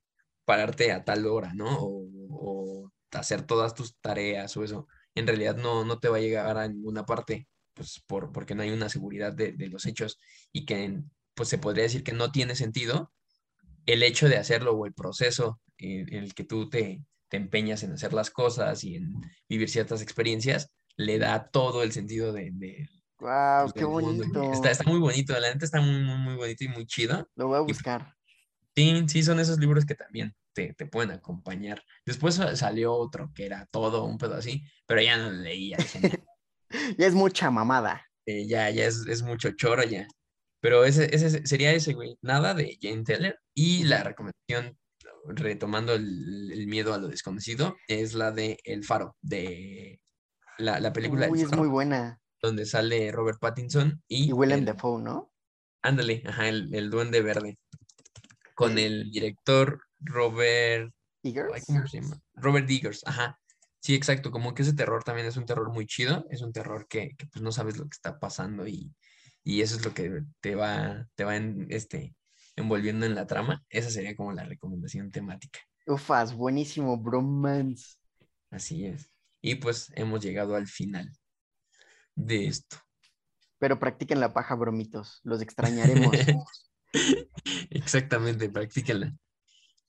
[0.45, 1.79] pararte a tal hora, ¿no?
[1.79, 6.21] O, o, hacer todas tus tareas o eso, en realidad no, no te va a
[6.21, 10.19] llegar a ninguna parte, pues por, porque no hay una seguridad de, de los hechos
[10.53, 11.01] y que,
[11.35, 13.13] pues se podría decir que no tiene sentido
[13.87, 17.83] el hecho de hacerlo o el proceso en, en el que tú te, te empeñas
[17.83, 19.15] en hacer las cosas y en
[19.49, 22.89] vivir ciertas experiencias, le da todo el sentido de, de
[23.21, 23.63] ¡Wow!
[23.63, 24.53] Pues, ¡Qué bonito!
[24.53, 27.29] Está, está, muy bonito, la neta está muy, muy, muy bonito y muy chido.
[27.35, 28.15] Lo voy a buscar.
[28.75, 31.83] Y, sí, sí, son esos libros que también te, te, pueden acompañar.
[32.07, 35.79] Después salió otro que era todo un pedo así, pero ya no lo leía.
[36.99, 38.07] ya es mucha mamada.
[38.25, 40.07] Eh, ya, ya es, es mucho choro ya.
[40.61, 42.17] Pero ese, ese sería ese, güey.
[42.23, 43.41] Nada de Jane Teller.
[43.55, 44.79] Y la recomendación
[45.29, 50.01] retomando el, el, miedo a lo desconocido, es la de El Faro, de
[50.59, 51.29] la, la película.
[51.29, 52.21] Uy, es muy buena.
[52.43, 54.29] Donde sale Robert Pattinson y.
[54.29, 55.33] Y Willem Dafoe, ¿no?
[55.83, 57.59] Ándale, ajá, el, el, Duende Verde.
[58.55, 58.85] Con sí.
[58.85, 60.93] el director Robert.
[61.23, 61.65] Eagers.
[61.67, 62.21] ¿Cómo se llama?
[62.35, 63.39] Robert Eagers, ajá.
[63.81, 66.87] Sí, exacto, como que ese terror también es un terror muy chido, es un terror
[66.89, 68.93] que, que pues no sabes lo que está pasando y,
[69.45, 72.15] y eso es lo que te va, te va en, este,
[72.59, 75.61] envolviendo en la trama, esa sería como la recomendación temática.
[75.87, 77.97] Ufas, buenísimo, bromance.
[78.51, 79.11] Así es.
[79.41, 81.11] Y pues hemos llegado al final
[82.15, 82.77] de esto.
[83.59, 86.15] Pero practiquen la paja, bromitos, los extrañaremos.
[87.71, 89.15] Exactamente, practíquenla.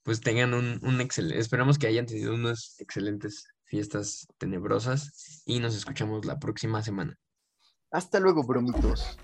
[0.02, 5.76] Pues tengan un, un excelente, esperamos que hayan tenido unas excelentes fiestas tenebrosas y nos
[5.76, 7.18] escuchamos la próxima semana.
[7.90, 9.18] Hasta luego, bromitos.